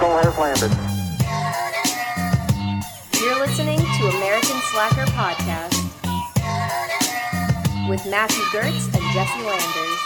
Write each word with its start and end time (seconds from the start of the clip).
Eagle 0.00 0.16
has 0.16 0.38
landed. 0.38 0.72
You're 3.20 3.38
listening 3.38 3.76
to 3.76 4.16
American 4.16 4.56
Slacker 4.70 5.04
Podcast 5.12 5.76
with 7.86 8.06
Matthew 8.06 8.42
Gertz 8.44 8.86
and 8.94 9.04
Jesse 9.12 9.42
Landers. 9.44 10.00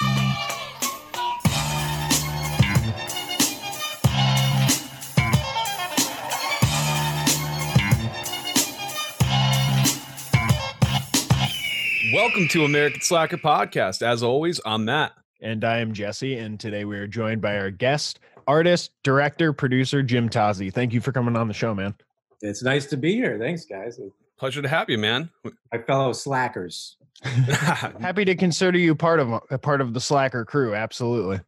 Welcome 12.13 12.49
to 12.49 12.65
American 12.65 13.01
Slacker 13.01 13.37
Podcast. 13.37 14.03
As 14.03 14.25
always, 14.25 14.61
I'm 14.67 14.87
Matt. 14.87 15.13
And 15.41 15.65
I 15.65 15.79
am 15.79 15.93
Jesse. 15.93 16.37
And 16.37 16.59
today 16.59 16.85
we 16.85 16.97
are 16.97 17.07
joined 17.07 17.41
by 17.43 17.57
our 17.59 17.71
guest, 17.71 18.19
artist, 18.47 18.93
director, 19.03 19.53
producer, 19.53 20.03
Jim 20.03 20.29
Tozzi. 20.29 20.73
Thank 20.73 20.93
you 20.93 21.01
for 21.01 21.13
coming 21.13 21.37
on 21.37 21.49
the 21.49 21.55
show, 21.55 21.75
man. 21.75 21.95
It's 22.41 22.63
nice 22.63 22.87
to 22.87 22.97
be 22.97 23.15
here. 23.15 23.39
Thanks, 23.39 23.65
guys. 23.65 23.99
Pleasure 24.39 24.63
to 24.63 24.69
have 24.69 24.91
you, 24.91 24.99
man. 24.99 25.31
My 25.73 25.79
fellow 25.79 26.13
slackers. 26.13 26.97
Happy 27.23 28.25
to 28.25 28.35
consider 28.35 28.79
you 28.79 28.95
part 28.95 29.21
of 29.21 29.33
a 29.51 29.59
part 29.59 29.81
of 29.81 29.95
the 29.95 30.01
Slacker 30.01 30.45
crew. 30.45 30.75
Absolutely. 30.75 31.41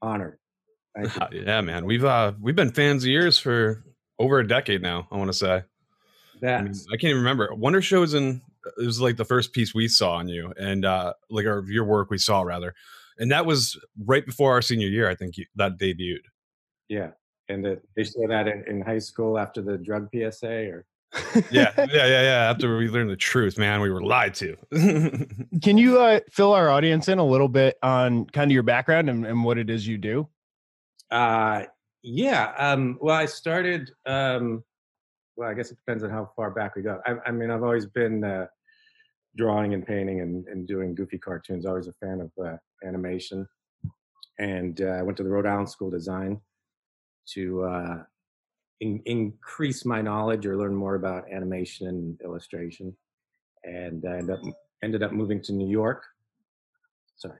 Honored. 0.00 0.38
Thank 0.96 1.32
you. 1.32 1.42
yeah, 1.46 1.60
man. 1.60 1.84
We've 1.84 2.04
uh 2.04 2.32
we've 2.40 2.56
been 2.56 2.72
fans 2.72 3.04
of 3.04 3.10
yours 3.10 3.38
for 3.38 3.84
over 4.18 4.38
a 4.38 4.46
decade 4.46 4.80
now. 4.80 5.06
I 5.10 5.16
want 5.16 5.28
to 5.28 5.36
say. 5.36 5.64
I, 6.42 6.62
mean, 6.62 6.72
I 6.92 6.96
can't 6.96 7.10
even 7.10 7.18
remember. 7.18 7.52
Wonder 7.52 7.82
Show 7.82 8.02
is 8.02 8.14
in 8.14 8.40
it 8.78 8.86
was 8.86 9.00
like 9.00 9.16
the 9.16 9.24
first 9.24 9.52
piece 9.52 9.74
we 9.74 9.88
saw 9.88 10.12
on 10.12 10.28
you, 10.28 10.52
and 10.58 10.84
uh 10.84 11.12
like 11.30 11.46
our 11.46 11.64
your 11.68 11.84
work 11.84 12.10
we 12.10 12.18
saw 12.18 12.42
rather, 12.42 12.74
and 13.18 13.30
that 13.30 13.44
was 13.44 13.78
right 14.04 14.24
before 14.24 14.52
our 14.52 14.62
senior 14.62 14.88
year. 14.88 15.10
I 15.10 15.14
think 15.14 15.36
you, 15.36 15.46
that 15.56 15.78
debuted. 15.78 16.22
Yeah. 16.88 17.10
And 17.48 17.66
uh, 17.66 17.76
they 17.96 18.04
say 18.04 18.26
that 18.26 18.46
in, 18.46 18.64
in 18.66 18.80
high 18.82 18.98
school 18.98 19.38
after 19.38 19.62
the 19.62 19.78
drug 19.78 20.08
PSA 20.14 20.70
or 20.70 20.86
Yeah, 21.50 21.72
yeah, 21.78 21.86
yeah, 21.88 22.22
yeah. 22.22 22.50
After 22.50 22.76
we 22.76 22.88
learned 22.88 23.10
the 23.10 23.16
truth, 23.16 23.56
man, 23.58 23.80
we 23.80 23.90
were 23.90 24.02
lied 24.02 24.34
to. 24.34 24.56
Can 25.62 25.78
you 25.78 25.98
uh, 26.00 26.20
fill 26.30 26.52
our 26.52 26.68
audience 26.68 27.08
in 27.08 27.18
a 27.18 27.24
little 27.24 27.48
bit 27.48 27.78
on 27.82 28.26
kind 28.26 28.50
of 28.50 28.52
your 28.54 28.62
background 28.62 29.08
and, 29.08 29.26
and 29.26 29.44
what 29.44 29.58
it 29.58 29.70
is 29.70 29.86
you 29.86 29.98
do? 29.98 30.28
uh 31.10 31.62
yeah. 32.02 32.52
Um 32.58 32.98
well 33.00 33.16
I 33.16 33.26
started 33.26 33.90
um 34.06 34.62
well 35.36 35.48
I 35.48 35.54
guess 35.54 35.70
it 35.70 35.76
depends 35.76 36.04
on 36.04 36.10
how 36.10 36.30
far 36.36 36.50
back 36.50 36.76
we 36.76 36.82
go. 36.82 37.00
I, 37.06 37.16
I 37.26 37.30
mean 37.30 37.50
I've 37.50 37.62
always 37.62 37.86
been 37.86 38.24
uh 38.24 38.46
drawing 39.36 39.72
and 39.72 39.86
painting 39.86 40.20
and, 40.20 40.46
and 40.48 40.66
doing 40.66 40.94
goofy 40.94 41.18
cartoons, 41.18 41.64
always 41.64 41.86
a 41.86 41.92
fan 41.94 42.20
of 42.20 42.30
uh, 42.44 42.56
animation. 42.84 43.46
And 44.38 44.80
uh, 44.80 44.96
I 44.98 45.02
went 45.02 45.16
to 45.18 45.22
the 45.22 45.28
Rhode 45.28 45.46
Island 45.46 45.70
School 45.70 45.88
of 45.88 45.94
Design 45.94 46.40
to 47.34 47.64
uh, 47.64 48.02
in, 48.80 49.00
increase 49.06 49.84
my 49.84 50.00
knowledge 50.00 50.46
or 50.46 50.56
learn 50.56 50.74
more 50.74 50.94
about 50.94 51.30
animation 51.30 51.86
and 51.86 52.20
illustration. 52.22 52.96
And 53.64 54.04
I 54.06 54.18
ended 54.18 54.30
up, 54.30 54.40
ended 54.82 55.02
up 55.02 55.12
moving 55.12 55.42
to 55.42 55.52
New 55.52 55.68
York. 55.68 56.04
Sorry. 57.16 57.38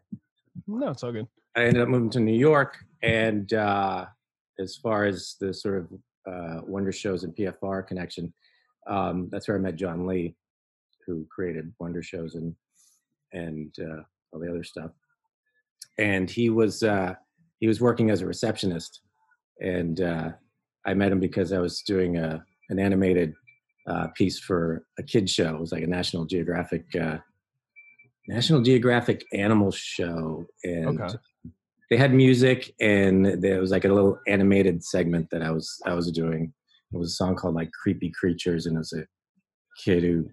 No, 0.67 0.91
it's 0.91 1.03
all 1.03 1.13
good. 1.13 1.29
I 1.57 1.65
ended 1.65 1.83
up 1.83 1.89
moving 1.89 2.11
to 2.11 2.21
New 2.21 2.37
York. 2.37 2.79
And 3.03 3.53
uh, 3.53 4.07
as 4.59 4.77
far 4.77 5.05
as 5.05 5.37
the 5.41 5.55
sort 5.55 5.79
of 5.79 5.93
uh, 6.27 6.61
Wonder 6.67 6.93
Showzen 6.93 7.25
and 7.25 7.37
PFR 7.37 7.87
connection, 7.87 8.33
um, 8.87 9.29
that's 9.31 9.49
where 9.49 9.57
I 9.57 9.61
met 9.61 9.77
John 9.77 10.07
Lee, 10.07 10.35
who 11.07 11.27
created 11.31 11.73
Wonder 11.79 12.03
Showzen 12.03 12.35
and 12.35 12.55
and 13.33 13.75
uh, 13.81 14.03
all 14.33 14.41
the 14.41 14.49
other 14.49 14.65
stuff. 14.65 14.91
And 15.99 16.31
he 16.31 16.51
was 16.51 16.83
uh, 16.83 17.15
he 17.61 17.67
was 17.67 17.81
working 17.81 18.11
as 18.11 18.23
a 18.23 18.27
receptionist, 18.27 19.01
and 19.61 20.01
uh, 20.01 20.31
I 20.87 20.95
met 20.95 21.13
him 21.13 21.21
because 21.21 21.53
I 21.53 21.59
was 21.59 21.83
doing 21.83 22.17
a 22.17 22.45
an 22.71 22.79
animated 22.79 23.33
uh, 23.89 24.09
piece 24.15 24.39
for 24.39 24.85
a 24.99 25.03
kid 25.03 25.29
show. 25.31 25.55
It 25.55 25.61
was 25.61 25.73
like 25.73 25.83
a 25.83 25.87
National 25.87 26.25
Geographic 26.27 26.85
uh, 27.01 27.19
National 28.29 28.61
Geographic 28.61 29.25
animal 29.33 29.71
show, 29.71 30.45
and 30.65 31.01
Okay. 31.01 31.15
they 31.91 31.97
had 31.97 32.13
music, 32.13 32.75
and 32.81 33.43
there 33.43 33.61
was 33.61 33.71
like 33.71 33.85
a 33.85 33.93
little 33.93 34.19
animated 34.27 34.85
segment 34.85 35.29
that 35.31 35.43
I 35.43 35.51
was 35.51 35.81
I 35.87 35.95
was 35.95 36.11
doing. 36.13 36.53
It 36.93 36.97
was 36.99 37.09
a 37.13 37.15
song 37.17 37.37
called 37.37 37.55
like 37.55 37.71
"Creepy 37.73 38.11
Creatures," 38.11 38.67
and 38.67 38.77
it 38.77 38.79
was 38.79 38.93
a 38.93 39.05
kid 39.83 40.03
who 40.03 40.29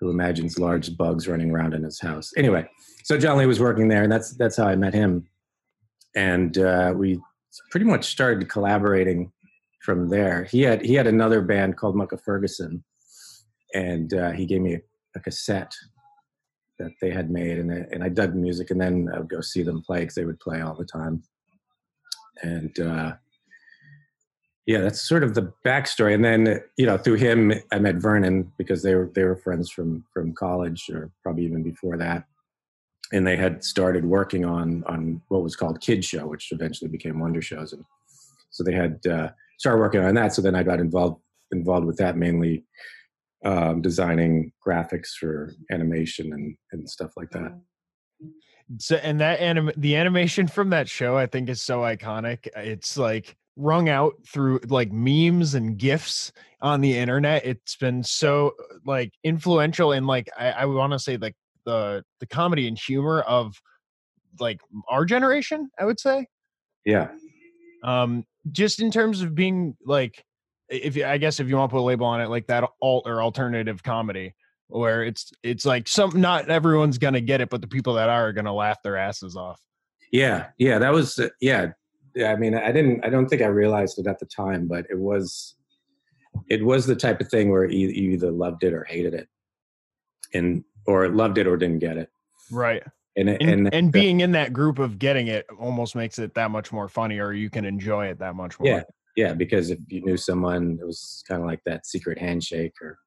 who 0.00 0.10
imagines 0.10 0.60
large 0.60 0.96
bugs 0.96 1.26
running 1.26 1.50
around 1.50 1.74
in 1.74 1.82
his 1.82 2.00
house. 2.00 2.30
Anyway, 2.36 2.68
so 3.02 3.18
John 3.18 3.36
Lee 3.36 3.46
was 3.46 3.58
working 3.58 3.88
there, 3.88 4.04
and 4.04 4.12
that's 4.12 4.36
that's 4.36 4.56
how 4.56 4.68
I 4.68 4.76
met 4.76 4.94
him, 4.94 5.26
and 6.14 6.56
uh, 6.58 6.92
we 6.96 7.20
pretty 7.70 7.86
much 7.86 8.06
started 8.06 8.48
collaborating 8.48 9.32
from 9.82 10.08
there. 10.08 10.44
He 10.44 10.62
had 10.62 10.84
he 10.84 10.94
had 10.94 11.06
another 11.06 11.40
band 11.40 11.76
called 11.76 11.96
Mucka 11.96 12.18
Ferguson, 12.18 12.84
and 13.74 14.12
uh, 14.14 14.30
he 14.32 14.46
gave 14.46 14.60
me 14.60 14.74
a, 14.74 15.20
cassette 15.20 15.74
that 16.78 16.92
they 17.00 17.10
had 17.10 17.28
made, 17.28 17.58
and 17.58 17.72
I, 17.72 17.86
and 17.90 18.04
I 18.04 18.08
dug 18.08 18.30
the 18.30 18.38
music, 18.38 18.70
and 18.70 18.80
then 18.80 19.08
I 19.12 19.18
would 19.18 19.28
go 19.28 19.40
see 19.40 19.64
them 19.64 19.82
play 19.82 20.00
because 20.00 20.14
they 20.14 20.24
would 20.24 20.38
play 20.40 20.60
all 20.60 20.74
the 20.74 20.84
time, 20.84 21.22
and. 22.42 22.78
Uh, 22.78 23.12
yeah, 24.66 24.80
that's 24.80 25.00
sort 25.00 25.24
of 25.24 25.32
the 25.32 25.50
backstory. 25.64 26.12
And 26.14 26.22
then, 26.22 26.62
you 26.76 26.84
know, 26.84 26.98
through 26.98 27.14
him, 27.14 27.54
I 27.72 27.78
met 27.78 27.94
Vernon 27.94 28.52
because 28.58 28.82
they 28.82 28.94
were 28.94 29.10
they 29.14 29.24
were 29.24 29.34
friends 29.34 29.70
from 29.70 30.04
from 30.12 30.34
college, 30.34 30.90
or 30.90 31.10
probably 31.22 31.46
even 31.46 31.62
before 31.62 31.96
that. 31.96 32.24
And 33.12 33.26
they 33.26 33.36
had 33.36 33.64
started 33.64 34.04
working 34.04 34.44
on 34.44 34.84
on 34.86 35.22
what 35.28 35.42
was 35.42 35.56
called 35.56 35.80
Kid 35.80 36.04
Show, 36.04 36.26
which 36.26 36.52
eventually 36.52 36.90
became 36.90 37.18
Wonder 37.18 37.40
Showzen. 37.40 37.74
And 37.74 37.84
so 38.50 38.62
they 38.62 38.72
had 38.72 39.06
uh, 39.06 39.30
started 39.58 39.78
working 39.80 40.04
on 40.04 40.14
that. 40.14 40.34
So 40.34 40.42
then 40.42 40.54
I 40.54 40.62
got 40.62 40.80
involved 40.80 41.20
involved 41.50 41.86
with 41.86 41.96
that 41.96 42.16
mainly, 42.16 42.64
um, 43.44 43.80
designing 43.80 44.52
graphics 44.66 45.12
for 45.18 45.54
animation 45.70 46.32
and 46.32 46.56
and 46.72 46.88
stuff 46.88 47.12
like 47.16 47.30
that. 47.30 47.58
So, 48.78 48.96
and 48.96 49.20
that 49.20 49.40
anim- 49.40 49.72
the 49.76 49.96
animation 49.96 50.46
from 50.46 50.70
that 50.70 50.88
show, 50.88 51.16
I 51.16 51.26
think, 51.26 51.48
is 51.48 51.62
so 51.62 51.80
iconic. 51.80 52.48
It's 52.54 52.98
like 52.98 53.36
rung 53.56 53.88
out 53.88 54.14
through 54.26 54.60
like 54.68 54.92
memes 54.92 55.54
and 55.54 55.76
gifs 55.76 56.32
on 56.60 56.80
the 56.80 56.96
internet. 56.96 57.44
It's 57.44 57.76
been 57.76 58.02
so 58.02 58.52
like 58.84 59.12
influential 59.24 59.92
in 59.92 60.06
like 60.06 60.28
I, 60.38 60.50
I 60.50 60.64
want 60.66 60.92
to 60.92 60.98
say 60.98 61.16
like 61.16 61.34
the 61.68 62.02
the 62.20 62.26
comedy 62.26 62.66
and 62.66 62.78
humor 62.78 63.20
of 63.20 63.54
like 64.40 64.60
our 64.88 65.04
generation. 65.04 65.70
I 65.78 65.84
would 65.84 66.00
say. 66.00 66.26
Yeah, 66.84 67.08
um 67.82 68.24
just 68.50 68.80
in 68.80 68.90
terms 68.90 69.20
of 69.20 69.34
being 69.34 69.76
like 69.84 70.24
if 70.70 70.96
you- 70.96 71.04
i 71.04 71.18
guess 71.18 71.38
if 71.38 71.48
you 71.48 71.56
want 71.56 71.70
to 71.70 71.74
put 71.74 71.80
a 71.80 71.82
label 71.82 72.06
on 72.06 72.20
it 72.20 72.28
like 72.28 72.46
that 72.46 72.64
alt 72.80 73.02
or 73.06 73.22
alternative 73.22 73.82
comedy 73.82 74.34
where 74.68 75.02
it's 75.02 75.32
it's 75.42 75.66
like 75.66 75.86
some 75.86 76.18
not 76.18 76.48
everyone's 76.48 76.96
gonna 76.98 77.20
get 77.20 77.40
it 77.42 77.50
but 77.50 77.60
the 77.60 77.66
people 77.66 77.94
that 77.94 78.08
are 78.08 78.28
are 78.28 78.32
gonna 78.32 78.54
laugh 78.54 78.78
their 78.82 78.96
asses 78.96 79.36
off 79.36 79.60
yeah, 80.10 80.46
yeah. 80.58 80.78
That 80.78 80.92
was 80.92 81.18
uh, 81.18 81.28
yeah. 81.40 81.72
Yeah, 82.14 82.32
I 82.32 82.36
mean, 82.36 82.54
I 82.54 82.72
didn't. 82.72 83.04
I 83.04 83.10
don't 83.10 83.28
think 83.28 83.42
I 83.42 83.46
realized 83.46 83.98
it 83.98 84.06
at 84.06 84.18
the 84.18 84.26
time, 84.26 84.66
but 84.66 84.86
it 84.90 84.98
was. 84.98 85.54
It 86.48 86.64
was 86.64 86.86
the 86.86 86.96
type 86.96 87.20
of 87.20 87.28
thing 87.28 87.50
where 87.50 87.64
you, 87.70 87.88
you 87.88 88.12
either 88.12 88.30
loved 88.30 88.64
it 88.64 88.72
or 88.72 88.84
hated 88.84 89.14
it, 89.14 89.28
and 90.34 90.64
or 90.88 91.08
loved 91.08 91.38
it 91.38 91.46
or 91.46 91.56
didn't 91.56 91.78
get 91.78 91.96
it, 91.96 92.10
right 92.50 92.82
and 93.18 93.28
and, 93.28 93.42
and, 93.42 93.74
and, 93.74 93.92
being 93.92 94.20
in 94.20 94.32
that 94.32 94.52
group 94.52 94.78
of 94.78 94.98
getting 94.98 95.26
it 95.26 95.46
almost 95.58 95.96
makes 95.96 96.18
it 96.18 96.34
that 96.34 96.50
much 96.50 96.72
more 96.72 96.88
funny 96.88 97.18
or 97.18 97.32
you 97.32 97.50
can 97.50 97.64
enjoy 97.64 98.06
it 98.06 98.18
that 98.18 98.34
much 98.34 98.58
more 98.60 98.68
yeah, 98.68 98.82
yeah. 99.16 99.34
Because 99.34 99.70
if 99.70 99.78
you 99.88 100.04
knew 100.04 100.16
someone, 100.16 100.78
it 100.80 100.86
was 100.86 101.24
kind 101.26 101.40
of 101.42 101.46
like 101.46 101.60
that 101.64 101.84
secret 101.84 102.18
handshake 102.18 102.74
or 102.80 102.98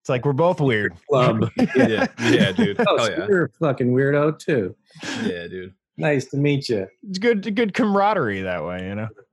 it's 0.00 0.08
like 0.08 0.24
we're 0.24 0.32
both 0.32 0.60
weird 0.60 0.94
club. 1.08 1.50
yeah, 1.76 2.06
yeah, 2.20 2.52
dude. 2.52 2.78
oh, 2.80 2.96
Hell 2.96 3.06
so 3.06 3.10
yeah, 3.10 3.26
you're 3.28 3.44
a 3.44 3.48
fucking 3.60 3.92
weirdo 3.92 4.38
too. 4.38 4.74
yeah, 5.22 5.46
dude. 5.48 5.74
Nice 5.96 6.26
to 6.26 6.36
meet 6.38 6.68
you. 6.68 6.88
it's 7.08 7.18
good 7.18 7.54
good 7.54 7.74
camaraderie 7.74 8.42
that 8.42 8.64
way 8.64 8.88
you 8.88 8.94
know 8.94 9.08
Yeah. 9.14 9.23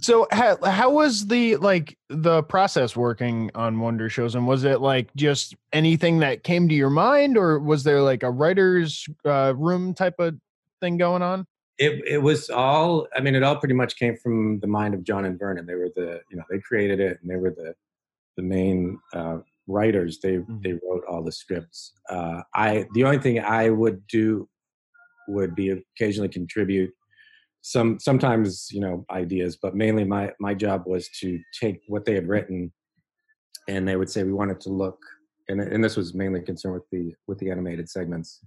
So 0.00 0.26
how 0.30 0.58
how 0.64 0.90
was 0.90 1.26
the 1.26 1.56
like 1.56 1.96
the 2.08 2.42
process 2.42 2.96
working 2.96 3.50
on 3.54 3.80
Wonder 3.80 4.08
Showzen 4.08 4.36
and 4.36 4.46
was 4.46 4.64
it 4.64 4.80
like 4.80 5.08
just 5.16 5.54
anything 5.72 6.18
that 6.20 6.44
came 6.44 6.68
to 6.68 6.74
your 6.74 6.90
mind 6.90 7.36
or 7.36 7.58
was 7.58 7.84
there 7.84 8.02
like 8.02 8.22
a 8.22 8.30
writer's 8.30 9.06
uh, 9.24 9.54
room 9.56 9.94
type 9.94 10.14
of 10.18 10.36
thing 10.80 10.98
going 10.98 11.22
on? 11.22 11.46
It 11.78 12.02
it 12.06 12.18
was 12.18 12.50
all. 12.50 13.06
I 13.16 13.20
mean, 13.20 13.34
it 13.34 13.42
all 13.42 13.56
pretty 13.56 13.74
much 13.74 13.96
came 13.96 14.16
from 14.16 14.60
the 14.60 14.66
mind 14.66 14.94
of 14.94 15.04
John 15.04 15.24
and 15.24 15.38
Vernon. 15.38 15.66
They 15.66 15.74
were 15.74 15.90
the 15.94 16.20
you 16.30 16.36
know 16.36 16.44
they 16.50 16.58
created 16.58 17.00
it 17.00 17.18
and 17.22 17.30
they 17.30 17.36
were 17.36 17.50
the 17.50 17.74
the 18.36 18.42
main 18.42 18.98
uh, 19.12 19.38
writers. 19.66 20.18
They 20.20 20.38
Mhm. 20.38 20.62
they 20.62 20.72
wrote 20.72 21.04
all 21.08 21.22
the 21.22 21.32
scripts. 21.32 21.92
Uh, 22.08 22.42
I 22.54 22.86
the 22.94 23.04
only 23.04 23.18
thing 23.18 23.40
I 23.40 23.70
would 23.70 24.06
do 24.06 24.48
would 25.28 25.54
be 25.54 25.70
occasionally 25.70 26.28
contribute 26.28 26.92
some 27.62 27.98
sometimes 27.98 28.68
you 28.70 28.80
know 28.80 29.04
ideas, 29.10 29.56
but 29.60 29.74
mainly 29.74 30.04
my 30.04 30.32
my 30.40 30.54
job 30.54 30.84
was 30.86 31.08
to 31.20 31.38
take 31.60 31.80
what 31.88 32.04
they 32.04 32.14
had 32.14 32.28
written, 32.28 32.72
and 33.68 33.86
they 33.86 33.96
would 33.96 34.10
say 34.10 34.22
we 34.24 34.32
want 34.32 34.50
it 34.50 34.60
to 34.62 34.70
look. 34.70 34.98
And, 35.50 35.60
and 35.62 35.82
this 35.82 35.96
was 35.96 36.14
mainly 36.14 36.42
concerned 36.42 36.74
with 36.74 36.88
the 36.92 37.14
with 37.26 37.38
the 37.38 37.50
animated 37.50 37.88
segments 37.88 38.40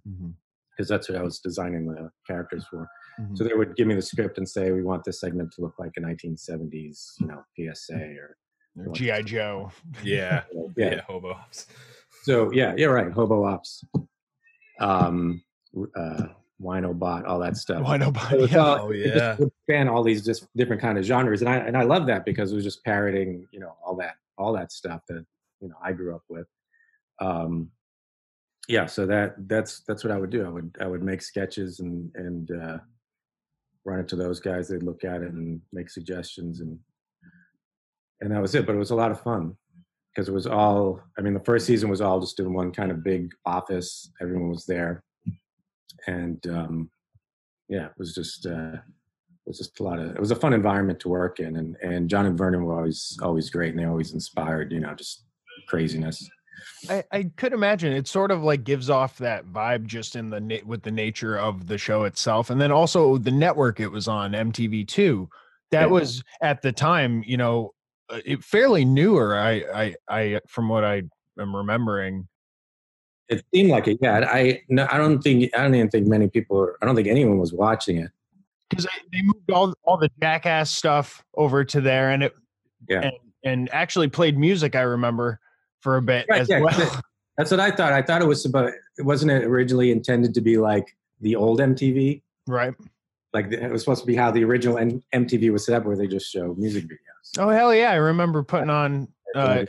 because 0.72 0.88
that's 0.88 1.10
what 1.10 1.18
I 1.18 1.24
was 1.24 1.40
designing 1.40 1.88
the 1.88 2.10
characters 2.28 2.66
for. 2.70 2.88
Mhm. 3.20 3.38
So 3.38 3.44
they 3.44 3.54
would 3.54 3.76
give 3.76 3.88
me 3.88 3.96
the 3.96 4.02
script 4.02 4.38
and 4.38 4.48
say, 4.48 4.72
"We 4.72 4.84
want 4.84 5.04
this 5.04 5.20
segment 5.20 5.52
to 5.54 5.62
look 5.62 5.76
like 5.80 5.92
a 5.98 6.02
1970s, 6.02 7.16
you 7.20 7.28
know, 7.28 7.44
PSA 7.56 8.16
or 8.18 8.38
Or 8.86 8.94
GI 8.94 9.24
Joe. 9.24 9.72
Yeah. 10.04 10.44
yeah." 10.78 10.92
Yeah. 10.92 11.02
Hobo. 11.02 11.32
ops. 11.34 11.68
So 12.24 12.52
yeah, 12.54 12.74
yeah, 12.78 12.86
right. 12.88 13.12
Hobo 13.12 13.44
ops, 13.46 13.84
um, 14.80 15.44
uh, 15.96 16.28
Wino 16.62 16.98
bot, 16.98 17.26
all 17.26 17.40
that 17.40 17.58
stuff. 17.58 17.84
Why 17.84 17.98
So 17.98 18.06
nobody? 18.06 18.44
it's 18.44 18.56
all- 18.56 18.80
Oh, 18.88 18.92
it 18.92 19.04
just 19.04 19.16
yeah. 19.16 19.36
would 19.38 19.52
span 19.64 19.88
all 19.88 20.04
these 20.04 20.24
just 20.24 20.48
different 20.56 20.82
kind 20.82 20.98
of 20.98 21.04
genres, 21.04 21.42
and 21.42 21.50
I 21.50 21.58
and 21.58 21.76
I 21.78 21.84
love 21.84 22.06
that 22.08 22.26
because 22.26 22.52
it 22.52 22.56
was 22.56 22.64
just 22.64 22.84
parroting, 22.84 23.48
you 23.52 23.60
know, 23.60 23.76
all 23.86 23.96
that 23.98 24.16
all 24.38 24.54
that 24.54 24.72
stuff 24.72 25.02
that 25.10 25.26
you 25.60 25.70
know 25.70 25.76
I 25.84 25.92
grew 25.94 26.16
up 26.16 26.24
with. 26.30 26.48
Um, 27.20 27.72
yeah, 28.68 28.86
so 28.86 29.06
that 29.08 29.36
that's 29.48 29.82
that's 29.82 30.04
what 30.04 30.12
I 30.12 30.18
would 30.18 30.30
do. 30.30 30.46
I 30.46 30.50
would 30.50 30.78
I 30.80 30.88
would 30.88 31.04
make 31.04 31.22
sketches 31.22 31.80
and 31.80 32.12
and 32.16 32.52
uh, 32.52 32.78
run 33.86 34.00
it 34.00 34.08
to 34.10 34.16
those 34.16 34.40
guys. 34.40 34.68
They'd 34.70 34.84
look 34.84 35.04
at 35.04 35.22
it 35.22 35.32
and 35.34 35.62
make 35.74 35.90
suggestions, 35.90 36.62
and 36.62 36.80
and 38.22 38.32
that 38.32 38.42
was 38.42 38.54
it. 38.56 38.66
But 38.66 38.76
it 38.76 38.80
was 38.80 38.92
a 38.92 38.96
lot 38.96 39.12
of 39.12 39.20
fun 39.22 39.58
because 40.14 40.30
it 40.30 40.34
was 40.34 40.48
all. 40.48 41.02
I 41.18 41.22
mean, 41.22 41.34
the 41.34 41.40
first 41.40 41.66
season 41.66 41.90
was 41.90 42.02
all 42.02 42.20
just 42.20 42.40
in 42.40 42.54
one 42.54 42.72
kind 42.72 42.92
of 42.92 43.04
big 43.04 43.32
office. 43.46 44.12
Everyone 44.22 44.50
was 44.50 44.66
there, 44.66 45.04
and 46.08 46.46
um, 46.48 46.90
yeah, 47.70 47.86
it 47.88 47.94
was 47.98 48.14
just 48.14 48.46
uh, 48.46 48.74
it 48.74 49.48
was 49.48 49.58
just 49.58 49.80
a 49.80 49.84
lot 49.84 50.00
of. 50.00 50.12
It 50.16 50.20
was 50.20 50.32
a 50.32 50.36
fun 50.36 50.54
environment 50.54 51.00
to 51.02 51.10
work 51.10 51.40
in, 51.40 51.56
and 51.56 51.76
and 51.82 52.10
John 52.10 52.26
and 52.26 52.38
Vernon 52.38 52.64
were 52.64 52.76
always 52.78 53.18
always 53.22 53.50
great, 53.50 53.70
and 53.72 53.80
they 53.80 53.86
always 53.86 54.14
inspired. 54.14 54.72
You 54.72 54.80
know, 54.82 54.94
just 54.94 55.24
craziness. 55.68 56.30
I, 56.90 57.04
I 57.12 57.24
could 57.38 57.54
imagine 57.54 57.94
it 57.94 58.08
sort 58.08 58.30
of 58.32 58.44
like 58.44 58.64
gives 58.64 58.90
off 58.90 59.18
that 59.20 59.46
vibe 59.46 59.86
just 59.86 60.16
in 60.16 60.30
the 60.30 60.62
with 60.66 60.84
the 60.84 60.92
nature 60.92 61.38
of 61.38 61.68
the 61.68 61.78
show 61.78 62.04
itself, 62.04 62.50
and 62.50 62.60
then 62.60 62.72
also 62.72 63.18
the 63.18 63.32
network 63.32 63.80
it 63.80 63.88
was 63.88 64.08
on 64.08 64.32
MTV 64.34 64.88
two. 64.88 65.30
That 65.72 65.84
Yeah. 65.84 65.88
was 65.88 66.24
at 66.42 66.62
the 66.62 66.72
time, 66.72 67.24
you 67.26 67.38
know, 67.38 67.72
uh, 68.10 68.20
it 68.26 68.44
fairly 68.44 68.84
newer. 68.84 69.38
I 69.38 69.64
I 69.74 69.96
I 70.10 70.40
from 70.48 70.68
what 70.70 70.84
I 70.84 71.04
am 71.40 71.56
remembering. 71.56 72.28
It 73.32 73.44
seemed 73.54 73.70
like 73.72 73.88
it. 73.88 73.98
Yeah, 74.02 74.28
I 74.30 74.62
no, 74.70 74.88
I 74.92 74.98
don't 74.98 75.22
think 75.22 75.50
I 75.58 75.64
don't 75.64 75.74
even 75.74 75.90
think 75.90 76.06
many 76.08 76.28
people. 76.28 76.70
I 76.82 76.86
don't 76.86 76.96
think 76.96 77.08
anyone 77.08 77.38
was 77.40 77.54
watching 77.54 77.98
it. 77.98 78.12
because 78.70 78.86
they 79.12 79.22
moved 79.24 79.50
all 79.52 79.74
all 79.84 79.98
the 79.98 80.10
jackass 80.22 80.70
stuff 80.70 81.24
over 81.36 81.64
to 81.64 81.80
there 81.82 82.10
and 82.12 82.24
it 82.24 82.34
Yeah. 82.90 83.02
and, 83.02 83.14
and 83.44 83.74
actually 83.74 84.08
played 84.10 84.38
music 84.38 84.76
i 84.76 84.82
remember 84.82 85.40
for 85.82 85.98
a 85.98 86.02
bit 86.02 86.26
Right, 86.30 86.42
as 86.42 86.50
yeah, 86.50 86.60
well 86.60 87.02
That's 87.38 87.50
what 87.50 87.60
I 87.62 87.72
thought. 87.72 87.92
I 87.94 88.02
thought 88.04 88.22
it 88.22 88.28
was 88.28 88.46
about. 88.46 88.70
It 88.98 89.04
wasn't 89.06 89.32
it 89.32 89.46
originally 89.46 89.92
intended 89.92 90.34
to 90.36 90.42
be 90.42 90.58
like 90.58 90.86
the 91.22 91.36
old 91.36 91.60
MTV. 91.60 92.22
right 92.48 92.74
Like 93.34 93.50
the- 93.50 93.64
it 93.64 93.72
was 93.72 93.82
supposed 93.82 94.02
to 94.02 94.08
be 94.08 94.16
how 94.16 94.30
the 94.32 94.44
original 94.44 94.78
M- 94.78 95.02
MTV 95.16 95.52
was 95.52 95.66
set 95.66 95.76
up, 95.76 95.86
where 95.86 95.96
they 95.96 96.08
just 96.08 96.30
show 96.30 96.54
music 96.56 96.84
videos. 96.86 97.40
oh 97.40 97.50
hell 97.50 97.74
yeah 97.74 97.92
i 97.92 97.96
remember 97.96 98.44
putting 98.44 98.70
on 98.70 99.08
uh, 99.36 99.64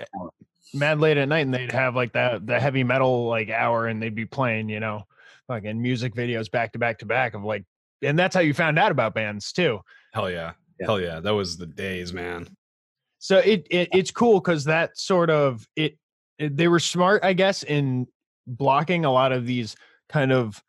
mad 0.74 1.00
late 1.00 1.16
at 1.16 1.28
night 1.28 1.40
and 1.40 1.52
they'd 1.52 1.72
have 1.72 1.94
like 1.94 2.12
the 2.12 2.40
the 2.44 2.58
heavy 2.58 2.82
metal 2.84 3.26
like 3.28 3.50
hour 3.50 3.86
and 3.86 4.02
they'd 4.02 4.14
be 4.14 4.24
playing 4.26 4.68
you 4.68 4.80
know 4.80 5.02
fucking 5.48 5.80
music 5.80 6.14
videos 6.14 6.50
back 6.50 6.72
to 6.72 6.78
back 6.78 6.98
to 6.98 7.06
back 7.06 7.34
of 7.34 7.44
like 7.44 7.64
and 8.02 8.18
that's 8.18 8.34
how 8.34 8.40
you 8.40 8.54
found 8.54 8.78
out 8.78 8.90
about 8.90 9.14
bands 9.14 9.52
too 9.52 9.80
Hell 10.12 10.30
yeah. 10.30 10.52
Yeah. 10.78 10.86
Hell 10.86 11.00
yeah. 11.00 11.20
That 11.20 11.34
was 11.34 11.56
the 11.56 11.66
days, 11.66 12.12
man. 12.12 12.48
so 13.18 13.38
it, 13.38 13.66
it 13.70 13.88
it's 13.92 14.10
cool 14.10 14.40
because 14.40 14.64
that 14.64 14.96
sort 14.98 15.30
of 15.30 15.66
it, 15.76 15.96
it 16.38 16.56
they 16.56 16.68
were 16.68 16.80
smart 16.80 17.22
i 17.24 17.32
guess 17.32 17.62
in 17.62 18.06
blocking 18.46 19.04
a 19.04 19.12
lot 19.12 19.30
of 19.32 19.46
these 19.46 19.76
kind 20.08 20.32
of 20.32 20.62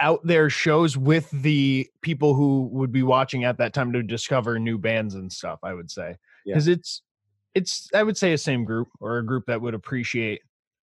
out 0.00 0.20
there 0.24 0.48
shows 0.50 0.96
with 0.96 1.30
the 1.30 1.88
people 2.02 2.34
who 2.34 2.68
would 2.72 2.92
be 2.92 3.02
watching 3.02 3.44
at 3.44 3.58
that 3.58 3.72
time 3.72 3.92
to 3.92 4.02
discover 4.02 4.58
new 4.58 4.78
bands 4.78 5.14
and 5.14 5.32
stuff 5.32 5.58
i 5.62 5.72
would 5.72 5.90
say 5.90 6.16
Yeah. 6.44 6.54
because 6.54 6.68
it's 6.68 7.02
it's 7.54 7.90
i 7.94 8.02
would 8.02 8.16
say 8.16 8.32
a 8.32 8.38
same 8.38 8.64
group 8.64 8.88
or 9.00 9.18
a 9.18 9.26
group 9.26 9.44
that 9.46 9.60
would 9.60 9.74
appreciate 9.74 10.40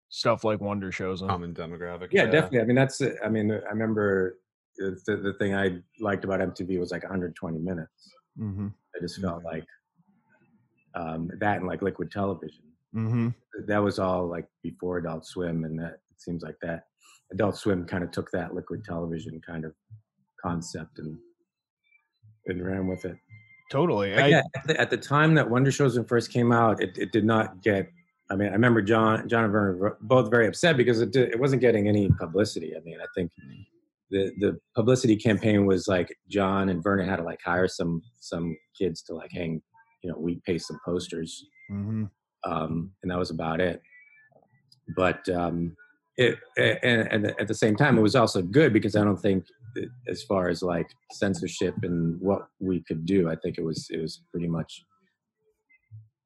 stuff 0.09 0.43
like 0.43 0.59
wonder 0.59 0.91
showzen 0.91 1.21
and 1.21 1.29
Common 1.29 1.53
demographic. 1.53 2.09
Yeah, 2.11 2.25
definitely. 2.25 2.61
I 2.61 2.65
mean, 2.65 2.75
that's. 2.75 2.99
it. 3.01 3.15
I 3.23 3.29
mean, 3.29 3.51
I 3.51 3.69
remember 3.69 4.39
the, 4.77 4.99
the, 5.05 5.17
the 5.17 5.33
thing 5.33 5.55
I 5.55 5.77
liked 5.99 6.23
about 6.25 6.39
MTV 6.39 6.79
was 6.79 6.91
like 6.91 7.03
120 7.03 7.59
minutes. 7.59 8.11
mm-hmm, 8.37 8.67
I 8.67 8.99
just 8.99 9.21
felt 9.21 9.43
like 9.43 9.65
um, 10.95 11.29
that 11.39 11.57
and 11.57 11.67
like 11.67 11.81
Liquid 11.81 12.11
Television. 12.11 12.63
mm-hmm. 12.93 13.29
That 13.67 13.79
was 13.79 13.99
all 13.99 14.27
like 14.27 14.47
before 14.63 14.97
Adult 14.97 15.25
Swim, 15.25 15.63
and 15.63 15.79
that 15.79 15.99
it 16.11 16.21
seems 16.21 16.43
like 16.43 16.57
that 16.61 16.85
Adult 17.31 17.55
Swim 17.57 17.85
kind 17.85 18.03
of 18.03 18.11
took 18.11 18.31
that 18.31 18.53
Liquid 18.53 18.83
Television 18.83 19.39
kind 19.45 19.65
of 19.65 19.73
concept 20.41 20.99
and 20.99 21.17
and 22.47 22.65
ran 22.65 22.87
with 22.87 23.05
it. 23.05 23.15
Totally 23.69 24.11
But 24.13 24.23
I, 24.23 24.27
yeah, 24.27 24.41
at 24.55 24.67
the, 24.67 24.81
at 24.81 24.89
the 24.89 24.97
time 24.97 25.35
that 25.35 25.49
Wonder 25.49 25.69
Showzen 25.71 26.07
first 26.07 26.31
came 26.31 26.51
out, 26.51 26.81
it, 26.81 26.97
it 26.97 27.11
did 27.11 27.25
not 27.25 27.61
get. 27.61 27.91
I 28.31 28.35
mean, 28.35 28.49
I 28.49 28.51
remember 28.51 28.81
John, 28.81 29.27
John 29.27 29.43
and 29.43 29.51
Vernon 29.53 29.79
were 29.79 29.97
both 30.01 30.29
very 30.29 30.47
upset 30.47 30.77
because 30.77 31.01
it 31.01 31.11
did, 31.11 31.29
it 31.29 31.39
wasn't 31.39 31.61
getting 31.61 31.87
any 31.87 32.09
publicity. 32.19 32.75
I 32.75 32.79
mean, 32.81 32.97
I 33.01 33.05
think 33.15 33.31
the 34.11 34.31
the 34.39 34.59
publicity 34.75 35.15
campaign 35.15 35.65
was 35.65 35.87
like 35.87 36.15
John 36.29 36.69
and 36.69 36.83
Vernon 36.83 37.07
had 37.07 37.17
to 37.17 37.23
like 37.23 37.39
hire 37.43 37.67
some 37.67 38.01
some 38.19 38.55
kids 38.77 39.01
to 39.03 39.15
like 39.15 39.31
hang, 39.31 39.61
you 40.03 40.11
know, 40.11 40.17
wheat 40.17 40.43
paste 40.43 40.67
some 40.67 40.79
posters, 40.85 41.43
Mhm. 41.71 42.09
um, 42.43 42.91
and 43.03 43.11
that 43.11 43.17
was 43.19 43.29
about 43.31 43.61
it. 43.61 43.81
But 44.95 45.27
um, 45.29 45.75
it 46.17 46.37
and, 46.57 47.07
and 47.11 47.25
at 47.39 47.47
the 47.47 47.53
same 47.53 47.75
time, 47.75 47.97
it 47.97 48.01
was 48.01 48.15
also 48.15 48.41
good 48.41 48.73
because 48.73 48.95
I 48.95 49.03
don't 49.03 49.17
think, 49.19 49.45
as 50.07 50.23
far 50.23 50.49
as 50.49 50.61
like 50.61 50.87
censorship 51.13 51.75
and 51.83 52.19
what 52.21 52.47
we 52.59 52.83
could 52.87 53.05
do, 53.05 53.29
I 53.29 53.35
think 53.35 53.57
it 53.57 53.63
was 53.63 53.87
it 53.89 54.01
was 54.01 54.21
pretty 54.31 54.47
much 54.47 54.83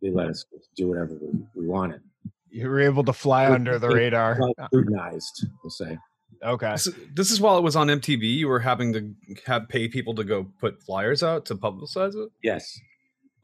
they 0.02 0.12
let 0.12 0.28
us 0.28 0.46
do 0.76 0.88
whatever 0.90 1.14
we, 1.22 1.40
we 1.56 1.68
wanted. 1.68 2.02
you 2.50 2.68
were 2.68 2.82
able 2.82 3.04
to 3.06 3.14
fly 3.14 3.50
under 3.50 3.80
the 3.80 3.88
radar 3.90 4.38
Well, 4.40 4.54
uh, 4.60 4.68
scrutinized, 4.68 5.48
we'll 5.64 5.72
say. 5.72 5.98
okay 6.44 6.72
This, 6.72 6.90
this 7.14 7.32
is 7.32 7.40
while 7.40 7.58
it 7.58 7.64
was 7.64 7.76
on 7.76 7.88
MTV. 7.88 8.24
You 8.24 8.48
were 8.50 8.60
having 8.60 8.94
to 8.94 9.14
have 9.46 9.70
pay 9.70 9.88
people 9.88 10.14
to 10.16 10.24
go 10.24 10.48
put 10.60 10.82
flyers 10.84 11.24
out 11.24 11.46
to 11.48 11.56
publicize 11.56 12.16
it. 12.16 12.30
Yes. 12.44 12.78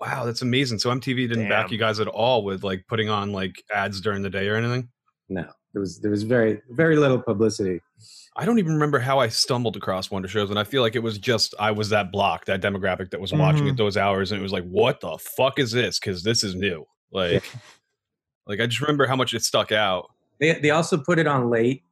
Wow, 0.02 0.26
that's 0.26 0.42
amazing. 0.42 0.80
So 0.80 0.90
MTV 0.92 1.28
didn't 1.28 1.50
back 1.50 1.72
you 1.72 1.78
guys 1.78 2.00
at 2.00 2.08
all 2.08 2.44
with 2.46 2.64
like 2.64 2.86
putting 2.88 3.10
on 3.10 3.32
like 3.34 3.64
ads 3.74 4.00
during 4.02 4.22
the 4.22 4.30
day 4.30 4.48
or 4.48 4.56
anything. 4.56 4.90
No. 5.28 5.46
There 5.74 5.80
was 5.82 6.00
there 6.00 6.12
was 6.12 6.24
very 6.24 6.62
very 6.72 6.96
little 6.96 7.20
publicity. 7.22 7.80
I 8.36 8.46
don't 8.46 8.58
even 8.60 8.74
remember 8.74 9.00
how 9.00 9.20
I 9.20 9.28
stumbled 9.28 9.76
across 9.76 10.10
Wonder 10.10 10.28
Showzen, 10.28 10.52
and 10.52 10.60
I 10.60 10.64
feel 10.64 10.82
like 10.82 10.96
it 10.96 11.04
was 11.04 11.18
just 11.18 11.54
I 11.60 11.72
was 11.72 11.90
that 11.90 12.12
block, 12.12 12.46
that 12.46 12.62
demographic 12.62 13.12
that 13.12 13.20
was 13.22 13.34
watching 13.34 13.66
Mhm. 13.66 13.72
at 13.72 13.78
those 13.78 13.98
hours, 13.98 14.32
and 14.32 14.40
it 14.40 14.44
was 14.44 14.52
like, 14.54 14.66
what 14.66 15.00
the 15.02 15.18
fuck 15.18 15.60
is 15.60 15.72
this? 15.72 16.00
Because 16.00 16.24
this 16.24 16.44
is 16.44 16.56
new. 16.56 16.86
Like, 17.12 17.44
like 18.48 18.60
I 18.60 18.66
just 18.68 18.82
remember 18.82 19.06
how 19.08 19.16
much 19.16 19.34
it 19.34 19.44
stuck 19.44 19.72
out. 19.72 20.10
They 20.40 20.54
they 20.60 20.70
also 20.72 20.98
put 20.98 21.20
it 21.20 21.28
on 21.28 21.50
late, 21.50 21.84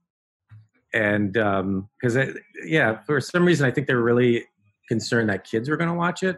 and 0.93 1.33
because 1.33 2.15
it 2.15 2.37
yeah 2.65 3.01
for 3.03 3.19
some 3.21 3.45
reason 3.45 3.65
I 3.67 3.71
think 3.71 3.87
they're 3.87 4.01
really 4.01 4.45
concerned 4.87 5.29
that 5.29 5.43
kids 5.43 5.69
were 5.69 5.77
going 5.77 5.89
to 5.89 5.95
watch 5.95 6.23
it. 6.23 6.37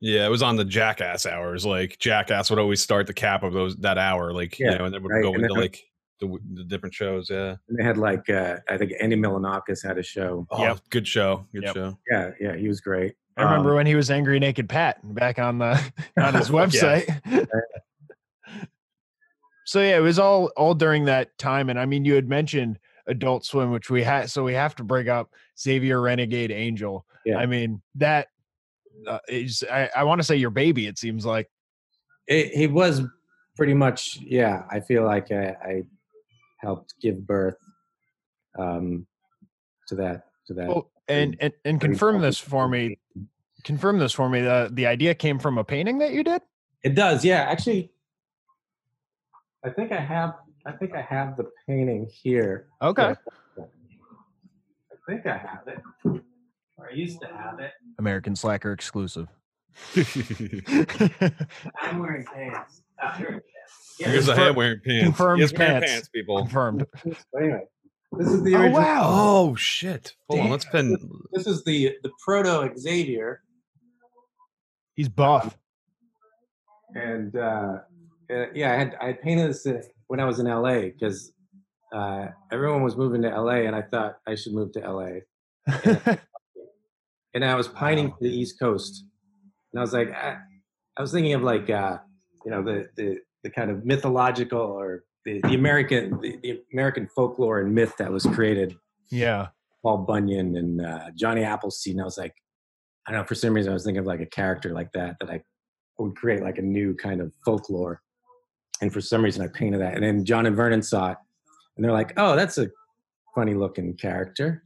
Yeah, 0.00 0.24
it 0.24 0.30
was 0.30 0.42
on 0.42 0.56
the 0.56 0.64
Jackass 0.64 1.26
hours. 1.26 1.66
Like 1.66 1.98
Jackass 1.98 2.48
would 2.48 2.58
always 2.58 2.80
start 2.80 3.06
the 3.06 3.12
cap 3.12 3.42
of 3.42 3.52
those 3.52 3.76
that 3.76 3.98
hour, 3.98 4.32
like 4.32 4.58
Yeah, 4.58 4.72
you 4.72 4.78
know, 4.78 4.84
and 4.86 4.94
then 4.94 5.02
would 5.02 5.12
right, 5.12 5.22
go 5.22 5.34
and 5.34 5.42
into 5.42 5.52
like 5.54 5.84
the, 6.20 6.38
the 6.54 6.64
different 6.64 6.94
shows. 6.94 7.28
Yeah. 7.30 7.56
And 7.68 7.78
they 7.78 7.82
had 7.82 7.96
like 7.96 8.28
uh, 8.30 8.56
I 8.68 8.76
think 8.76 8.92
Andy 9.00 9.16
Milonakis 9.16 9.84
had 9.86 9.98
a 9.98 10.02
show. 10.02 10.46
Oh, 10.50 10.62
Yep. 10.62 10.78
good 10.90 11.08
show. 11.08 11.46
Good 11.52 11.64
Yep. 11.64 11.74
show. 11.74 11.98
Yeah, 12.10 12.30
yeah, 12.40 12.56
he 12.56 12.68
was 12.68 12.80
great. 12.80 13.14
I 13.36 13.44
remember 13.44 13.70
Um, 13.70 13.76
when 13.76 13.86
he 13.86 13.94
was 13.94 14.10
angry 14.10 14.38
naked 14.38 14.68
Pat 14.68 14.98
back 15.14 15.38
on 15.38 15.58
the 15.58 15.72
on 16.18 16.34
his 16.34 16.48
yeah. 16.50 16.54
website. 16.54 17.46
so 19.64 19.80
yeah, 19.80 19.96
it 19.96 20.00
was 20.00 20.18
all 20.18 20.46
all 20.56 20.74
during 20.74 21.04
that 21.06 21.36
time, 21.38 21.70
and 21.70 21.78
I 21.78 21.86
mean, 21.86 22.04
you 22.04 22.14
had 22.14 22.28
mentioned 22.28 22.78
Adult 23.06 23.44
Swim, 23.44 23.70
which 23.70 23.90
we 23.90 24.02
had, 24.02 24.30
so 24.30 24.44
we 24.44 24.54
have 24.54 24.74
to 24.76 24.84
bring 24.84 25.08
up 25.08 25.30
Xavier 25.58 26.00
Renegade 26.00 26.50
Angel. 26.50 27.06
Yeah. 27.24 27.36
I 27.36 27.46
mean 27.46 27.82
that 27.96 28.28
uh, 29.06 29.18
is 29.28 29.62
I, 29.70 29.90
I 29.96 30.04
want 30.04 30.20
to 30.20 30.24
say 30.24 30.36
your 30.36 30.50
baby. 30.50 30.86
It 30.86 30.98
seems 30.98 31.24
like 31.26 31.48
it, 32.26 32.54
he 32.54 32.66
was 32.66 33.02
pretty 33.56 33.74
much 33.74 34.18
yeah. 34.22 34.64
I 34.70 34.80
feel 34.80 35.04
like 35.04 35.30
I, 35.30 35.54
I 35.62 35.82
helped 36.60 36.94
give 37.00 37.26
birth 37.26 37.58
um, 38.58 39.06
to 39.88 39.94
that 39.96 40.26
to 40.46 40.54
that. 40.54 40.68
oh, 40.68 40.88
and 41.08 41.36
and 41.40 41.52
and 41.64 41.80
confirm 41.80 42.20
this 42.20 42.38
for 42.38 42.68
me. 42.68 42.98
Confirm 43.64 43.98
this 43.98 44.12
for 44.12 44.28
me. 44.28 44.40
The 44.40 44.70
the 44.72 44.86
idea 44.86 45.14
came 45.14 45.38
from 45.38 45.58
a 45.58 45.64
painting 45.64 45.98
that 45.98 46.12
you 46.12 46.24
did. 46.24 46.42
It 46.82 46.94
does, 46.94 47.24
yeah. 47.24 47.42
Actually, 47.42 47.90
I 49.64 49.70
think 49.70 49.92
I 49.92 50.00
have. 50.00 50.34
I 50.66 50.72
think 50.72 50.94
I 50.94 51.00
have 51.02 51.36
the 51.36 51.50
painting 51.66 52.08
here. 52.22 52.68
Okay. 52.82 53.14
I 53.58 53.64
think 55.08 55.26
I 55.26 55.36
have 55.36 55.66
it. 55.66 55.80
Or 56.76 56.90
I 56.90 56.94
used 56.94 57.20
to 57.22 57.26
have 57.26 57.58
it. 57.60 57.72
American 57.98 58.36
Slacker 58.36 58.72
exclusive. 58.72 59.28
I'm 61.82 61.98
wearing 61.98 62.24
pants. 62.24 62.82
Is. 63.18 63.40
Yeah, 64.00 64.10
because 64.12 64.28
I 64.28 64.34
confirm- 64.34 64.48
am 64.48 64.54
wearing 64.56 64.80
pants. 64.84 65.04
confirmed 65.04 65.40
Yes, 65.40 65.52
pants. 65.52 65.90
pants, 65.90 66.08
people. 66.08 66.38
Confirmed. 66.38 66.86
Anyway, 67.38 67.62
This 68.12 68.28
is 68.28 68.42
the 68.42 68.56
Oh 68.56 68.70
wow! 68.70 69.02
Oh 69.12 69.54
shit! 69.54 70.14
Hold 70.28 70.40
on, 70.40 70.50
let's 70.50 70.64
pin. 70.64 70.96
This 71.32 71.46
is 71.46 71.62
the 71.64 71.94
the 72.02 72.10
proto 72.24 72.72
Xavier, 72.78 73.42
He's 74.94 75.08
buff. 75.08 75.56
and 76.94 77.36
uh, 77.36 77.78
uh, 78.32 78.46
yeah, 78.54 78.72
I 78.72 78.76
had 78.76 78.96
I 79.00 79.06
had 79.08 79.20
painted 79.22 79.50
this 79.50 79.66
uh, 79.66 79.82
when 80.08 80.18
I 80.18 80.24
was 80.24 80.40
in 80.40 80.46
LA 80.46 80.80
because 80.80 81.32
uh, 81.94 82.28
everyone 82.50 82.82
was 82.82 82.96
moving 82.96 83.22
to 83.22 83.28
LA, 83.28 83.62
and 83.66 83.76
I 83.76 83.82
thought 83.82 84.16
I 84.26 84.34
should 84.34 84.54
move 84.54 84.72
to 84.72 84.80
LA. 84.80 85.10
and 87.34 87.44
I 87.44 87.54
was 87.54 87.68
pining 87.68 88.08
Wow. 88.08 88.16
for 88.18 88.24
the 88.24 88.30
East 88.30 88.58
Coast, 88.58 89.04
and 89.72 89.78
I 89.78 89.82
was 89.82 89.92
like, 89.92 90.10
I, 90.12 90.38
I 90.96 91.00
was 91.02 91.12
thinking 91.12 91.34
of 91.34 91.42
like, 91.42 91.68
uh, 91.70 91.98
you 92.44 92.50
know, 92.50 92.62
the 92.62 92.88
the 92.96 93.18
the 93.42 93.50
kind 93.50 93.70
of 93.70 93.84
mythological 93.84 94.60
or 94.60 95.04
the, 95.24 95.40
the 95.44 95.54
American 95.54 96.20
the, 96.20 96.38
the 96.42 96.60
American 96.72 97.08
folklore 97.14 97.60
and 97.60 97.74
myth 97.74 97.94
that 97.98 98.10
was 98.10 98.26
created. 98.26 98.76
yeah. 99.10 99.48
Paul 99.82 99.98
Bunyan 99.98 100.56
and 100.56 100.84
uh, 100.84 101.10
Johnny 101.14 101.42
Appleseed, 101.42 101.94
and 101.94 102.02
I 102.02 102.04
was 102.04 102.18
like, 102.18 102.34
I 103.08 103.12
don't 103.12 103.22
know, 103.22 103.26
for 103.26 103.34
some 103.34 103.54
reason 103.54 103.70
I 103.70 103.74
was 103.74 103.82
thinking 103.82 104.00
of 104.00 104.06
like 104.06 104.20
a 104.20 104.26
character 104.26 104.74
like 104.74 104.92
that 104.92 105.16
that 105.20 105.30
I 105.30 105.40
would 105.98 106.14
create 106.16 106.42
like 106.42 106.58
a 106.58 106.62
new 106.62 106.94
kind 106.94 107.22
of 107.22 107.32
folklore, 107.46 108.02
and 108.82 108.92
for 108.92 109.00
some 109.00 109.24
reason 109.24 109.42
I 109.42 109.46
painted 109.48 109.80
that, 109.80 109.94
and 109.94 110.04
then 110.04 110.26
John 110.26 110.44
and 110.44 110.54
Vernon 110.54 110.82
saw 110.82 111.12
it, 111.12 111.18
and 111.76 111.84
they're 111.84 111.92
like, 111.92 112.12
oh, 112.18 112.36
that's 112.36 112.58
a 112.58 112.68
funny 113.34 113.54
looking 113.54 113.96
character 113.96 114.64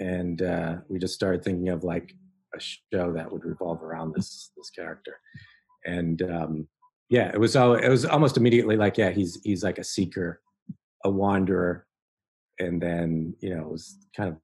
and 0.00 0.42
uh, 0.42 0.76
we 0.88 0.98
just 0.98 1.14
started 1.14 1.42
thinking 1.42 1.68
of 1.68 1.84
like 1.84 2.14
a 2.54 2.60
show 2.60 3.12
that 3.12 3.30
would 3.30 3.44
revolve 3.44 3.82
around 3.82 4.14
this 4.14 4.50
this 4.56 4.70
character 4.70 5.18
and 5.84 6.22
um, 6.22 6.68
yeah 7.08 7.30
it 7.32 7.40
was 7.40 7.56
all 7.56 7.74
it 7.74 7.88
was 7.88 8.04
almost 8.04 8.36
immediately 8.36 8.76
like 8.76 8.96
yeah 8.98 9.10
he's 9.10 9.40
he's 9.44 9.62
like 9.62 9.78
a 9.78 9.84
seeker 9.84 10.40
a 11.04 11.10
wanderer 11.10 11.86
and 12.58 12.80
then 12.80 13.34
you 13.40 13.54
know 13.54 13.62
it 13.62 13.70
was 13.70 13.96
kind 14.16 14.28
of 14.30 14.36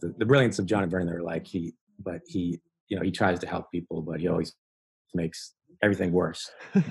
the, 0.00 0.14
the 0.18 0.26
brilliance 0.26 0.58
of 0.58 0.66
john 0.66 0.82
and 0.82 0.90
vernon 0.92 1.20
like 1.22 1.46
he 1.46 1.74
but 2.00 2.20
he 2.26 2.60
you 2.88 2.96
know 2.96 3.02
he 3.02 3.10
tries 3.10 3.38
to 3.38 3.46
help 3.46 3.70
people 3.70 4.02
but 4.02 4.20
he 4.20 4.28
always 4.28 4.54
makes 5.14 5.54
everything 5.82 6.12
worse 6.12 6.50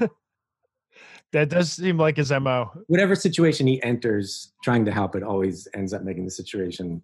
That 1.33 1.49
does 1.49 1.73
seem 1.73 1.97
like 1.97 2.17
his 2.17 2.31
mo. 2.31 2.71
whatever 2.87 3.13
situation 3.13 3.67
he 3.67 3.83
enters 3.83 4.53
trying 4.63 4.85
to 4.85 4.91
help 4.91 5.15
it 5.15 5.23
always 5.23 5.67
ends 5.73 5.93
up 5.93 6.03
making 6.03 6.25
the 6.25 6.31
situation 6.31 7.03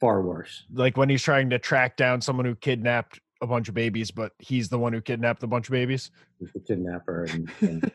far 0.00 0.22
worse 0.22 0.64
Like 0.72 0.96
when 0.96 1.08
he's 1.08 1.22
trying 1.22 1.50
to 1.50 1.58
track 1.58 1.96
down 1.96 2.20
someone 2.20 2.46
who 2.46 2.54
kidnapped 2.54 3.20
a 3.44 3.46
bunch 3.46 3.68
of 3.68 3.74
babies, 3.74 4.10
but 4.10 4.32
he's 4.40 4.68
the 4.68 4.78
one 4.78 4.92
who 4.92 5.00
kidnapped 5.00 5.42
a 5.44 5.46
bunch 5.46 5.68
of 5.68 5.72
babies. 5.72 6.10
with 6.40 6.52
the 6.52 6.60
kidnapper 6.60 7.24
and, 7.24 7.50
and 7.60 7.92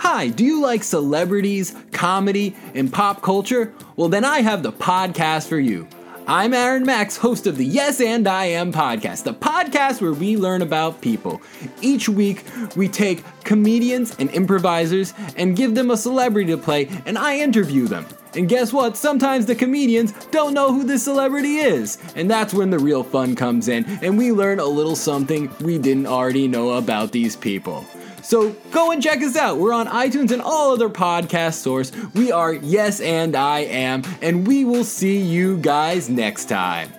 Hi, 0.00 0.28
do 0.30 0.44
you 0.44 0.60
like 0.60 0.82
celebrities, 0.82 1.76
comedy, 1.92 2.56
and 2.74 2.92
pop 2.92 3.22
culture? 3.22 3.72
Well, 3.94 4.08
then 4.08 4.24
I 4.24 4.40
have 4.40 4.64
the 4.64 4.72
podcast 4.72 5.48
for 5.48 5.60
you. 5.60 5.86
I'm 6.30 6.52
Aaron 6.52 6.84
Max, 6.84 7.16
host 7.16 7.46
of 7.46 7.56
the 7.56 7.64
Yes 7.64 8.02
and 8.02 8.28
I 8.28 8.44
Am 8.44 8.70
podcast, 8.70 9.24
the 9.24 9.32
podcast 9.32 10.02
where 10.02 10.12
we 10.12 10.36
learn 10.36 10.60
about 10.60 11.00
people. 11.00 11.40
Each 11.80 12.06
week, 12.06 12.44
we 12.76 12.86
take 12.86 13.24
comedians 13.44 14.14
and 14.18 14.30
improvisers 14.32 15.14
and 15.38 15.56
give 15.56 15.74
them 15.74 15.90
a 15.90 15.96
celebrity 15.96 16.50
to 16.50 16.58
play, 16.58 16.90
and 17.06 17.16
I 17.16 17.38
interview 17.38 17.86
them. 17.86 18.04
And 18.34 18.46
guess 18.46 18.74
what? 18.74 18.98
Sometimes 18.98 19.46
the 19.46 19.54
comedians 19.54 20.12
don't 20.26 20.52
know 20.52 20.70
who 20.70 20.84
this 20.84 21.02
celebrity 21.02 21.56
is. 21.56 21.96
And 22.14 22.30
that's 22.30 22.52
when 22.52 22.68
the 22.68 22.78
real 22.78 23.04
fun 23.04 23.34
comes 23.34 23.68
in, 23.68 23.86
and 24.02 24.18
we 24.18 24.30
learn 24.30 24.60
a 24.60 24.66
little 24.66 24.96
something 24.96 25.50
we 25.62 25.78
didn't 25.78 26.08
already 26.08 26.46
know 26.46 26.72
about 26.72 27.10
these 27.10 27.36
people. 27.36 27.86
So 28.28 28.54
go 28.72 28.90
and 28.90 29.02
check 29.02 29.22
us 29.22 29.36
out. 29.36 29.56
We're 29.56 29.72
on 29.72 29.86
iTunes 29.86 30.32
and 30.32 30.42
all 30.42 30.74
other 30.74 30.90
podcast 30.90 31.54
source. 31.54 31.92
We 32.12 32.30
are 32.30 32.52
Yes 32.52 33.00
and 33.00 33.34
I 33.34 33.60
Am, 33.60 34.02
and 34.20 34.46
we 34.46 34.66
will 34.66 34.84
see 34.84 35.18
you 35.18 35.56
guys 35.56 36.10
next 36.10 36.44
time. 36.44 36.92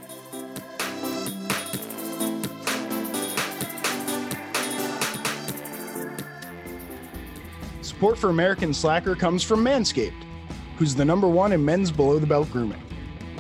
Support 7.84 8.18
for 8.18 8.32
American 8.32 8.74
Slacker 8.74 9.14
comes 9.14 9.44
from 9.44 9.64
Manscaped, 9.64 10.24
who's 10.80 10.96
the 10.96 11.06
number 11.06 11.28
one 11.28 11.52
in 11.52 11.64
men's 11.64 11.92
below 11.92 12.18
the 12.18 12.26
belt 12.26 12.52
grooming. 12.52 12.82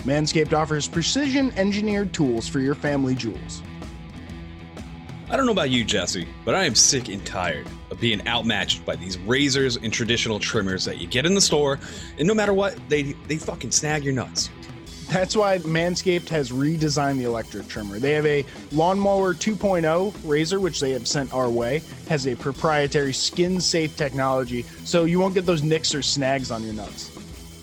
Manscaped 0.02 0.54
offers 0.54 0.88
precision 0.88 1.52
engineered 1.58 2.14
tools 2.14 2.48
for 2.48 2.60
your 2.60 2.76
family 2.76 3.16
jewels. 3.16 3.64
I 5.32 5.36
don't 5.36 5.48
know 5.48 5.52
about 5.54 5.72
you, 5.72 5.84
Jesse, 5.84 6.28
but 6.46 6.54
I 6.54 6.66
am 6.66 6.76
sick 6.76 7.10
and 7.10 7.26
tired 7.26 7.66
of 7.92 8.00
being 8.00 8.26
outmatched 8.28 8.86
by 8.86 8.96
these 8.96 9.18
razors 9.20 9.78
and 9.78 9.92
traditional 9.92 10.40
trimmers 10.40 10.86
that 10.86 11.00
you 11.00 11.08
get 11.08 11.26
in 11.26 11.34
the 11.34 11.42
store, 11.42 11.80
and 12.18 12.28
no 12.28 12.34
matter 12.34 12.54
what, 12.54 12.78
they 12.90 13.14
they 13.28 13.38
fucking 13.38 13.72
snag 13.72 14.04
your 14.04 14.14
nuts. 14.14 14.50
That's 15.10 15.36
why 15.36 15.58
Manscaped 15.58 16.30
has 16.30 16.52
redesigned 16.52 17.18
the 17.18 17.24
electric 17.24 17.68
trimmer. 17.68 17.98
They 17.98 18.14
have 18.14 18.28
a 18.28 18.46
Lawnmower 18.72 19.34
2.0 19.34 20.14
razor, 20.24 20.60
which 20.60 20.80
they 20.80 20.92
have 20.92 21.08
sent 21.08 21.34
our 21.34 21.50
way, 21.50 21.82
has 22.08 22.28
a 22.28 22.36
proprietary 22.36 23.14
skin 23.14 23.60
safe 23.60 23.98
technology, 23.98 24.62
so 24.84 25.06
you 25.06 25.20
won't 25.20 25.34
get 25.34 25.48
those 25.48 25.64
nicks 25.64 25.96
or 25.96 26.04
snags 26.04 26.52
on 26.52 26.64
your 26.64 26.74
nuts. 26.74 27.12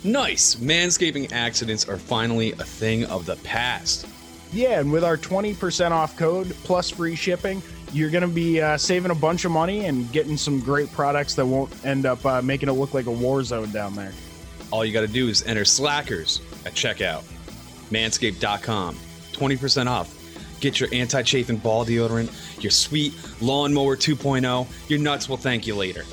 Nice! 0.03 0.57
Manscaping 0.57 1.31
accidents 1.33 1.89
are 1.89 1.99
finally 1.99 2.51
a 2.53 2.65
thing 2.65 3.05
of 3.05 3.27
the 3.27 3.37
past. 3.37 4.09
Yeah, 4.53 4.81
and 4.81 4.91
with 4.91 5.05
our 5.05 5.17
20% 5.17 5.93
off 5.93 6.17
code 6.17 6.51
plus 6.65 6.91
free 6.91 7.15
shipping, 7.15 7.63
you're 7.97 8.11
going 8.11 8.23
to 8.23 8.29
be 8.29 8.61
uh, 8.61 8.77
saving 8.77 9.11
a 9.11 9.15
bunch 9.15 9.45
of 9.45 9.51
money 9.51 9.87
and 9.87 10.11
getting 10.13 10.37
some 10.37 10.61
great 10.61 10.93
products 10.93 11.35
that 11.35 11.47
won't 11.47 11.73
end 11.85 12.05
up 12.05 12.25
uh, 12.27 12.43
making 12.43 12.69
it 12.69 12.73
look 12.73 12.93
like 12.93 13.07
a 13.07 13.11
war 13.11 13.43
zone 13.43 13.71
down 13.71 13.95
there. 13.95 14.13
All 14.71 14.85
you 14.85 14.93
gotta 14.93 15.07
do 15.09 15.29
is 15.29 15.45
enter 15.45 15.65
Slackers 15.65 16.41
at 16.67 16.75
checkout. 16.75 17.23
Manscaped.com. 17.91 18.97
20% 19.33 19.87
off. 19.87 20.61
Get 20.61 20.81
your 20.81 20.89
anti 20.93 21.23
chafing 21.23 21.59
ball 21.59 21.85
deodorant, 21.85 22.63
your 22.63 22.71
sweet 22.71 23.15
lawnmower 23.41 23.97
2.0. 23.97 24.91
Your 24.91 24.99
nuts 24.99 25.29
will 25.29 25.37
thank 25.37 25.67
you 25.67 25.77
later. 25.77 26.05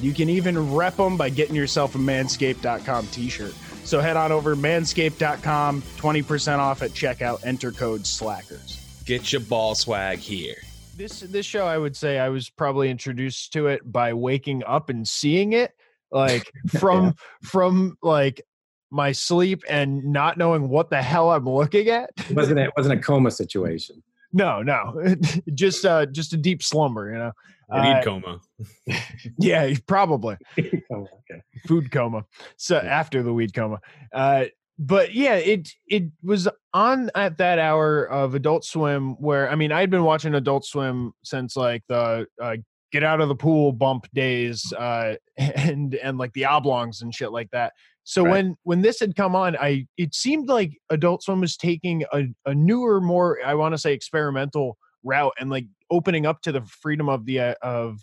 You 0.00 0.12
can 0.12 0.28
even 0.28 0.74
rep 0.74 0.96
them 0.96 1.16
by 1.16 1.30
getting 1.30 1.54
yourself 1.54 1.94
a 1.94 1.98
manscaped.com 1.98 3.06
t 3.08 3.28
shirt. 3.28 3.54
So 3.84 4.00
head 4.00 4.16
on 4.16 4.30
over 4.30 4.54
to 4.54 4.60
manscaped.com, 4.60 5.82
20% 5.82 6.58
off 6.58 6.82
at 6.82 6.90
checkout, 6.90 7.44
enter 7.44 7.72
code 7.72 8.06
SLACKERS. 8.06 9.04
Get 9.04 9.32
your 9.32 9.40
ball 9.40 9.74
swag 9.74 10.18
here. 10.18 10.56
This 10.96 11.20
this 11.20 11.46
show, 11.46 11.66
I 11.66 11.78
would 11.78 11.96
say, 11.96 12.18
I 12.18 12.28
was 12.28 12.50
probably 12.50 12.90
introduced 12.90 13.52
to 13.54 13.68
it 13.68 13.80
by 13.90 14.12
waking 14.12 14.62
up 14.64 14.90
and 14.90 15.06
seeing 15.06 15.52
it, 15.54 15.72
like 16.10 16.50
from 16.78 17.14
from 17.42 17.96
like 18.02 18.42
my 18.90 19.12
sleep 19.12 19.62
and 19.68 20.04
not 20.04 20.36
knowing 20.36 20.68
what 20.68 20.90
the 20.90 21.00
hell 21.02 21.30
I'm 21.32 21.48
looking 21.48 21.88
at. 21.88 22.10
wasn't 22.30 22.58
it 22.58 22.70
wasn't 22.76 22.98
a 22.98 23.02
coma 23.02 23.30
situation 23.30 24.02
No, 24.34 24.62
no, 24.62 25.02
just 25.54 25.84
uh, 25.86 26.06
just 26.06 26.34
a 26.34 26.36
deep 26.36 26.62
slumber, 26.62 27.10
you 27.10 27.18
know. 27.18 27.32
I 27.70 27.82
need 27.82 27.96
Uh, 27.96 28.02
coma. 28.02 28.40
yeah, 29.38 29.72
probably 29.86 30.36
Oh, 30.58 31.06
okay 31.30 31.42
food 31.66 31.90
coma. 31.90 32.24
So 32.56 32.76
after 32.76 33.22
the 33.22 33.32
weed 33.32 33.54
coma, 33.54 33.80
uh, 34.12 34.46
but 34.84 35.14
yeah, 35.14 35.34
it 35.34 35.68
it 35.86 36.04
was 36.22 36.48
on 36.74 37.10
at 37.14 37.38
that 37.38 37.58
hour 37.58 38.04
of 38.04 38.34
Adult 38.34 38.64
Swim 38.64 39.14
where 39.20 39.48
I 39.50 39.54
mean 39.54 39.70
I 39.70 39.80
had 39.80 39.90
been 39.90 40.02
watching 40.04 40.34
Adult 40.34 40.64
Swim 40.64 41.12
since 41.22 41.56
like 41.56 41.82
the 41.88 42.26
uh, 42.40 42.56
get 42.90 43.04
out 43.04 43.20
of 43.20 43.28
the 43.28 43.34
pool 43.34 43.72
bump 43.72 44.06
days 44.12 44.72
uh, 44.72 45.14
and 45.36 45.94
and 45.94 46.18
like 46.18 46.32
the 46.32 46.44
oblongs 46.46 47.02
and 47.02 47.14
shit 47.14 47.30
like 47.32 47.50
that. 47.52 47.72
So 48.04 48.24
Right. 48.24 48.30
when 48.32 48.56
when 48.64 48.82
this 48.82 48.98
had 48.98 49.14
come 49.14 49.36
on, 49.36 49.56
I 49.56 49.86
it 49.96 50.14
seemed 50.14 50.48
like 50.48 50.76
Adult 50.90 51.22
Swim 51.22 51.40
was 51.40 51.56
taking 51.56 52.04
a, 52.12 52.24
a 52.46 52.54
newer, 52.54 53.00
more 53.00 53.38
I 53.46 53.54
want 53.54 53.74
to 53.74 53.78
say 53.78 53.92
experimental 53.92 54.76
route 55.04 55.34
and 55.38 55.48
like 55.48 55.66
opening 55.90 56.26
up 56.26 56.40
to 56.42 56.50
the 56.52 56.62
freedom 56.62 57.08
of 57.08 57.24
the 57.26 57.38
uh, 57.38 57.54
of 57.62 58.00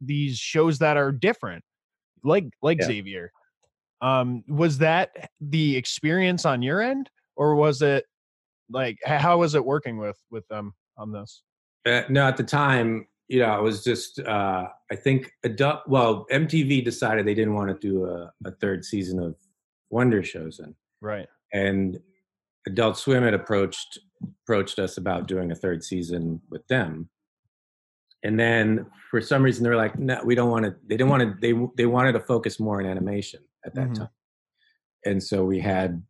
these 0.00 0.38
shows 0.38 0.78
that 0.80 0.96
are 0.96 1.12
different, 1.12 1.62
like 2.24 2.46
like 2.62 2.78
Yeah. 2.80 2.86
Xavier. 2.86 3.30
Um, 4.04 4.44
was 4.48 4.76
that 4.78 5.30
the 5.40 5.76
experience 5.76 6.44
on 6.44 6.60
your 6.60 6.82
end, 6.82 7.08
or 7.36 7.54
was 7.54 7.80
it 7.80 8.04
like 8.68 8.98
how 9.06 9.38
was 9.38 9.54
it 9.54 9.64
working 9.64 9.96
with 9.96 10.18
with 10.30 10.46
them 10.48 10.74
on 10.98 11.10
this? 11.10 11.42
Uh, 11.86 12.02
no, 12.10 12.26
at 12.26 12.36
the 12.36 12.42
time, 12.42 13.06
you 13.28 13.40
know, 13.40 13.58
it 13.58 13.62
was 13.62 13.82
just 13.82 14.20
uh, 14.20 14.68
I 14.92 14.94
think 14.94 15.32
adult. 15.42 15.88
Well, 15.88 16.26
MTV 16.30 16.84
decided 16.84 17.26
they 17.26 17.32
didn't 17.32 17.54
want 17.54 17.70
to 17.70 17.88
do 17.88 18.04
a, 18.04 18.30
a 18.44 18.50
third 18.50 18.84
season 18.84 19.18
of 19.20 19.36
Wonder 19.88 20.20
Showzen, 20.22 20.58
and 20.64 20.74
Right. 21.00 21.28
and 21.54 21.98
Adult 22.66 22.98
Swim 22.98 23.22
had 23.22 23.32
approached 23.32 23.98
approached 24.42 24.78
us 24.78 24.98
about 24.98 25.28
doing 25.28 25.50
a 25.50 25.54
third 25.54 25.82
season 25.82 26.42
with 26.50 26.66
them, 26.68 27.08
and 28.22 28.38
then 28.38 28.84
for 29.10 29.22
some 29.22 29.42
reason 29.42 29.64
they 29.64 29.70
were 29.70 29.76
like, 29.76 29.98
no, 29.98 30.20
we 30.26 30.34
don't 30.34 30.50
want 30.50 30.66
to. 30.66 30.76
They 30.86 30.98
didn't 30.98 31.08
want 31.08 31.22
to. 31.22 31.34
They 31.40 31.58
they 31.82 31.86
wanted 31.86 32.12
to 32.12 32.20
focus 32.20 32.60
more 32.60 32.80
on 32.82 32.86
animation 32.86 33.40
at 33.64 33.74
that 33.74 33.88
Mhm. 33.90 33.94
time, 33.94 34.08
and 35.04 35.22
so 35.22 35.44
we 35.44 35.60
had, 35.60 36.02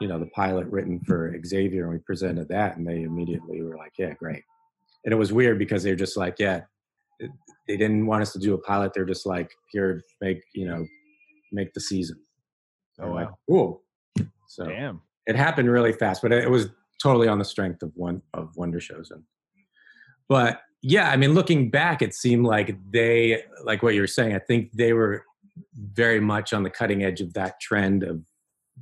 you 0.00 0.08
know, 0.08 0.18
the 0.18 0.26
pilot 0.26 0.66
written 0.68 1.00
for 1.00 1.34
Xavier, 1.44 1.84
and 1.84 1.92
we 1.92 1.98
presented 2.00 2.48
that, 2.48 2.76
and 2.76 2.86
they 2.86 3.02
immediately 3.02 3.62
were 3.62 3.76
like, 3.76 3.92
yeah, 3.98 4.14
great. 4.14 4.42
And 5.04 5.12
it 5.12 5.16
was 5.16 5.32
weird 5.32 5.58
because 5.58 5.82
they 5.82 5.90
were 5.90 5.96
just 5.96 6.16
like, 6.16 6.38
yeah, 6.38 6.62
they 7.68 7.76
didn't 7.76 8.06
want 8.06 8.22
us 8.22 8.32
to 8.32 8.38
do 8.38 8.54
a 8.54 8.58
pilot. 8.58 8.92
They're 8.94 9.04
just 9.04 9.26
like, 9.26 9.50
here, 9.70 10.02
make 10.20 10.42
you 10.54 10.66
know, 10.66 10.86
make 11.52 11.72
the 11.72 11.80
season. 11.80 12.20
Oh, 12.98 13.12
wow. 13.12 13.38
cool. 13.48 13.84
So 14.48 14.64
Damn. 14.66 15.02
it 15.26 15.36
happened 15.36 15.70
really 15.70 15.92
fast, 15.92 16.22
but 16.22 16.32
it 16.32 16.50
was 16.50 16.68
totally 17.00 17.28
on 17.28 17.38
the 17.38 17.44
strength 17.44 17.82
of 17.82 17.92
one 17.96 18.22
of 18.34 18.56
Wonder 18.56 18.78
Showzen. 18.78 19.12
And 19.12 19.24
but 20.28 20.60
yeah, 20.82 21.10
I 21.10 21.16
mean, 21.16 21.34
looking 21.34 21.70
back, 21.70 22.02
it 22.02 22.14
seemed 22.14 22.44
like 22.44 22.76
they 22.90 23.44
like 23.64 23.82
what 23.82 23.94
you 23.94 24.00
were 24.00 24.06
saying. 24.06 24.34
I 24.34 24.40
think 24.40 24.72
they 24.72 24.92
were 24.92 25.24
very 25.74 26.20
much 26.20 26.52
on 26.52 26.62
the 26.62 26.70
cutting 26.70 27.04
edge 27.04 27.20
of 27.20 27.32
that 27.34 27.60
trend 27.60 28.02
of 28.02 28.22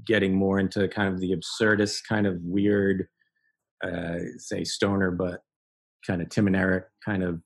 getting 0.06 0.34
more 0.34 0.58
into 0.58 0.86
kind 0.88 1.12
of 1.12 1.20
the 1.20 1.34
absurdist, 1.34 2.00
kind 2.08 2.26
of 2.26 2.36
weird, 2.42 3.08
uh, 3.84 4.18
say 4.38 4.64
stoner, 4.64 5.10
but 5.10 5.40
kind 6.06 6.22
of 6.22 6.28
Tim 6.28 6.46
and 6.46 6.56
Eric 6.56 6.84
kind 7.04 7.22
of 7.22 7.40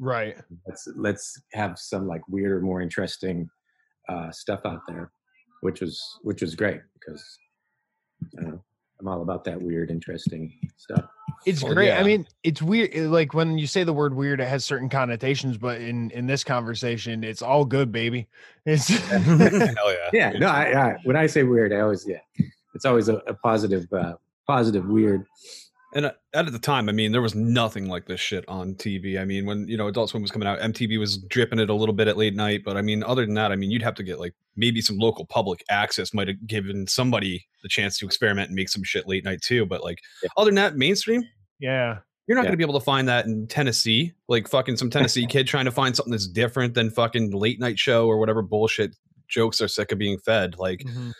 Right. 0.00 0.36
let's 0.66 0.86
let's 0.96 1.42
have 1.54 1.76
some 1.76 2.06
like 2.06 2.22
weirder, 2.28 2.60
more 2.60 2.80
interesting 2.80 3.48
uh, 4.08 4.30
stuff 4.30 4.60
out 4.64 4.82
there, 4.86 5.10
which 5.62 5.80
was 5.80 6.00
which 6.22 6.40
was 6.40 6.54
great 6.54 6.80
because 6.94 7.24
don't 8.36 8.48
know, 8.48 8.64
I'm 9.00 9.08
all 9.08 9.22
about 9.22 9.44
that 9.44 9.60
weird, 9.60 9.90
interesting 9.90 10.52
stuff. 10.76 11.04
It's 11.46 11.62
Well, 11.62 11.72
great. 11.74 11.92
I 11.92 12.02
mean, 12.02 12.26
it's 12.42 12.60
weird. 12.60 12.94
Like 12.96 13.32
when 13.32 13.56
you 13.56 13.66
say 13.66 13.84
the 13.84 13.92
word 13.92 14.14
weird, 14.14 14.40
it 14.40 14.48
has 14.48 14.64
certain 14.64 14.88
connotations, 14.88 15.56
but 15.56 15.80
in 15.80 16.10
in 16.10 16.26
this 16.26 16.42
conversation, 16.42 17.22
it's 17.22 17.42
all 17.42 17.64
good, 17.64 17.92
baby. 17.92 18.26
It's 18.66 18.88
Hell 19.08 19.22
yeah. 19.32 20.10
Yeah, 20.12 20.30
no, 20.30 20.48
I, 20.48 20.90
I 20.90 20.96
when 21.04 21.16
I 21.16 21.26
say 21.26 21.44
weird, 21.44 21.72
I 21.72 21.80
always 21.80 22.06
yeah, 22.08 22.18
it's 22.74 22.84
always 22.84 23.08
a, 23.08 23.16
a 23.28 23.34
positive, 23.34 23.86
uh, 23.92 24.14
positive 24.46 24.86
weird. 24.86 25.26
And 25.94 26.04
uh, 26.06 26.12
at 26.34 26.52
the 26.52 26.58
time, 26.58 26.88
I 26.90 26.92
mean, 26.92 27.12
there 27.12 27.22
was 27.22 27.34
nothing 27.34 27.86
like 27.88 28.06
this 28.06 28.20
shit 28.20 28.44
on 28.46 28.74
TV. 28.74 29.18
I 29.18 29.24
mean, 29.24 29.46
when 29.46 29.66
you 29.68 29.76
know 29.78 29.88
Adult 29.88 30.10
Swim 30.10 30.20
was 30.22 30.30
coming 30.30 30.46
out, 30.46 30.58
MTV 30.60 30.98
was 30.98 31.16
dripping 31.16 31.58
it 31.58 31.70
a 31.70 31.74
little 31.74 31.94
bit 31.94 32.08
at 32.08 32.18
late 32.18 32.34
night. 32.34 32.62
But 32.64 32.76
I 32.76 32.82
mean, 32.82 33.02
other 33.02 33.24
than 33.24 33.34
that, 33.34 33.52
I 33.52 33.56
mean, 33.56 33.70
you'd 33.70 33.82
have 33.82 33.94
to 33.94 34.02
get 34.02 34.20
like 34.20 34.34
maybe 34.54 34.82
some 34.82 34.98
local 34.98 35.24
public 35.26 35.64
access 35.70 36.12
might 36.12 36.28
have 36.28 36.46
given 36.46 36.86
somebody 36.86 37.46
the 37.62 37.68
chance 37.70 37.96
to 37.98 38.04
experiment 38.06 38.48
and 38.48 38.54
make 38.56 38.68
some 38.68 38.82
shit 38.84 39.08
late 39.08 39.24
night 39.24 39.40
too. 39.40 39.64
But 39.64 39.82
like, 39.82 39.98
Yeah. 40.22 40.28
other 40.36 40.48
than 40.50 40.56
that, 40.56 40.76
mainstream, 40.76 41.22
yeah. 41.58 41.98
you're 42.26 42.36
not 42.36 42.42
Yeah. 42.42 42.48
going 42.48 42.52
to 42.52 42.56
be 42.58 42.64
able 42.64 42.78
to 42.78 42.84
find 42.84 43.08
that 43.08 43.24
in 43.24 43.46
Tennessee. 43.46 44.12
Like 44.28 44.46
fucking 44.46 44.76
some 44.76 44.90
Tennessee 44.90 45.26
kid 45.30 45.46
trying 45.46 45.64
to 45.64 45.70
find 45.72 45.96
something 45.96 46.10
that's 46.12 46.28
different 46.28 46.74
than 46.74 46.90
fucking 46.90 47.30
late 47.30 47.60
night 47.60 47.78
show 47.78 48.06
or 48.06 48.18
whatever 48.18 48.42
bullshit 48.42 48.94
jokes 49.28 49.60
are 49.62 49.68
sick 49.68 49.90
of 49.90 49.98
being 49.98 50.18
fed. 50.18 50.56
Like 50.58 50.80
Mhm. 50.80 51.12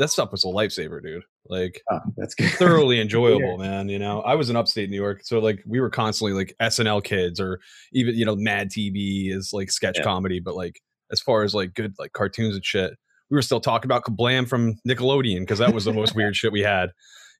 that 0.00 0.08
stuff 0.10 0.32
was 0.32 0.42
a 0.44 0.48
lifesaver, 0.48 1.00
dude. 1.02 1.22
Like 1.48 1.82
Oh, 1.90 2.00
that's 2.16 2.34
good. 2.34 2.50
thoroughly 2.58 3.00
enjoyable, 3.00 3.58
man. 3.58 3.88
You 3.88 3.98
know, 3.98 4.20
I 4.22 4.34
was 4.34 4.50
in 4.50 4.56
upstate 4.56 4.90
New 4.90 4.96
York, 4.96 5.22
so 5.24 5.38
like 5.38 5.62
we 5.66 5.80
were 5.80 5.90
constantly 5.90 6.32
like 6.32 6.54
SNL 6.60 7.02
kids 7.02 7.40
or 7.40 7.60
even 7.92 8.14
you 8.14 8.24
know 8.24 8.36
Mad 8.36 8.70
TV 8.70 9.32
is 9.34 9.50
like 9.52 9.70
sketch 9.70 9.98
Yeah. 9.98 10.04
comedy, 10.04 10.40
but 10.40 10.54
like 10.54 10.80
as 11.10 11.20
far 11.20 11.42
as 11.42 11.54
like 11.54 11.74
good 11.74 11.94
like 11.98 12.12
cartoons 12.12 12.54
and 12.54 12.64
shit, 12.64 12.92
we 13.30 13.34
were 13.36 13.42
still 13.42 13.60
talking 13.60 13.88
about 13.88 14.04
Kablam 14.04 14.48
from 14.48 14.74
Nickelodeon 14.86 15.40
because 15.40 15.58
that 15.58 15.74
was 15.74 15.84
the 15.84 15.92
most 15.92 16.14
weird 16.14 16.36
shit 16.36 16.52
we 16.52 16.60
had. 16.60 16.90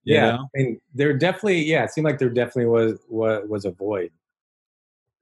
you 0.05 0.15
yeah, 0.15 0.33
know? 0.33 0.49
I 0.57 0.59
mean, 0.59 0.81
there 0.95 1.13
definitely 1.17 1.63
yeah, 1.65 1.85
it 1.85 1.91
seemed 1.91 2.07
like 2.07 2.19
there 2.19 2.31
definitely 2.31 2.67
was 2.67 2.99
was, 3.09 3.45
was 3.49 3.65
a 3.65 3.71
void, 3.71 4.11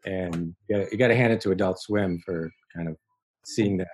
and 0.07 0.55
you 0.69 0.97
got 0.97 1.09
to 1.09 1.17
hand 1.17 1.33
it 1.33 1.41
to 1.43 1.51
Adult 1.51 1.81
Swim 1.81 2.21
for 2.25 2.51
kind 2.75 2.89
of 2.89 2.97
seeing 3.45 3.77
that. 3.79 3.89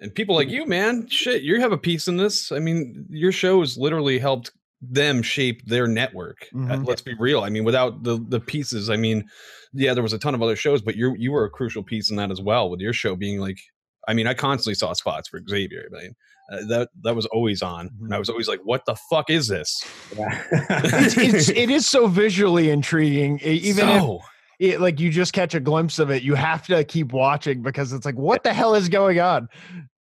And 0.00 0.14
people 0.14 0.34
like 0.34 0.48
you, 0.48 0.66
man, 0.66 1.06
shit, 1.08 1.42
you 1.42 1.60
have 1.60 1.72
a 1.72 1.78
piece 1.78 2.08
in 2.08 2.16
this. 2.16 2.50
I 2.52 2.58
mean, 2.58 3.06
your 3.08 3.32
show 3.32 3.60
has 3.60 3.76
literally 3.78 4.18
helped 4.18 4.50
them 4.82 5.22
shape 5.22 5.64
their 5.66 5.86
network. 5.86 6.46
Uh, 6.54 6.58
Mhm. 6.76 6.86
let's 6.86 7.00
be 7.00 7.14
real. 7.18 7.40
I 7.40 7.48
mean, 7.48 7.64
without 7.64 8.02
the 8.02 8.22
the 8.28 8.40
pieces, 8.40 8.90
I 8.90 8.96
mean, 8.96 9.24
yeah, 9.72 9.94
there 9.94 10.02
was 10.02 10.12
a 10.12 10.18
ton 10.18 10.34
of 10.34 10.42
other 10.42 10.56
shows, 10.56 10.82
but 10.82 10.94
you 10.96 11.14
you 11.18 11.32
were 11.32 11.44
a 11.44 11.50
crucial 11.50 11.82
piece 11.82 12.10
in 12.10 12.16
that 12.16 12.30
as 12.30 12.40
well. 12.40 12.68
With 12.70 12.80
your 12.80 12.92
show 12.92 13.16
being 13.16 13.40
like, 13.40 13.58
I 14.06 14.12
mean, 14.14 14.26
I 14.26 14.34
constantly 14.34 14.74
saw 14.74 14.92
spots 14.92 15.28
for 15.28 15.40
Xavier. 15.48 15.88
I 15.96 16.02
mean, 16.02 16.14
uh, 16.52 16.66
that 16.68 16.88
that 17.02 17.16
was 17.16 17.24
always 17.26 17.62
on, 17.62 17.88
and 18.02 18.14
I 18.14 18.18
was 18.18 18.28
always 18.28 18.46
like, 18.48 18.60
"What 18.64 18.82
the 18.84 18.96
fuck 19.08 19.30
is 19.30 19.48
this?" 19.48 19.82
It's, 20.52 21.16
it's 21.16 21.48
it 21.48 21.70
is 21.70 21.86
so 21.86 22.06
visually 22.06 22.68
intriguing. 22.68 23.38
Even 23.40 23.88
if 23.88 24.20
it, 24.60 24.80
like 24.80 25.00
you 25.00 25.10
just 25.10 25.32
catch 25.32 25.54
a 25.54 25.60
glimpse 25.60 25.98
of 25.98 26.10
it, 26.10 26.22
you 26.22 26.34
have 26.34 26.66
to 26.66 26.84
keep 26.84 27.12
watching 27.12 27.62
because 27.62 27.92
it's 27.94 28.04
like, 28.04 28.16
what 28.16 28.42
the 28.44 28.52
hell 28.52 28.74
is 28.74 28.88
going 28.90 29.18
on? 29.20 29.48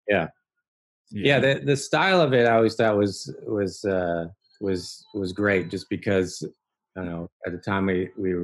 Yeah, 0.09 0.29
Yeah, 1.11 1.41
the 1.41 1.61
the 1.65 1.77
style 1.77 2.21
of 2.21 2.33
it 2.33 2.47
I 2.47 2.55
always 2.57 2.75
thought 2.75 2.97
was 2.97 3.35
was 3.47 3.85
uh, 3.85 4.27
was 4.61 5.05
was 5.15 5.33
great, 5.33 5.71
just 5.71 5.89
because 5.91 6.43
I 6.97 7.01
don't 7.01 7.11
know 7.11 7.31
at 7.47 7.53
the 7.53 7.59
time 7.59 7.87
we 7.87 8.11
we 8.17 8.35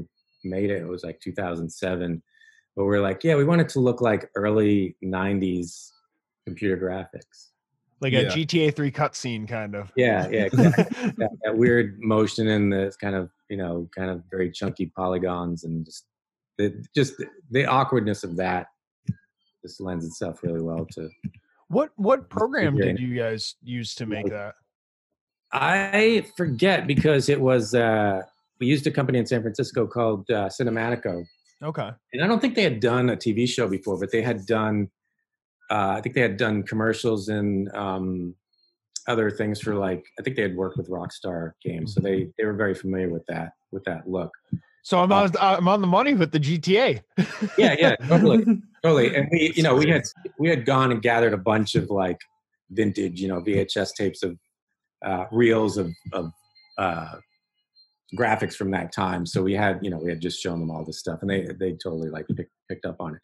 made 0.44 0.70
it, 0.70 0.82
it 0.82 0.88
was 0.88 1.04
like 1.04 1.20
2007, 1.20 2.22
but 2.76 2.84
we 2.84 2.96
are 2.96 3.00
like, 3.00 3.24
yeah, 3.24 3.36
we 3.36 3.44
want 3.44 3.60
it 3.60 3.68
to 3.70 3.80
look 3.80 4.00
like 4.00 4.30
early 4.36 4.96
90s 5.04 5.90
computer 6.46 6.76
graphics. 6.76 7.50
Like 8.00 8.12
Yeah. 8.12 8.20
a 8.20 8.24
GTA 8.26 8.74
3 8.74 8.90
cutscene, 8.92 9.48
kind 9.48 9.74
of. 9.74 9.90
Yeah, 9.96 10.28
yeah, 10.28 10.44
exactly. 10.52 11.12
that, 11.18 11.30
that 11.42 11.56
weird 11.56 11.98
motion 12.00 12.48
and 12.48 12.72
the 12.72 12.92
kind 13.00 13.14
of 13.14 13.30
you 13.48 13.56
know 13.56 13.88
kind 13.96 14.10
of 14.10 14.22
very 14.30 14.50
chunky 14.50 14.86
polygons 14.86 15.64
and 15.64 15.84
just 15.84 16.04
the 16.58 16.84
just 16.94 17.14
the 17.50 17.64
awkwardness 17.64 18.24
of 18.24 18.36
that 18.36 18.66
just 19.62 19.80
lends 19.80 20.04
itself 20.04 20.42
really 20.42 20.60
well 20.62 20.86
to 20.92 21.08
What 21.68 21.90
what 21.96 22.28
program 22.30 22.76
did 22.76 22.98
you 23.00 23.16
guys 23.16 23.56
use 23.62 23.94
to 23.96 24.06
make 24.06 24.28
that? 24.28 24.54
I 25.52 26.26
forget 26.36 26.86
because 26.86 27.28
it 27.28 27.40
was 27.40 27.74
uh, 27.74 28.22
we 28.60 28.66
used 28.66 28.86
a 28.86 28.90
company 28.90 29.18
in 29.18 29.26
San 29.26 29.42
Francisco 29.42 29.86
called 29.86 30.28
uh, 30.30 30.48
Cinematico, 30.48 31.24
Okay. 31.62 31.90
and 32.12 32.22
I 32.24 32.26
don't 32.26 32.40
think 32.40 32.54
they 32.54 32.62
had 32.62 32.80
done 32.80 33.10
a 33.10 33.16
TV 33.16 33.48
show 33.48 33.68
before, 33.68 33.98
but 33.98 34.10
they 34.12 34.22
had 34.22 34.46
done. 34.46 34.90
Uh, 35.70 35.94
I 35.96 36.00
think 36.00 36.14
they 36.14 36.20
had 36.20 36.36
done 36.36 36.62
commercials 36.62 37.28
and 37.28 37.68
um, 37.74 38.34
other 39.08 39.30
things 39.30 39.60
for 39.60 39.74
like. 39.74 40.04
I 40.18 40.22
think 40.22 40.36
they 40.36 40.42
had 40.42 40.56
worked 40.56 40.76
with 40.76 40.88
Rockstar 40.88 41.52
Games, 41.62 41.94
so 41.94 42.00
they 42.00 42.28
they 42.38 42.44
were 42.44 42.54
very 42.54 42.74
familiar 42.74 43.08
with 43.08 43.26
that 43.26 43.52
with 43.72 43.84
that 43.84 44.08
look. 44.08 44.30
So 44.82 45.00
I'm 45.00 45.10
on 45.10 45.32
I'm 45.40 45.66
on 45.66 45.80
the 45.80 45.86
money 45.88 46.14
with 46.14 46.30
the 46.30 46.38
GTA. 46.38 47.02
Yeah, 47.58 47.74
yeah, 47.78 47.96
totally, 48.06 48.44
totally. 48.86 49.16
And 49.16 49.28
we, 49.30 49.52
you 49.54 49.62
know, 49.62 49.74
we 49.74 49.88
had 49.90 50.02
we 50.38 50.48
had 50.48 50.64
gone 50.64 50.92
and 50.92 51.02
gathered 51.02 51.32
a 51.32 51.38
bunch 51.38 51.74
of 51.74 51.90
like 51.90 52.20
vintage, 52.70 53.20
you 53.20 53.28
know, 53.28 53.40
VHS 53.40 53.94
tapes 53.94 54.22
of 54.22 54.38
uh, 55.04 55.24
reels 55.30 55.76
of 55.76 55.92
of 56.12 56.30
uh, 56.78 57.16
graphics 58.18 58.54
from 58.54 58.70
that 58.72 58.92
time. 58.92 59.26
So 59.26 59.42
we 59.42 59.54
had, 59.54 59.80
you 59.82 59.90
know, 59.90 59.98
we 59.98 60.10
had 60.10 60.20
just 60.20 60.40
shown 60.40 60.60
them 60.60 60.70
all 60.70 60.84
this 60.84 60.98
stuff, 60.98 61.20
and 61.22 61.30
they 61.30 61.46
they 61.58 61.72
totally 61.72 62.10
like 62.10 62.26
picked 62.28 62.52
picked 62.68 62.86
up 62.86 62.96
on 63.00 63.14
it. 63.14 63.20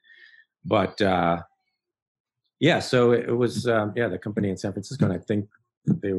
But 0.65 1.01
uh, 1.01 1.43
yeah, 2.61 2.81
so 2.81 3.13
it, 3.13 3.29
it 3.29 3.35
was 3.35 3.67
um, 3.67 3.93
yeah 3.97 4.09
the 4.09 4.19
company 4.19 4.51
in 4.51 4.57
San 4.57 4.73
Francisco, 4.73 5.05
and 5.05 5.15
I 5.15 5.19
think 5.19 5.49
they. 5.87 6.13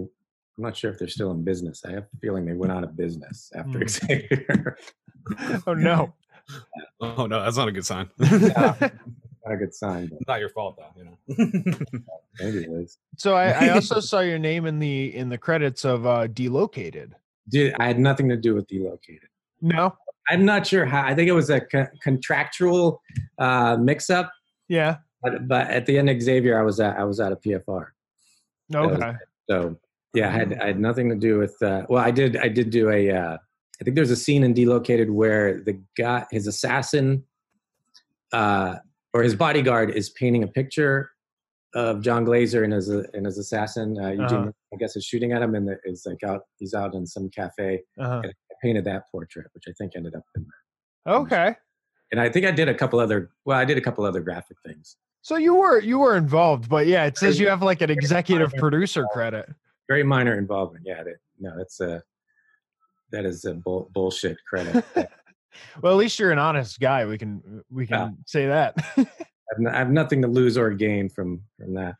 I'm 0.56 0.66
not 0.66 0.78
sure 0.78 0.92
if 0.92 1.00
they're 1.00 1.08
still 1.08 1.32
in 1.32 1.44
business. 1.44 1.82
I 1.84 1.94
have 1.94 2.04
a 2.04 2.18
feeling 2.22 2.46
they 2.46 2.54
went 2.54 2.72
out 2.72 2.84
of 2.84 2.96
business 2.96 3.52
after 3.56 3.80
Hmm. 3.80 3.88
Xavier. 3.88 4.78
oh 5.68 5.74
no. 5.74 6.14
oh 7.02 7.26
no, 7.26 7.42
that's 7.42 7.58
not 7.58 7.68
a 7.68 7.72
good 7.72 7.86
sign. 7.86 8.08
Not 9.46 9.54
a 9.56 9.58
good 9.58 9.74
sign, 9.74 10.08
but 10.08 10.20
not 10.28 10.40
your 10.40 10.50
fault, 10.50 10.78
though. 10.78 10.94
You 10.96 11.06
know. 11.06 11.18
maybe 12.40 12.60
it 12.64 12.70
is. 12.70 12.98
So 13.18 13.36
I, 13.36 13.68
I 13.68 13.70
also 13.74 14.00
saw 14.00 14.22
your 14.22 14.40
name 14.40 14.66
in 14.66 14.80
the 14.80 15.14
in 15.16 15.30
the 15.30 15.38
credits 15.38 15.84
of 15.86 16.06
uh 16.06 16.28
Delocated. 16.28 17.14
Dude, 17.50 17.76
I 17.80 17.88
had 17.88 18.00
nothing 18.00 18.30
to 18.30 18.38
do 18.38 18.56
with 18.56 18.68
delocated. 18.68 19.28
No. 19.62 19.96
I'm 20.30 20.46
not 20.46 20.66
sure 20.66 20.86
how. 20.86 21.04
I 21.04 21.14
think 21.14 21.28
it 21.28 21.34
was 21.34 21.50
a 21.50 21.60
co- 21.60 21.88
contractual 22.02 23.02
uh, 23.38 23.76
mix-up, 23.76 24.32
Yeah. 24.70 24.98
but, 25.22 25.46
but 25.50 25.68
at 25.70 25.86
the 25.86 25.98
end 25.98 26.10
of 26.10 26.22
Xavier, 26.22 26.58
I 26.58 26.64
was 26.64 26.80
at 26.80 26.98
I 26.98 27.04
was 27.04 27.20
out 27.20 27.34
of 27.34 27.42
PFR. 27.42 27.66
was- 27.66 28.92
Okay. 28.98 29.12
So 29.50 29.76
yeah, 30.14 30.30
I 30.30 30.32
had 30.32 30.54
I 30.62 30.68
had 30.68 30.80
nothing 30.80 31.10
to 31.10 31.16
do 31.18 31.38
with. 31.40 31.62
Uh, 31.62 31.86
well, 31.90 32.02
I 32.02 32.12
did 32.12 32.38
I 32.38 32.48
did 32.48 32.70
do 32.70 32.90
a. 32.90 33.12
Uh, 33.12 33.38
I 33.82 33.84
think 33.84 33.96
there's 33.96 34.12
a 34.12 34.16
scene 34.16 34.44
in 34.44 34.54
Delocated 34.54 35.10
where 35.10 35.60
the 35.62 35.78
guy, 35.98 36.26
his 36.32 36.48
assassin, 36.48 37.26
uh, 38.32 38.76
or 39.14 39.24
his 39.24 39.36
bodyguard, 39.36 39.92
is 39.92 40.10
painting 40.10 40.44
a 40.44 40.48
picture 40.48 41.12
of 41.76 42.02
Jon 42.02 42.24
Glaser 42.24 42.64
and 42.64 42.74
his 42.74 42.90
and 42.90 43.26
his 43.26 43.38
assassin 43.38 43.98
uh, 44.00 44.10
Eugene. 44.10 44.24
Uh-huh. 44.24 44.52
I 44.74 44.78
guess 44.78 44.96
is 44.96 45.06
shooting 45.06 45.32
at 45.32 45.42
him, 45.42 45.56
and 45.56 45.70
it's 45.84 46.06
like 46.06 46.24
out. 46.24 46.42
He's 46.58 46.74
out 46.74 46.94
in 46.94 47.06
some 47.06 47.30
cafe. 47.30 47.82
Uh-huh. 48.00 48.22
I 48.26 48.32
painted 48.62 48.86
that 48.86 49.04
portrait, 49.12 49.48
which 49.54 49.66
I 49.68 49.72
think 49.78 49.94
ended 49.96 50.16
up 50.16 50.24
in 50.36 50.44
there. 50.44 51.16
Okay. 51.16 51.56
And 52.12 52.22
I 52.22 52.30
think 52.30 52.46
I 52.46 52.52
did 52.52 52.70
a 52.70 52.74
couple 52.74 53.00
other. 53.00 53.32
Well, 53.46 53.58
I 53.58 53.66
did 53.66 53.78
a 53.78 53.82
couple 53.82 54.06
other 54.06 54.22
graphic 54.22 54.58
things. 54.66 54.98
So 55.22 55.38
you 55.38 55.56
were 55.56 55.80
you 55.80 56.00
were 56.00 56.18
involved, 56.18 56.70
but 56.70 56.86
yeah, 56.86 57.06
it 57.06 57.18
says 57.18 57.40
you 57.40 57.48
have 57.48 57.64
like 57.64 57.82
an 57.82 57.90
executive 57.90 58.54
producer 58.54 59.06
credit. 59.12 59.50
Very 59.88 60.04
minor 60.04 60.38
involvement. 60.38 60.86
Yeah, 60.86 61.04
that, 61.04 61.16
no, 61.40 61.58
that's 61.58 61.80
a 61.80 62.04
that 63.12 63.26
is 63.26 63.46
a 63.46 63.54
bull, 63.54 63.90
bullshit 63.94 64.38
credit. 64.48 64.84
well, 65.82 65.94
at 65.94 65.98
least 65.98 66.20
you're 66.20 66.32
an 66.32 66.40
honest 66.40 66.80
guy. 66.80 67.06
We 67.06 67.18
can 67.18 67.64
we 67.70 67.88
can 67.88 68.18
say 68.26 68.48
that. 68.48 68.76
I 68.98 69.78
have 69.78 69.92
nothing 69.92 70.22
to 70.22 70.28
lose 70.28 70.58
or 70.58 70.72
gain 70.72 71.10
from 71.10 71.42
from 71.58 71.74
that. 71.76 71.96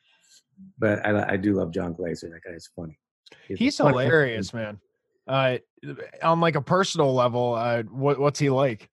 But 0.80 1.06
I, 1.06 1.34
I 1.34 1.38
do 1.38 1.54
love 1.54 1.72
Jon 1.72 1.94
Glaser. 1.94 2.30
That 2.30 2.42
guy 2.44 2.56
is 2.56 2.70
funny. 2.76 2.98
He's 3.48 3.78
funny- 3.78 3.92
hilarious, 3.92 4.54
man. 4.54 4.80
Uh, 5.28 5.58
on 6.22 6.42
like 6.42 6.56
a 6.56 6.62
personal 6.62 7.14
level, 7.14 7.54
uh, 7.54 7.84
what 7.84 8.20
what's 8.20 8.40
he 8.40 8.50
like? 8.50 8.90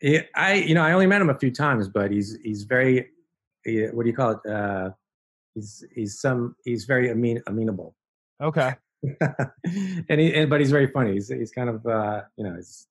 Yeah, 0.00 0.22
I 0.34 0.54
you 0.54 0.74
know 0.74 0.82
I 0.82 0.92
only 0.92 1.06
met 1.06 1.20
him 1.20 1.30
a 1.30 1.38
few 1.38 1.50
times, 1.50 1.88
but 1.88 2.10
he's 2.10 2.38
he's 2.42 2.62
very 2.62 3.08
he, 3.64 3.84
what 3.86 4.04
do 4.04 4.10
you 4.10 4.16
call 4.16 4.40
it? 4.42 4.50
Uh, 4.50 4.90
he's 5.54 5.84
he's 5.94 6.20
some 6.20 6.54
he's 6.64 6.84
very 6.84 7.10
amen, 7.10 7.42
amenable, 7.46 7.94
Okay. 8.42 8.74
and 9.68 10.20
he 10.20 10.34
and, 10.34 10.50
but 10.50 10.60
he's 10.60 10.70
very 10.70 10.86
funny. 10.86 11.12
He's 11.14 11.28
he's 11.28 11.52
kind 11.52 11.68
of 11.68 11.86
uh, 11.86 12.22
you 12.36 12.44
know 12.44 12.54
he's 12.54 12.86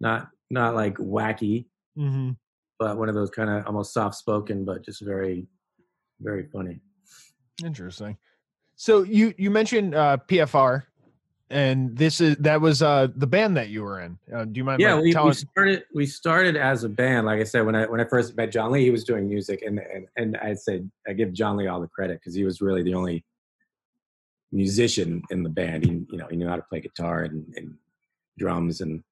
not 0.00 0.28
not 0.50 0.74
like 0.74 0.96
wacky, 0.96 1.66
hmm 1.96 2.32
but 2.78 2.98
one 2.98 3.08
of 3.08 3.14
those 3.14 3.30
kind 3.30 3.48
of 3.48 3.66
almost 3.66 3.94
soft 3.94 4.16
spoken, 4.16 4.64
but 4.64 4.84
just 4.84 5.00
very 5.02 5.46
very 6.20 6.46
funny. 6.52 6.80
Interesting. 7.64 8.16
So 8.76 9.02
you 9.02 9.34
you 9.38 9.50
mentioned 9.50 9.94
uh, 9.94 10.18
PFR, 10.28 10.82
and 11.50 11.96
this 11.96 12.20
is 12.20 12.36
that 12.38 12.60
was 12.60 12.82
uh, 12.82 13.08
the 13.14 13.26
band 13.26 13.56
that 13.56 13.68
you 13.68 13.82
were 13.82 14.00
in. 14.00 14.18
Uh, 14.34 14.44
do 14.44 14.58
you 14.58 14.64
mind? 14.64 14.80
yeah 14.80 14.96
we, 14.96 15.14
we 15.14 15.32
started 15.32 15.84
we 15.94 16.06
started 16.06 16.56
as 16.56 16.84
a 16.84 16.88
band 16.88 17.26
like 17.26 17.40
i 17.40 17.44
said 17.44 17.64
when 17.64 17.74
i 17.74 17.86
when 17.86 18.00
i 18.00 18.04
first 18.04 18.36
met 18.36 18.50
john 18.50 18.72
lee 18.72 18.82
he 18.82 18.90
was 18.90 19.04
doing 19.04 19.28
music 19.28 19.62
and 19.62 19.78
and, 19.78 20.06
and 20.16 20.36
i 20.38 20.52
said 20.52 20.90
i 21.06 21.12
give 21.12 21.32
john 21.32 21.56
lee 21.56 21.68
all 21.68 21.80
the 21.80 21.88
credit 21.88 22.18
because 22.20 22.34
he 22.34 22.44
was 22.44 22.60
really 22.60 22.82
the 22.82 22.94
only 22.94 23.24
musician 24.52 25.22
in 25.30 25.42
the 25.42 25.48
band 25.48 25.84
he 25.84 25.90
you 26.10 26.18
know 26.18 26.26
he 26.28 26.36
knew 26.36 26.48
how 26.48 26.56
to 26.56 26.62
play 26.62 26.80
guitar 26.80 27.22
and, 27.22 27.46
and 27.56 27.74
drums 28.38 28.80
and 28.80 29.02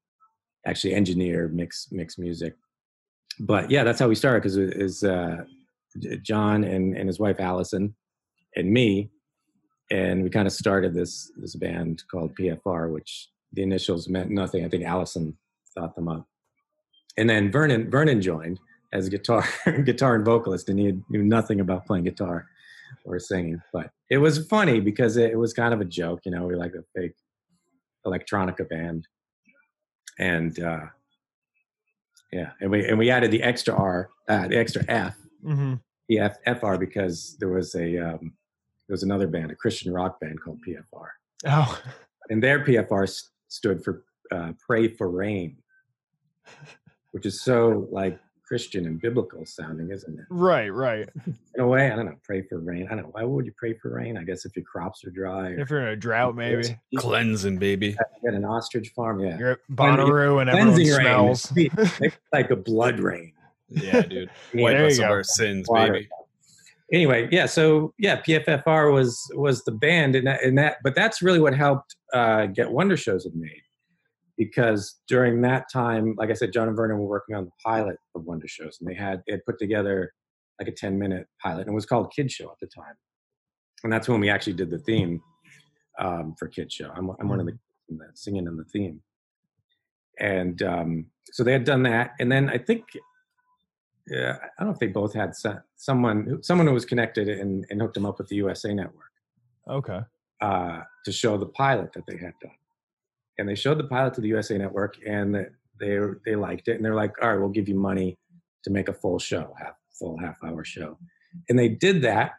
actually 0.67 0.95
engineer 0.95 1.49
mix 1.49 1.89
mix 1.91 2.19
music 2.19 2.55
but 3.41 3.71
yeah 3.71 3.85
that's 3.85 3.99
how 3.99 4.09
we 4.09 4.15
started 4.15 4.41
because 4.41 4.57
it 4.57 4.75
is 4.77 5.03
uh 5.05 5.37
john 6.23 6.65
and 6.65 6.97
and 6.97 7.09
his 7.09 7.19
wife 7.19 7.41
allison 7.41 7.95
and 8.57 8.71
me 8.71 9.11
and 9.91 10.23
we 10.23 10.31
kind 10.31 10.47
of 10.47 10.53
started 10.53 10.95
this 10.95 11.31
this 11.37 11.55
band 11.57 12.03
called 12.11 12.35
pfr 12.37 12.93
which 12.93 13.29
the 13.53 13.63
initials 13.63 14.09
meant 14.09 14.31
nothing 14.31 14.65
i 14.65 14.69
think 14.69 14.85
allison 14.85 15.37
thought 15.75 15.95
them 15.95 16.09
up. 16.09 16.27
And 17.17 17.29
then 17.29 17.51
Vernon 17.51 17.91
Vernon 17.91 18.21
joined 18.21 18.59
as 18.93 19.07
a 19.07 19.11
guitar 19.11 19.47
guitar 19.85 20.15
and 20.15 20.25
vocalist, 20.25 20.69
and 20.69 20.79
he 20.79 20.87
had, 20.87 21.03
knew 21.11 21.23
nothing 21.23 21.61
about 21.61 21.87
playing 21.87 22.05
guitar 22.05 22.47
or 23.05 23.19
singing. 23.19 23.61
But 23.73 23.91
it 24.11 24.19
was 24.19 24.47
funny 24.47 24.81
because 24.81 25.17
it, 25.17 25.33
it 25.33 25.37
was 25.37 25.53
kind 25.53 25.75
of 25.75 25.81
a 25.81 25.85
joke, 25.85 26.21
you 26.25 26.33
know. 26.33 26.47
We 26.47 26.57
like 26.57 26.75
a 26.75 26.85
fake 26.95 27.15
electronica 28.07 28.69
band, 28.69 29.07
and 30.19 30.59
uh, 30.61 30.87
yeah, 32.33 32.51
and 32.61 32.71
we 32.71 32.87
and 32.89 32.99
we 32.99 33.11
added 33.11 33.31
the 33.31 33.43
extra 33.43 33.75
R, 33.75 34.09
uh, 34.29 34.49
the 34.49 34.57
extra 34.59 34.85
F, 34.89 35.17
hmm 35.43 35.75
the 36.09 36.19
F, 36.19 36.37
FR 36.61 36.77
because 36.77 37.37
there 37.39 37.49
was 37.49 37.75
a 37.75 37.97
um, 37.99 38.33
there 38.89 38.95
was 38.95 39.03
another 39.03 39.27
band, 39.29 39.51
a 39.51 39.55
Christian 39.55 39.93
rock 39.93 40.19
band 40.21 40.41
called 40.43 40.59
PFR, 40.67 41.07
Oh, 41.47 41.81
and 42.31 42.43
their 42.43 42.65
PFR 42.65 43.05
s- 43.05 43.31
stood 43.49 43.83
for 43.85 44.05
uh, 44.31 44.53
Pray 44.67 44.89
for 44.89 45.11
Rain, 45.11 45.57
which 47.13 47.27
is 47.27 47.41
so 47.43 47.87
like 47.91 48.19
Christian 48.53 48.85
and 48.85 49.01
biblical 49.01 49.47
sounding, 49.47 49.91
isn't 49.91 50.19
it? 50.19 50.27
right, 50.29 50.69
right. 50.69 51.09
In 51.55 51.61
a 51.61 51.67
way, 51.67 51.91
I 51.91 51.97
don't 51.97 52.05
know. 52.05 52.17
Pray 52.23 52.43
for 52.43 52.59
rain. 52.59 52.87
I 52.91 52.95
don't 52.95 53.05
know. 53.05 53.09
Why 53.13 53.25
would 53.25 53.47
you 53.47 53.53
pray 53.57 53.73
for 53.73 53.95
rain? 53.95 54.19
I 54.19 54.25
guess 54.25 54.45
if 54.45 54.55
your 54.55 54.65
crops 54.67 55.03
are 55.07 55.11
dry. 55.11 55.53
Or 55.53 55.61
If 55.61 55.71
you're 55.71 55.81
in 55.81 55.89
a 55.89 55.97
drought, 55.97 56.37
maybe 56.37 56.77
Cleansing, 56.99 57.57
baby. 57.57 57.97
got 58.23 58.35
an 58.35 58.45
ostrich 58.45 58.91
farm. 58.91 59.21
Yeah, 59.21 59.39
you're 59.39 59.51
at 59.53 59.59
Bonnaroo 59.71 60.43
and 60.43 60.51
everyone 60.51 60.75
cleansing 60.75 60.87
rain. 60.95 61.01
smells. 61.01 61.45
It'd 61.47 61.55
be- 61.55 61.83
it's 62.07 62.17
like 62.31 62.51
a 62.51 62.57
blood 62.57 63.01
rain. 63.01 63.33
Yeah, 63.71 64.03
dude. 64.03 64.29
Wipe 64.55 64.77
there 64.77 64.85
us 64.85 64.99
you 64.99 65.05
of 65.05 65.09
go. 65.09 65.15
our 65.15 65.23
sins, 65.25 65.67
Water. 65.67 65.95
baby. 65.95 66.09
anyway, 66.93 67.29
yeah. 67.33 67.47
So 67.47 67.95
yeah, 67.99 68.21
PFFR 68.21 68.93
was 68.93 69.19
was 69.35 69.65
the 69.65 69.73
band, 69.73 70.15
and 70.15 70.27
that, 70.27 70.45
and 70.45 70.59
that 70.59 70.77
but 70.85 70.95
that's 70.95 71.23
really 71.23 71.41
what 71.41 71.55
helped 71.55 71.97
uh, 72.13 72.47
get 72.47 72.71
Wonder 72.71 72.97
Showzen 72.99 73.25
had 73.25 73.35
made, 73.37 73.63
because 74.45 75.01
during 75.09 75.43
that 75.43 75.67
time, 75.73 76.15
like 76.17 76.31
I 76.31 76.35
said, 76.35 76.53
John 76.53 76.69
and 76.69 76.77
Vernon 76.77 76.99
were 76.99 77.07
working 77.07 77.35
on 77.35 77.45
the 77.45 77.51
pilot 77.65 77.97
of 78.15 78.25
Wonder 78.25 78.47
Showzen, 78.47 78.81
and 78.81 78.91
they 78.91 78.95
had 78.95 79.23
they 79.27 79.33
had 79.33 79.45
put 79.45 79.59
together 79.59 80.13
like 80.59 80.69
a 80.69 80.73
ten 80.73 80.99
minute 80.99 81.27
pilot, 81.43 81.63
and 81.63 81.71
it 81.71 81.75
was 81.75 81.87
called 81.87 82.13
Kid 82.15 82.31
Show 82.31 82.51
at 82.51 82.59
the 82.61 82.67
time, 82.67 82.95
and 83.85 83.93
that's 83.93 84.09
when 84.09 84.21
we 84.21 84.31
actually 84.31 84.55
did 84.55 84.71
the 84.71 84.79
theme 84.79 85.21
um, 85.99 86.35
for 86.39 86.49
Kid 86.49 86.73
Show. 86.73 86.91
I'm 86.95 87.11
I'm 87.21 87.29
one 87.29 87.41
of 87.41 87.47
the 87.47 87.53
the- 87.89 87.99
singing 88.15 88.47
in 88.47 88.57
the 88.57 88.65
theme, 88.65 89.01
and 90.19 90.63
um, 90.63 91.07
so 91.31 91.45
they 91.45 91.53
had 91.53 91.65
done 91.65 91.83
that, 91.85 92.13
and 92.21 92.31
then 92.33 92.49
I 92.49 92.59
think 92.59 92.85
yeah, 94.09 94.37
I 94.43 94.47
don't 94.59 94.69
know 94.69 94.73
if 94.75 94.81
they 94.81 94.89
both 94.89 95.15
had 95.15 95.33
someone 95.77 96.43
someone 96.43 96.67
who 96.67 96.73
was 96.75 96.85
connected 96.85 97.29
and, 97.29 97.65
and 97.71 97.81
hooked 97.81 97.95
them 97.95 98.07
up 98.07 98.19
with 98.19 98.29
the 98.29 98.37
USA 98.37 98.75
Network 98.75 99.13
Okay. 99.69 100.01
uh, 100.41 100.81
to 101.05 101.13
show 101.13 101.37
the 101.39 101.47
pilot 101.47 101.93
that 101.93 102.05
they 102.07 102.17
had 102.17 102.33
done. 102.43 102.51
And 103.39 103.49
they 103.49 103.55
showed 103.55 103.79
the 103.79 103.85
pilot 103.85 104.15
to 104.15 104.21
the 104.21 104.29
USA 104.29 104.59
Network, 104.59 104.97
and 105.07 105.35
they 105.81 105.99
they 106.25 106.37
liked 106.37 106.69
it, 106.69 106.77
and 106.77 106.85
they're 106.85 106.95
like, 106.95 107.15
"All 107.21 107.31
right, 107.31 107.39
we'll 107.39 107.49
give 107.49 107.69
you 107.69 107.75
money 107.75 108.19
to 108.65 108.71
make 108.71 108.89
a 108.89 108.93
full 108.93 109.19
show, 109.19 109.55
half 109.59 109.75
full 109.99 110.19
half 110.19 110.37
hour 110.45 110.65
show." 110.65 110.99
And 111.49 111.59
they 111.59 111.69
did 111.69 112.03
that, 112.03 112.33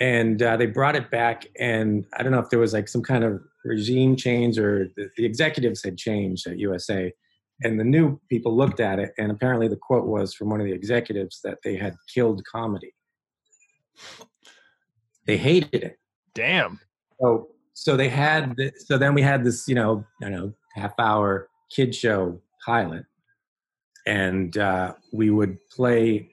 and 0.00 0.42
uh, 0.42 0.56
they 0.56 0.66
brought 0.66 0.96
it 0.96 1.10
back. 1.10 1.46
And 1.58 2.06
I 2.16 2.22
don't 2.22 2.32
know 2.32 2.38
if 2.38 2.50
there 2.50 2.58
was 2.58 2.72
like 2.72 2.88
some 2.88 3.02
kind 3.02 3.24
of 3.24 3.40
regime 3.64 4.16
change 4.16 4.58
or 4.58 4.88
the, 4.96 5.10
the 5.16 5.26
executives 5.26 5.82
had 5.84 5.98
changed 5.98 6.46
at 6.46 6.58
USA, 6.58 7.12
and 7.62 7.78
the 7.78 7.84
new 7.84 8.18
people 8.28 8.56
looked 8.56 8.80
at 8.80 8.98
it, 8.98 9.12
and 9.18 9.30
apparently 9.30 9.68
the 9.68 9.76
quote 9.76 10.06
was 10.06 10.32
from 10.32 10.48
one 10.50 10.60
of 10.60 10.66
the 10.66 10.72
executives 10.72 11.40
that 11.44 11.58
they 11.62 11.76
had 11.76 11.96
killed 12.12 12.44
comedy. 12.44 12.94
They 15.26 15.36
hated 15.36 15.82
it. 15.82 15.98
Damn. 16.34 16.80
So 17.20 17.48
so 17.74 17.96
they 17.96 18.08
had 18.08 18.56
the, 18.56 18.72
so 18.76 18.98
then 18.98 19.14
we 19.14 19.22
had 19.22 19.44
this 19.44 19.66
you 19.68 19.74
know 19.74 20.04
I 20.22 20.28
know 20.28 20.52
half 20.74 20.92
hour 20.98 21.48
kid 21.70 21.94
show 21.94 22.40
pilot, 22.64 23.04
and 24.06 24.56
uh, 24.56 24.94
we 25.12 25.30
would 25.30 25.58
play 25.70 26.30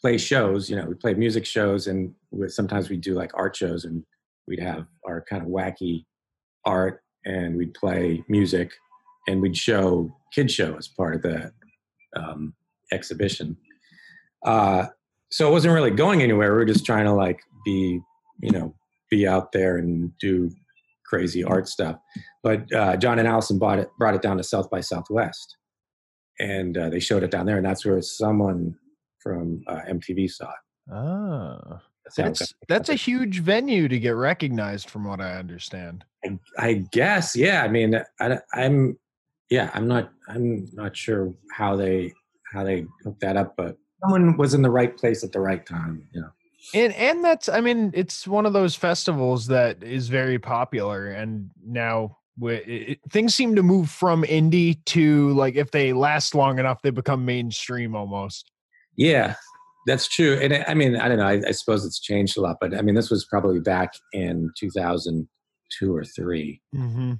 play 0.00 0.18
shows. 0.18 0.68
You 0.68 0.76
know, 0.76 0.86
we 0.86 0.94
play 0.94 1.14
music 1.14 1.46
shows, 1.46 1.86
and 1.86 2.14
we, 2.30 2.48
sometimes 2.48 2.88
we'd 2.88 3.00
do 3.00 3.14
like 3.14 3.32
art 3.34 3.56
shows, 3.56 3.84
and 3.84 4.04
we'd 4.46 4.60
have 4.60 4.86
our 5.06 5.24
kind 5.28 5.42
of 5.42 5.48
wacky 5.48 6.04
art, 6.64 7.02
and 7.24 7.56
we'd 7.56 7.74
play 7.74 8.22
music, 8.28 8.72
and 9.28 9.40
we'd 9.40 9.56
show 9.56 10.14
kid 10.34 10.50
show 10.50 10.76
as 10.76 10.88
part 10.88 11.14
of 11.14 11.22
the 11.22 11.52
um, 12.16 12.54
exhibition. 12.92 13.56
Uh, 14.44 14.86
so 15.30 15.48
it 15.48 15.52
wasn't 15.52 15.74
really 15.74 15.90
going 15.90 16.22
anywhere. 16.22 16.52
We 16.52 16.58
were 16.58 16.64
just 16.64 16.84
trying 16.84 17.06
to 17.06 17.12
like 17.12 17.40
be, 17.64 18.00
you 18.40 18.50
know, 18.50 18.74
be 19.10 19.26
out 19.26 19.52
there 19.52 19.76
and 19.78 20.16
do 20.18 20.50
crazy 21.04 21.44
art 21.44 21.68
stuff. 21.68 21.96
But 22.42 22.72
uh, 22.72 22.96
John 22.96 23.18
and 23.18 23.28
Allison 23.28 23.58
bought 23.58 23.78
it, 23.78 23.88
brought 23.98 24.14
it 24.14 24.22
down 24.22 24.36
to 24.38 24.42
South 24.42 24.70
by 24.70 24.80
Southwest, 24.80 25.56
and 26.38 26.76
uh, 26.76 26.90
they 26.90 27.00
showed 27.00 27.22
it 27.22 27.30
down 27.30 27.46
there, 27.46 27.56
and 27.56 27.66
that's 27.66 27.84
where 27.84 28.00
someone 28.02 28.74
from 29.20 29.62
uh, 29.66 29.80
MTV 29.88 30.30
saw 30.30 30.48
it. 30.48 30.92
Ah, 30.92 31.80
That's, 32.04 32.16
how 32.16 32.22
it 32.24 32.26
that's 32.26 32.40
got- 32.40 32.68
that's 32.68 32.88
a 32.90 32.94
huge 32.94 33.40
venue 33.40 33.88
to 33.88 33.98
get 33.98 34.10
recognized, 34.10 34.90
from 34.90 35.04
what 35.04 35.20
I 35.20 35.34
understand. 35.34 36.04
I, 36.24 36.38
I 36.58 36.72
guess, 36.92 37.34
yeah. 37.36 37.62
I 37.62 37.68
mean, 37.68 38.00
I, 38.20 38.38
am 38.54 38.98
yeah, 39.50 39.70
I'm 39.74 39.86
not, 39.86 40.10
I'm 40.28 40.68
not 40.72 40.96
sure 40.96 41.32
how 41.52 41.76
they 41.76 42.12
how 42.52 42.64
they 42.64 42.86
hooked 43.02 43.20
that 43.20 43.36
up, 43.36 43.54
but 43.56 43.76
someone 44.02 44.36
was 44.36 44.54
in 44.54 44.62
the 44.62 44.70
right 44.70 44.96
place 44.96 45.24
at 45.24 45.32
the 45.32 45.40
right 45.40 45.64
time. 45.64 46.06
You 46.12 46.22
know. 46.22 46.30
And 46.72 46.92
and 46.94 47.24
that's 47.24 47.48
I 47.48 47.60
mean 47.60 47.90
it's 47.94 48.26
one 48.26 48.46
of 48.46 48.52
those 48.52 48.74
festivals 48.74 49.46
that 49.48 49.82
is 49.82 50.08
very 50.08 50.38
popular 50.38 51.08
and 51.08 51.50
now 51.64 52.16
it, 52.40 52.68
it- 52.68 53.00
things 53.10 53.34
seem 53.34 53.54
to 53.56 53.62
move 53.62 53.90
from 53.90 54.22
indie 54.24 54.82
to 54.86 55.32
like 55.34 55.56
if 55.56 55.70
they 55.72 55.92
last 55.92 56.34
long 56.34 56.58
enough 56.58 56.80
they 56.82 56.90
become 56.90 57.24
mainstream 57.24 57.94
almost. 57.94 58.50
Yeah, 58.96 59.34
that's 59.86 60.08
true. 60.08 60.38
And 60.40 60.54
I 60.54 60.64
I 60.68 60.74
mean, 60.74 60.96
I 60.96 61.08
don't 61.08 61.18
know. 61.18 61.26
I, 61.26 61.42
I 61.46 61.50
suppose 61.50 61.84
it's 61.84 62.00
changed 62.00 62.36
a 62.38 62.40
lot, 62.40 62.56
but 62.60 62.74
I 62.74 62.82
mean, 62.82 62.94
this 62.94 63.10
was 63.10 63.24
probably 63.26 63.60
back 63.60 63.92
in 64.12 64.50
2002 64.58 65.94
or 65.94 66.04
three 66.04 66.60
Mm-hmm. 66.74 67.12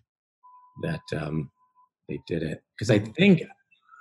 that 0.83 1.01
um, 1.17 1.51
they 2.09 2.21
did 2.27 2.43
it. 2.43 2.63
Because 2.77 2.91
I 2.91 2.99
think, 2.99 3.43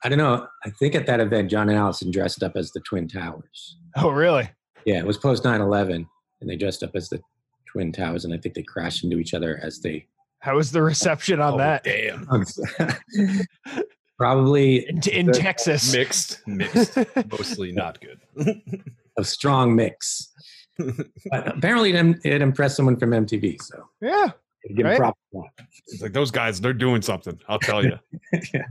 I 0.04 0.10
don't 0.10 0.18
know. 0.18 0.48
I 0.66 0.70
think 0.72 0.96
at 0.96 1.06
that 1.08 1.20
event, 1.20 1.50
John 1.52 1.70
and 1.70 1.78
Allison 1.78 2.12
dressed 2.12 2.44
up 2.44 2.56
as 2.56 2.72
the 2.72 2.80
Twin 2.82 3.08
Towers. 3.08 3.78
Oh 3.96 4.10
really? 4.10 4.50
Yeah, 4.86 5.00
it 5.00 5.06
was 5.06 5.18
post 5.18 5.44
9/11, 5.44 6.08
and 6.42 6.50
they 6.50 6.56
dressed 6.56 6.84
up 6.84 6.92
as 6.96 7.10
the 7.10 7.22
Twin 7.68 7.92
Towers, 7.92 8.26
and 8.26 8.34
I 8.34 8.38
think 8.38 8.56
they 8.56 8.64
crashed 8.64 9.04
into 9.04 9.18
each 9.20 9.34
other 9.34 9.60
as 9.64 9.80
they. 9.80 10.08
How 10.40 10.56
was 10.58 10.72
the 10.72 10.82
reception 10.82 11.40
on 11.40 11.54
Oh, 11.54 11.58
that 11.58 11.84
Damn. 11.86 12.28
probably 14.18 14.88
in, 14.90 15.00
in 15.10 15.26
the- 15.28 15.34
Texas? 15.34 15.94
Mixed. 15.94 16.46
Mixed. 16.48 16.98
Mostly 17.32 17.72
not 17.72 18.00
good. 18.02 18.20
a 19.18 19.24
strong 19.24 19.76
mix. 19.76 20.32
but 20.78 21.48
apparently, 21.58 21.94
it, 21.94 22.18
it 22.26 22.42
impressed 22.42 22.76
someone 22.76 22.98
from 22.98 23.12
MTV, 23.12 23.62
so 23.62 23.88
yeah. 24.02 24.32
give 24.76 24.86
Right. 24.86 24.98
props 24.98 25.20
for 25.32 25.46
that. 25.58 25.66
It's 25.88 26.02
like 26.02 26.14
those 26.14 26.32
guys, 26.32 26.60
they're 26.60 26.74
doing 26.74 27.02
something. 27.02 27.40
I'll 27.48 27.60
tell 27.60 27.84
you. 27.86 27.98
yeah. 28.54 28.66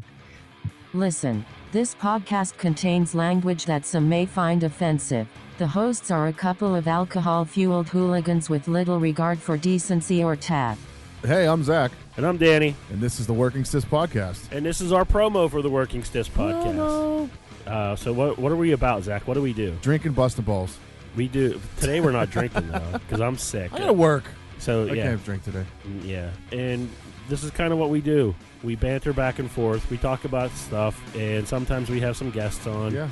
Listen, 0.95 1.45
this 1.71 1.95
podcast 1.95 2.59
contains 2.59 3.15
language 3.15 3.65
that 3.67 3.87
some 3.87 4.09
may 4.09 4.27
find 4.27 4.63
offensive. 4.65 5.27
The 5.59 5.67
hosts 5.67 6.11
are 6.11 6.27
a 6.29 6.33
couple 6.33 6.75
of 6.75 6.89
alcohol 6.89 7.45
fueled 7.45 7.89
hooligans 7.89 8.49
with 8.51 8.69
little 8.69 8.99
regard 8.99 9.39
for 9.39 9.57
decency 9.57 10.25
or 10.25 10.35
tact. 10.35 10.81
Hey, 11.25 11.47
I'm 11.47 11.63
Zach, 11.63 11.93
And 12.17 12.27
I'm 12.27 12.37
Danny, 12.37 12.75
and 12.91 13.01
this 13.01 13.21
is 13.21 13.27
the 13.29 13.33
Working 13.33 13.65
Stiff 13.65 13.89
Podcast. 13.89 14.51
and 14.51 14.67
this 14.67 14.81
is 14.81 14.91
our 14.93 15.05
promo 15.05 15.49
for 15.49 15.63
the 15.63 15.71
Working 15.71 16.03
Stiffs 16.03 16.29
podcast. 16.29 17.29
Uh, 17.67 17.95
so 17.95 18.13
what 18.13 18.39
what 18.39 18.51
are 18.51 18.57
we 18.57 18.73
about, 18.73 19.05
Zach? 19.05 19.29
What 19.29 19.35
do 19.35 19.43
we 19.43 19.53
do? 19.53 19.77
Drinking 19.83 20.13
busting 20.13 20.45
balls. 20.45 20.77
We 21.15 21.29
do 21.29 21.61
today. 21.79 22.01
We're 22.01 22.11
not 22.11 22.31
drinking 22.31 22.69
though, 22.69 22.99
because 22.99 23.21
I'm 23.21 23.39
sick. 23.39 23.73
I 23.73 23.79
gotta 23.79 23.93
work. 23.93 24.25
So 24.59 24.89
I 24.89 24.95
yeah, 24.95 25.03
can't 25.05 25.25
drink 25.25 25.45
today. 25.45 25.65
Mm, 25.87 26.05
yeah, 26.05 26.31
and 26.51 26.91
this 27.29 27.45
is 27.45 27.53
kind 27.53 27.73
of 27.73 27.79
what 27.79 27.91
we 27.91 28.01
do. 28.01 28.35
We 28.65 28.75
banter 28.75 29.13
back 29.13 29.39
and 29.39 29.49
forth. 29.49 29.89
We 29.91 29.97
talk 29.97 30.25
about 30.25 30.51
stuff, 30.53 31.01
and 31.17 31.47
sometimes 31.47 31.89
we 31.89 32.01
have 32.01 32.17
some 32.17 32.31
guests 32.33 32.67
on. 32.67 32.93
Yeah. 32.95 33.09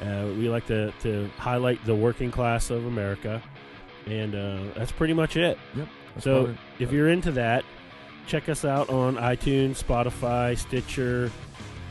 Uh, 0.00 0.26
we 0.36 0.48
like 0.48 0.66
to, 0.66 0.92
to 1.02 1.28
highlight 1.36 1.84
the 1.84 1.94
working 1.94 2.30
class 2.30 2.70
of 2.70 2.86
America, 2.86 3.42
and 4.06 4.34
uh, 4.34 4.60
that's 4.76 4.92
pretty 4.92 5.14
much 5.14 5.36
it. 5.36 5.58
Yep. 5.74 5.88
So 6.20 6.46
it. 6.46 6.56
if 6.78 6.92
you're 6.92 7.08
into 7.08 7.32
that, 7.32 7.64
check 8.26 8.48
us 8.48 8.64
out 8.64 8.88
on 8.90 9.16
iTunes, 9.16 9.82
Spotify, 9.82 10.56
Stitcher, 10.56 11.30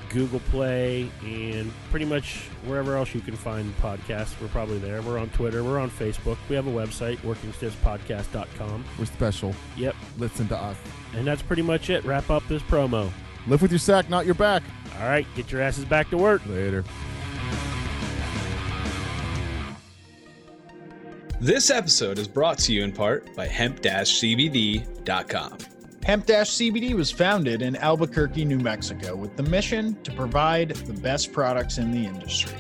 Google 0.10 0.40
Play, 0.52 1.10
and 1.24 1.72
pretty 1.90 2.06
much 2.06 2.50
wherever 2.66 2.96
else 2.96 3.14
you 3.14 3.22
can 3.22 3.36
find 3.36 3.76
podcasts. 3.80 4.40
We're 4.40 4.48
probably 4.48 4.80
there. 4.80 5.02
We're 5.02 5.20
on 5.20 5.30
Twitter. 5.30 5.64
We're 5.64 5.80
on 5.80 5.90
Facebook. 5.90 6.38
We 6.50 6.56
have 6.56 6.68
a 6.68 6.72
website, 6.72 7.18
workingstiffspodcast.com. 7.18 8.86
we're 8.98 9.06
special. 9.06 9.54
Yep. 9.76 9.96
Listen 10.18 10.48
to 10.50 10.58
us. 10.58 10.78
And 11.14 11.26
that's 11.26 11.42
pretty 11.42 11.62
much 11.62 11.90
it. 11.90 12.06
Wrap 12.06 12.30
up 12.30 12.48
this 12.48 12.62
promo. 12.64 13.12
Live 13.48 13.62
with 13.62 13.72
your 13.72 13.80
sack, 13.80 14.10
not 14.10 14.26
your 14.26 14.36
back. 14.36 14.64
All 15.00 15.08
right, 15.08 15.26
get 15.36 15.52
your 15.52 15.62
asses 15.62 15.86
back 15.86 16.10
to 16.10 16.18
work. 16.18 16.46
Later. 16.48 16.84
This 21.40 21.70
episode 21.70 22.18
is 22.18 22.28
brought 22.28 22.58
to 22.60 22.74
you 22.74 22.84
in 22.84 22.92
part 22.92 23.36
by 23.36 23.46
hemp-cbd.com. 23.46 25.58
Hemp 26.04 26.26
CBD 26.26 26.96
was 26.96 27.12
founded 27.12 27.62
in 27.62 27.76
Albuquerque, 27.76 28.44
New 28.44 28.58
Mexico, 28.58 29.16
with 29.16 29.38
the 29.38 29.44
mission 29.44 30.02
to 30.02 30.12
provide 30.14 30.72
the 30.72 30.94
best 30.94 31.32
products 31.32 31.78
in 31.78 31.92
the 31.92 32.04
industry. 32.04 32.58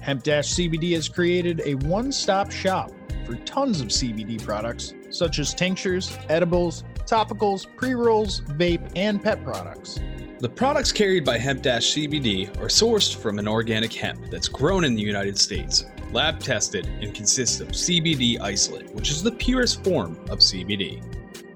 Hemp 0.00 0.22
CBD 0.22 0.92
has 0.92 1.08
created 1.08 1.60
a 1.64 1.74
one 1.74 2.12
stop 2.12 2.52
shop 2.52 2.92
for 3.26 3.34
tons 3.34 3.80
of 3.80 3.88
CBD 3.88 4.40
products, 4.40 4.94
such 5.10 5.40
as 5.40 5.52
tinctures, 5.52 6.16
edibles, 6.28 6.84
topicals, 7.06 7.66
pre 7.76 7.94
rolls, 7.94 8.42
vape, 8.42 8.92
and 8.94 9.20
pet 9.20 9.42
products. 9.42 9.98
The 10.38 10.48
products 10.48 10.92
carried 10.92 11.24
by 11.24 11.38
Hemp-CBD 11.38 12.58
are 12.58 12.68
sourced 12.68 13.16
from 13.16 13.40
an 13.40 13.48
organic 13.48 13.92
hemp 13.92 14.30
that's 14.30 14.46
grown 14.46 14.84
in 14.84 14.94
the 14.94 15.02
United 15.02 15.36
States, 15.36 15.86
lab 16.14 16.40
tested, 16.40 16.86
and 17.02 17.14
consists 17.14 17.60
of 17.60 17.68
CBD 17.68 18.40
isolate, 18.40 18.88
which 18.94 19.10
is 19.10 19.22
the 19.22 19.32
purest 19.32 19.84
form 19.84 20.18
of 20.30 20.38
CBD. 20.38 21.02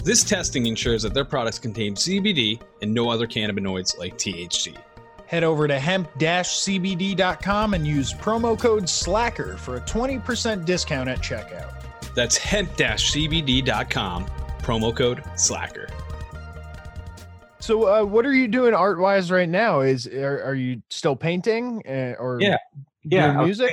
This 0.05 0.25
testing 0.25 0.67
ensures 0.67 1.03
that 1.03 1.15
their 1.15 1.25
products 1.25 1.59
contain 1.59 1.95
CBD 1.95 2.61
and 2.83 2.93
no 2.93 3.09
other 3.11 3.27
cannabinoids 3.27 3.97
like 3.99 4.17
THC. 4.19 4.77
Head 5.27 5.45
over 5.45 5.69
to 5.69 5.79
hemp 5.79 6.09
cbd.com 6.19 7.75
and 7.75 7.87
use 7.87 8.15
promo 8.15 8.59
code 8.59 8.89
SLACKER 8.89 9.57
for 9.59 9.77
a 9.77 9.81
20% 9.83 10.65
discount 10.65 11.09
at 11.09 11.19
checkout. 11.19 11.75
That's 12.15 12.37
hemp-cbd.com, 12.39 14.27
promo 14.63 14.97
code 14.97 15.23
SLACKER. 15.37 15.89
So, 17.61 17.85
uh, 17.87 18.05
what 18.05 18.25
are 18.25 18.33
you 18.33 18.49
doing 18.49 18.73
art 18.73 18.99
wise 18.99 19.31
right 19.31 19.49
now? 19.49 19.81
Is 19.81 20.07
are, 20.07 20.43
are 20.43 20.55
you 20.55 20.81
still 20.91 21.17
painting 21.17 21.83
uh, 21.87 22.15
or 22.19 22.41
Yeah. 22.41 22.57
doing 23.07 23.23
I'll 23.25 23.45
music? 23.45 23.71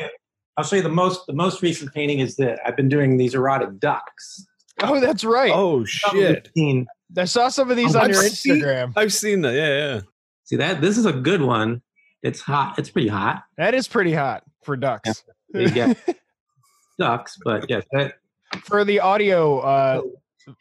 Show 0.56 0.56
you- 0.56 0.58
I'll 0.58 0.64
show 0.64 0.76
you 0.78 0.82
the 0.82 0.90
most 0.90 1.26
the 1.28 1.34
most 1.34 1.62
recent 1.62 1.94
painting 1.94 2.20
is 2.20 2.36
that 2.38 2.60
I've 2.66 2.76
been 2.76 2.90
doing 2.90 3.18
these 3.18 3.34
erotic 3.36 3.80
ducks. 3.80 4.46
Oh, 4.84 5.00
that's 5.00 5.24
right. 5.24 5.52
Oh 5.54 5.86
You've 6.14 6.88
I 7.18 7.26
saw 7.26 7.48
some 7.50 7.70
of 7.72 7.78
these 7.78 7.96
Oh, 7.96 8.02
on 8.02 8.10
your 8.10 8.24
I've 8.24 8.32
seen- 8.32 8.56
Instagram. 8.62 8.94
I've 8.96 9.14
seen 9.14 9.42
that, 9.42 9.54
yeah, 9.54 9.68
yeah. 9.96 10.02
See 10.44 10.56
that? 10.58 10.82
This 10.82 10.98
is 10.98 11.06
a 11.06 11.14
good 11.14 11.42
one. 11.42 11.82
It's 12.24 12.42
hot. 12.42 12.78
It's 12.80 12.90
pretty 12.90 13.08
hot. 13.08 13.44
That 13.58 13.74
is 13.74 13.88
pretty 13.88 14.14
hot 14.14 14.44
for 14.64 14.76
ducks. 14.76 15.24
Yeah, 15.54 15.68
get 15.70 16.18
ducks, 17.00 17.38
but 17.44 17.70
yes, 17.70 17.84
that, 17.92 18.16
for 18.64 18.84
the 18.84 19.00
audio 19.00 19.60
uh, 19.60 20.02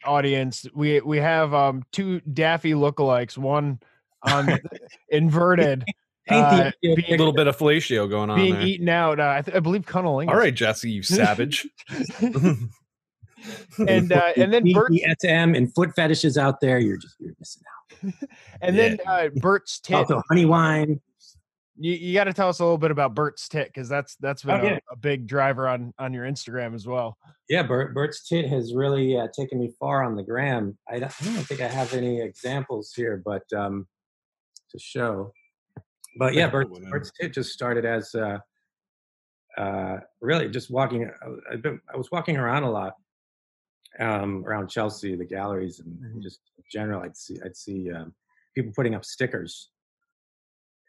audience, 0.05 0.65
we 0.73 1.01
we 1.01 1.17
have 1.17 1.53
um 1.53 1.83
two 1.91 2.19
Daffy 2.21 2.73
lookalikes, 2.73 3.37
one 3.37 3.79
on 4.23 4.59
inverted, 5.09 5.83
paint 5.85 5.95
uh, 6.29 6.71
the 6.81 6.91
A 6.91 6.95
being, 6.95 7.09
little 7.17 7.33
bit 7.33 7.47
of 7.47 7.57
fellatio 7.57 8.09
going 8.09 8.29
on 8.29 8.37
being 8.37 8.53
there. 8.55 8.63
eaten 8.63 8.89
out. 8.89 9.19
Uh, 9.19 9.35
I, 9.37 9.41
th- 9.41 9.55
I 9.55 9.59
believe 9.59 9.83
cunnilingus. 9.83 10.29
All 10.29 10.37
right, 10.37 10.53
Jesse, 10.53 10.89
you 10.89 11.03
savage. 11.03 11.67
and 13.77 14.11
uh, 14.11 14.31
and 14.35 14.51
then 14.53 14.71
Bert 14.71 14.91
BDSM 14.91 15.55
and 15.55 15.73
foot 15.73 15.93
fetishes 15.95 16.37
out 16.37 16.61
there. 16.61 16.79
You're 16.79 16.97
just 16.97 17.15
you're 17.19 17.35
missing 17.39 17.63
out. 17.67 18.13
and 18.61 18.77
then 18.77 18.97
uh, 19.05 19.29
Bert's 19.35 19.79
tit. 19.83 19.95
Also, 19.97 20.21
honey 20.29 20.45
wine. 20.45 20.99
You, 21.77 21.91
you 21.91 22.13
got 22.13 22.23
to 22.23 22.33
tell 22.33 22.47
us 22.47 22.59
a 22.59 22.63
little 22.63 22.77
bit 22.77 22.91
about 22.91 23.13
Bert's 23.15 23.49
tit 23.49 23.67
because 23.67 23.89
that's 23.89 24.15
that's 24.21 24.43
been 24.43 24.61
Oh, 24.61 24.63
a, 24.63 24.69
yeah. 24.71 24.79
a 24.91 24.95
big 24.95 25.27
driver 25.27 25.67
on 25.67 25.93
on 25.99 26.13
your 26.13 26.25
Instagram 26.25 26.73
as 26.73 26.87
well. 26.87 27.17
Yeah, 27.49 27.63
Bert, 27.63 27.93
Bert's 27.93 28.25
tit 28.27 28.47
has 28.47 28.73
really 28.73 29.17
uh, 29.19 29.27
taken 29.37 29.59
me 29.59 29.71
far 29.79 30.01
on 30.03 30.15
the 30.15 30.23
gram. 30.23 30.77
I 30.89 30.99
don't, 30.99 31.11
I 31.21 31.25
don't 31.25 31.43
think 31.43 31.59
I 31.61 31.67
have 31.67 31.93
any 31.93 32.21
examples 32.21 32.93
here, 32.95 33.21
but 33.23 33.43
um, 33.55 33.87
to 34.71 34.79
show. 34.79 35.31
But 36.17 36.33
yeah, 36.33 36.45
Whatever. 36.49 36.65
Bert's 36.89 37.11
tit 37.11 37.33
just 37.33 37.51
started 37.51 37.85
as 37.85 38.13
uh, 38.15 38.39
uh, 39.57 39.97
really 40.21 40.49
just 40.49 40.69
walking. 40.71 41.05
I- 41.09 41.53
I've 41.53 41.61
been, 41.61 41.79
I 41.93 41.97
was 41.97 42.09
walking 42.11 42.37
around 42.37 42.63
a 42.63 42.71
lot 42.71 42.93
um, 43.99 44.45
around 44.45 44.69
Chelsea, 44.69 45.15
the 45.15 45.25
galleries, 45.25 45.79
and, 45.79 45.97
and 46.03 46.21
just 46.21 46.39
in 46.57 46.63
general, 46.71 47.01
I'd 47.01 47.17
see 47.17 47.37
I'd 47.43 47.55
see 47.57 47.91
um, 47.91 48.13
people 48.55 48.71
putting 48.75 48.95
up 48.95 49.03
stickers, 49.05 49.69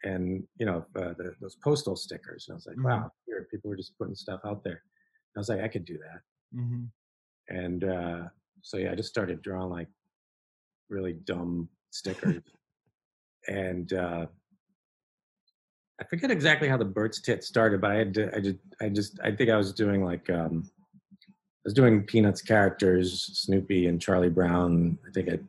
and 0.03 0.43
you 0.57 0.65
know 0.65 0.85
uh, 0.95 1.13
the, 1.17 1.33
those 1.41 1.55
postal 1.63 1.95
stickers. 1.95 2.45
And 2.47 2.53
I 2.53 2.55
was 2.55 2.67
like, 2.67 2.77
Mhm. 2.77 2.85
wow, 2.85 3.11
here 3.25 3.47
people 3.51 3.71
are 3.71 3.75
just 3.77 3.97
putting 3.97 4.15
stuff 4.15 4.41
out 4.45 4.63
there. 4.63 4.81
I 5.35 5.39
was 5.39 5.49
like, 5.49 5.61
I 5.61 5.67
could 5.67 5.85
do 5.85 5.97
that 5.99 6.21
Mm-hmm. 6.57 6.85
and 7.49 7.83
uh, 7.83 8.23
so 8.61 8.77
yeah, 8.77 8.91
I 8.91 8.95
just 8.95 9.09
started 9.09 9.41
drawing 9.41 9.69
like 9.69 9.89
really 10.89 11.13
dumb 11.13 11.67
stickers, 11.91 12.41
and 13.49 13.91
uh, 13.93 14.25
I 15.99 16.03
forget 16.03 16.29
exactly 16.29 16.67
how 16.67 16.77
the 16.77 16.85
Bert's 16.85 17.21
tit 17.21 17.43
started, 17.43 17.81
but 17.81 17.91
I 17.91 17.95
had 17.95 18.13
to, 18.15 18.35
I 18.35 18.39
just 18.39 18.57
I 18.81 18.89
just 18.89 19.19
I 19.23 19.31
think 19.31 19.49
I 19.49 19.57
was 19.57 19.73
doing 19.73 20.03
like 20.03 20.29
um, 20.29 20.69
I 21.25 21.65
was 21.65 21.73
doing 21.73 22.03
Peanuts 22.03 22.41
characters, 22.41 23.29
Snoopy 23.33 23.87
and 23.87 24.01
Charlie 24.01 24.29
Brown. 24.29 24.97
I 25.07 25.11
think 25.11 25.29
I 25.29 25.39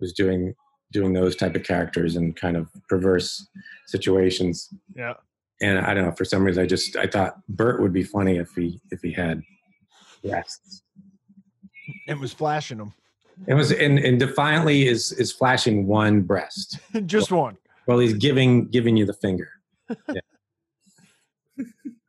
was 0.00 0.12
doing 0.12 0.54
doing 0.92 1.12
those 1.12 1.36
type 1.36 1.54
of 1.54 1.62
characters 1.62 2.16
in 2.16 2.32
kind 2.32 2.56
of 2.56 2.68
perverse 2.88 3.48
situations. 3.86 4.68
Yeah. 4.94 5.14
And 5.60 5.78
I 5.78 5.94
don't 5.94 6.04
know, 6.04 6.12
for 6.12 6.24
some 6.24 6.44
reason 6.44 6.62
I 6.62 6.66
just 6.66 6.96
I 6.96 7.06
thought 7.06 7.36
Bert 7.48 7.80
would 7.80 7.92
be 7.92 8.02
funny 8.02 8.36
if 8.36 8.50
he 8.54 8.80
if 8.90 9.00
he 9.00 9.12
had 9.12 9.42
breasts. 10.24 10.82
It 12.08 12.18
was 12.18 12.32
flashing 12.32 12.78
them, 12.78 12.92
It 13.46 13.54
was 13.54 13.72
and, 13.72 13.98
and 13.98 14.18
defiantly 14.18 14.88
is 14.88 15.12
is 15.12 15.32
flashing 15.32 15.86
one 15.86 16.22
breast. 16.22 16.78
just 17.06 17.30
one. 17.30 17.56
Well, 17.86 17.98
he's 17.98 18.14
giving 18.14 18.68
giving 18.68 18.96
you 18.96 19.06
the 19.06 19.14
finger. 19.14 19.48
Yeah. 20.08 21.64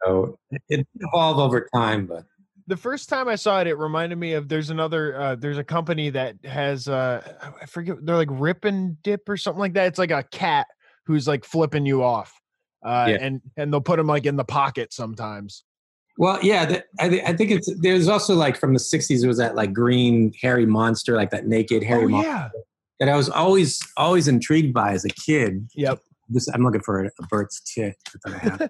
so 0.06 0.38
it 0.70 0.88
evolved 1.00 1.40
over 1.40 1.68
time, 1.74 2.06
but 2.06 2.24
the 2.68 2.78
first 2.78 3.10
time 3.10 3.28
I 3.28 3.36
saw 3.36 3.60
it, 3.60 3.68
it 3.68 3.78
reminded 3.78 4.18
me 4.18 4.34
of 4.34 4.48
there's 4.48 4.70
another 4.70 5.20
uh, 5.20 5.36
there's 5.36 5.58
a 5.58 5.64
company 5.64 6.10
that 6.12 6.36
has 6.46 6.88
uh 6.88 7.22
I 7.62 7.66
forget 7.66 7.98
they're 8.06 8.16
like 8.16 8.30
rip 8.32 8.64
and 8.66 9.02
dip 9.04 9.28
or 9.28 9.36
something 9.38 9.60
like 9.60 9.74
that. 9.74 9.88
It's 9.88 10.00
like 10.00 10.12
a 10.12 10.24
cat 10.24 10.68
who's 11.06 11.28
like 11.28 11.44
flipping 11.44 11.86
you 11.86 12.04
off. 12.04 12.34
Uh, 12.86 13.08
Yeah. 13.10 13.18
and 13.22 13.42
and 13.58 13.72
they'll 13.74 13.82
put 13.82 13.98
them 13.98 14.08
like 14.08 14.26
in 14.26 14.36
the 14.38 14.46
pocket 14.46 14.94
sometimes. 14.94 15.64
well, 16.18 16.40
yeah. 16.42 16.66
The, 16.66 16.84
I, 17.00 17.10
thi- 17.10 17.24
I 17.24 17.34
think 17.36 17.52
it's 17.52 17.70
there's 17.82 18.08
also 18.08 18.34
like 18.36 18.56
from 18.58 18.74
the 18.74 18.80
'60s. 18.80 19.24
it 19.24 19.28
was 19.28 19.38
that 19.38 19.56
like 19.56 19.74
green 19.74 20.32
hairy 20.42 20.66
monster, 20.66 21.16
like 21.18 21.32
that 21.32 21.48
naked 21.48 21.84
hairy 21.84 22.06
oh 22.06 22.10
monster 22.10 22.30
yeah. 22.30 22.50
That 23.04 23.12
I 23.12 23.18
was 23.18 23.30
always 23.30 23.80
always 23.98 24.30
intrigued 24.30 24.74
by 24.74 24.94
as 24.94 25.04
a 25.04 25.10
kid. 25.10 25.68
Yep. 25.76 26.00
This 26.30 26.48
I'm 26.48 26.64
looking 26.64 26.82
for 26.82 27.04
a, 27.04 27.08
a 27.20 27.28
Bert's 27.28 27.60
tit 27.60 27.96
that 28.24 28.34
I 28.34 28.38
have. 28.38 28.70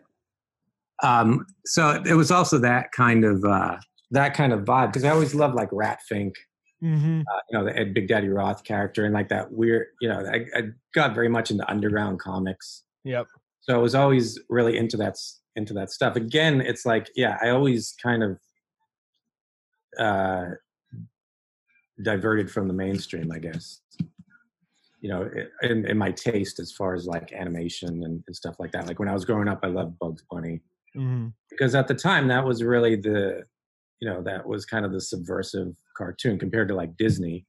um, 1.03 1.45
so 1.65 2.01
it 2.03 2.15
was 2.15 2.31
also 2.31 2.57
that 2.57 2.91
kind 2.93 3.25
of 3.25 3.45
uh, 3.45 3.77
that 4.09 4.33
kind 4.33 4.51
of 4.51 4.61
vibe 4.61 4.87
because 4.87 5.03
I 5.03 5.09
always 5.09 5.35
loved 5.35 5.53
like 5.53 5.69
Rat 5.71 5.99
Fink. 6.07 6.35
Mm-hmm. 6.83 7.21
uh, 7.21 7.39
you 7.49 7.57
know, 7.57 7.63
the 7.63 7.77
Ed 7.77 7.93
Big 7.93 8.09
Daddy 8.09 8.27
Roth 8.27 8.65
character 8.65 9.05
and 9.05 9.13
like 9.13 9.29
that 9.29 9.53
weird, 9.53 9.87
you 10.01 10.09
know, 10.09 10.19
I, 10.19 10.45
I 10.53 10.63
got 10.93 11.15
very 11.15 11.29
much 11.29 11.49
into 11.49 11.69
underground 11.71 12.19
comics. 12.19 12.83
Yep. 13.05 13.27
So 13.61 13.73
I 13.73 13.77
was 13.77 13.95
always 13.95 14.37
really 14.49 14.77
into 14.77 14.97
that, 14.97 15.15
into 15.55 15.73
that 15.75 15.91
stuff. 15.91 16.17
Again, 16.17 16.59
it's 16.59 16.85
like, 16.85 17.09
yeah, 17.15 17.37
I 17.41 17.51
always 17.51 17.95
kind 18.03 18.21
of 18.21 18.37
uh, 19.97 20.55
diverted 22.01 22.51
from 22.51 22.67
the 22.67 22.73
mainstream, 22.73 23.31
I 23.31 23.39
guess. 23.39 23.79
You 25.03 25.09
know, 25.09 25.29
in, 25.63 25.85
in 25.85 25.97
my 25.97 26.11
taste 26.11 26.59
as 26.61 26.71
far 26.71 26.95
as 26.95 27.05
like 27.05 27.33
animation 27.33 27.89
and, 28.05 28.23
and 28.25 28.33
stuff 28.35 28.55
like 28.57 28.71
that. 28.71 28.87
Like 28.87 28.99
when 28.99 29.09
I 29.09 29.13
was 29.13 29.25
growing 29.25 29.49
up, 29.49 29.59
I 29.61 29.67
loved 29.67 29.99
Bugs 29.99 30.23
Bunny 30.31 30.61
hmm 30.95 31.27
because 31.49 31.75
at 31.75 31.87
the 31.87 31.93
time 31.93 32.27
that 32.29 32.43
was 32.45 32.63
really 32.63 32.95
the, 32.95 33.43
you 33.99 34.09
know, 34.09 34.23
that 34.23 34.47
was 34.47 34.65
kind 34.65 34.85
of 34.85 34.91
the 34.93 35.01
subversive 35.01 35.75
cartoon 35.97 36.39
compared 36.39 36.67
to 36.69 36.73
like 36.73 36.95
Disney. 36.97 37.45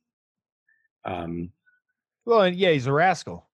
Um, 1.06 1.50
Well, 2.26 2.48
yeah, 2.48 2.70
he's 2.72 2.86
a 2.88 2.92
rascal. 2.92 3.48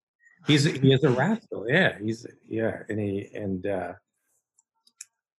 he's 0.46 0.64
he 0.64 0.92
is 0.92 1.04
a 1.04 1.10
rascal, 1.24 1.66
yeah. 1.68 1.98
He's 2.02 2.26
yeah, 2.48 2.78
and 2.88 2.98
he 2.98 3.28
and 3.34 3.66
uh, 3.66 3.92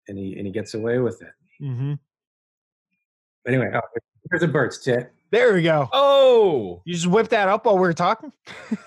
and 0.06 0.18
he 0.18 0.36
and 0.36 0.46
he 0.46 0.52
gets 0.52 0.74
away 0.74 0.98
with 0.98 1.22
it. 1.22 1.32
hmm 1.58 1.94
Anyway, 3.48 3.70
oh, 3.74 3.80
here's 4.30 4.42
a 4.42 4.48
bird's 4.48 4.78
tit. 4.78 5.12
There 5.32 5.54
we 5.54 5.62
go. 5.62 5.88
Oh, 5.92 6.82
You 6.84 6.94
just 6.94 7.06
whipped 7.06 7.30
that 7.30 7.48
up 7.48 7.64
while 7.64 7.76
we 7.76 7.82
were 7.82 7.92
talking. 7.94 8.32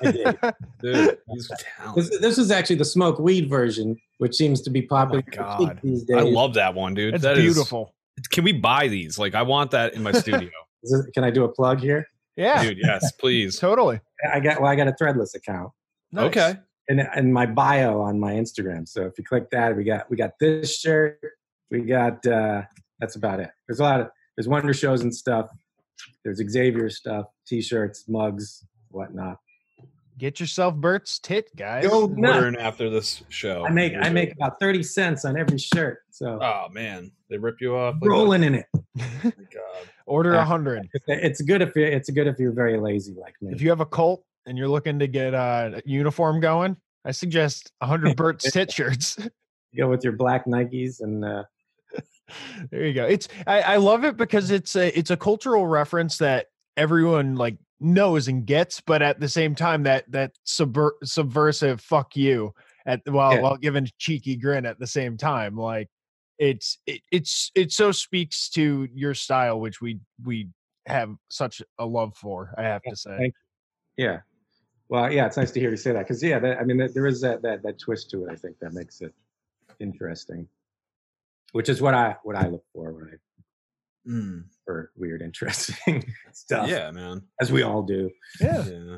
I 0.01 0.11
did. 0.11 0.25
dude, 0.81 1.17
he's 1.29 1.47
This, 1.47 1.63
talented. 1.77 2.21
this 2.21 2.37
is 2.37 2.51
actually 2.51 2.75
the 2.77 2.85
smoke 2.85 3.17
weed 3.19 3.49
version, 3.49 3.95
which 4.17 4.35
seems 4.35 4.61
to 4.63 4.69
be 4.69 4.81
popular 4.81 5.21
God. 5.31 5.79
these 5.81 6.03
days. 6.03 6.17
I 6.17 6.21
love 6.21 6.53
that 6.55 6.73
one, 6.75 6.93
dude. 6.93 7.13
It's 7.15 7.23
That 7.23 7.37
is- 7.37 7.43
beautiful. 7.53 7.93
can 8.31 8.43
we 8.43 8.51
buy 8.51 8.89
these? 8.89 9.17
Like, 9.17 9.35
I 9.35 9.41
want 9.43 9.71
that 9.71 9.93
in 9.93 10.03
my 10.03 10.11
studio, 10.11 10.49
Is 10.83 10.91
this- 10.91 11.09
can 11.13 11.23
I 11.23 11.29
do 11.31 11.45
a 11.45 11.49
plug 11.49 11.79
here? 11.79 12.05
Yeah, 12.35 12.61
dude. 12.63 12.79
Yes, 12.83 13.11
please. 13.19 13.57
totally. 13.57 14.01
I 14.31 14.39
got 14.41 14.59
well, 14.61 14.69
I 14.71 14.75
got 14.75 14.87
a 14.87 14.93
Threadless 14.93 15.35
account, 15.35 15.71
Nice. 16.11 16.25
Okay. 16.25 16.55
and 16.89 16.99
and 17.01 17.33
my 17.33 17.45
bio 17.45 18.01
on 18.01 18.19
my 18.19 18.33
Instagram. 18.33 18.87
So 18.87 19.03
if 19.05 19.13
you 19.17 19.23
click 19.23 19.49
that, 19.51 19.77
we 19.77 19.83
got 19.83 20.09
we 20.09 20.17
got 20.17 20.31
this 20.39 20.77
shirt, 20.77 21.19
we 21.71 21.81
got 21.81 22.25
uh 22.25 22.63
that's 22.99 23.15
about 23.15 23.39
it. 23.39 23.49
There's 23.67 23.79
a 23.79 23.83
lot 23.83 24.01
of 24.01 24.09
there's 24.35 24.47
Wonder 24.47 24.73
Showzen 24.73 25.01
and 25.03 25.15
stuff. 25.15 25.49
There's 26.23 26.37
Xavier 26.49 26.89
stuff, 26.89 27.25
T-shirts, 27.47 28.05
mugs, 28.07 28.65
whatnot. 28.89 29.37
Get 30.17 30.39
yourself 30.39 30.75
Bert's 30.75 31.17
tit, 31.17 31.49
guys. 31.55 31.87
Go. 31.87 32.03
Ordering 32.03 32.55
after 32.57 32.87
this 32.89 33.23
show. 33.29 33.65
I 33.65 33.71
make 33.71 33.93
I 33.99 34.09
make 34.09 34.31
about 34.33 34.59
thirty 34.59 34.83
cents 34.83 35.25
on 35.25 35.37
every 35.39 35.57
shirt. 35.57 35.99
So 36.11 36.37
Oh 36.39 36.67
man, 36.71 37.11
they 37.31 37.37
rip 37.37 37.59
you 37.59 37.75
off. 37.75 37.95
Like 37.95 38.01
that? 38.01 38.09
rolling 38.09 38.43
in 38.43 38.53
it. 38.55 38.65
Oh 38.75 38.81
God. 39.23 39.33
Order 40.05 40.33
a 40.33 40.35
Yeah. 40.35 40.45
hundred. 40.45 40.87
It's 41.07 41.41
good 41.41 41.63
if 41.63 41.75
you 41.75 41.83
it's 41.85 42.11
good 42.11 42.27
if 42.27 42.37
you're 42.37 42.51
very 42.51 42.79
lazy 42.79 43.15
like 43.19 43.33
me. 43.41 43.53
If 43.53 43.61
you 43.61 43.69
have 43.69 43.79
a 43.79 43.85
cult 43.87 44.23
and 44.45 44.55
you're 44.55 44.67
looking 44.67 44.99
to 44.99 45.07
get 45.07 45.33
uh, 45.33 45.71
a 45.75 45.81
uniform 45.85 46.39
going, 46.39 46.77
I 47.03 47.09
suggest 47.11 47.71
a 47.81 47.87
hundred 47.87 48.15
Bert's 48.17 48.51
tit 48.51 48.71
shirts. 48.71 49.17
go 49.75 49.89
with 49.89 50.03
your 50.03 50.13
black 50.13 50.45
Nikes 50.45 51.01
and 51.01 51.25
uh, 51.25 51.43
there 52.71 52.85
you 52.85 52.93
go. 52.93 53.05
It's 53.05 53.27
I, 53.47 53.61
I 53.61 53.75
love 53.77 54.03
it 54.03 54.17
because 54.17 54.51
it's 54.51 54.75
a 54.75 54.97
it's 54.97 55.11
a 55.11 55.17
cultural 55.17 55.67
reference 55.67 56.17
that 56.19 56.47
everyone 56.77 57.35
like 57.35 57.57
knows 57.79 58.27
and 58.27 58.45
gets, 58.45 58.81
but 58.81 59.01
at 59.01 59.19
the 59.19 59.29
same 59.29 59.55
time 59.55 59.83
that 59.83 60.09
that 60.11 60.31
subver- 60.45 60.91
subversive 61.03 61.81
fuck 61.81 62.15
you 62.15 62.53
at 62.85 63.01
while 63.05 63.33
Yeah. 63.35 63.41
while 63.41 63.57
giving 63.57 63.85
a 63.85 63.91
cheeky 63.97 64.35
grin 64.35 64.65
at 64.65 64.79
the 64.79 64.87
same 64.87 65.17
time. 65.17 65.55
Like 65.55 65.89
it's 66.39 66.79
it, 66.87 67.01
it's 67.11 67.51
it 67.55 67.71
so 67.71 67.91
speaks 67.91 68.49
to 68.51 68.87
your 68.93 69.13
style, 69.13 69.59
which 69.59 69.81
we 69.81 69.99
we 70.23 70.49
have 70.85 71.15
such 71.29 71.61
a 71.79 71.85
love 71.85 72.15
for. 72.17 72.53
I 72.57 72.63
have 72.63 72.81
to 72.83 72.95
say. 72.95 73.31
yeah. 73.97 74.19
Well, 74.89 75.11
yeah, 75.11 75.25
it's 75.25 75.37
nice 75.37 75.49
to 75.51 75.59
hear 75.59 75.71
you 75.71 75.77
say 75.77 75.91
that 75.93 75.99
because 75.99 76.21
yeah, 76.21 76.37
that, 76.39 76.59
I 76.59 76.63
mean, 76.65 76.77
there 76.93 77.07
is 77.07 77.21
that, 77.21 77.41
that 77.41 77.63
that 77.63 77.79
twist 77.79 78.11
to 78.11 78.25
it. 78.25 78.31
I 78.31 78.35
think 78.35 78.59
that 78.59 78.73
makes 78.73 79.01
it 79.01 79.13
interesting, 79.79 80.47
which 81.53 81.69
is 81.69 81.81
what 81.81 81.93
I 81.93 82.17
what 82.23 82.35
I 82.35 82.47
look 82.49 82.65
for 82.73 82.91
when 82.91 83.05
I 83.05 83.15
Mm, 84.05 84.43
for 84.65 84.91
weird, 84.97 85.21
interesting 85.21 86.03
stuff. 86.33 86.69
yeah, 86.69 86.91
man. 86.91 87.21
as 87.39 87.53
we 87.53 87.63
all 87.63 87.81
do. 87.81 88.11
Yeah. 88.41 88.65
Yeah. 88.65 88.97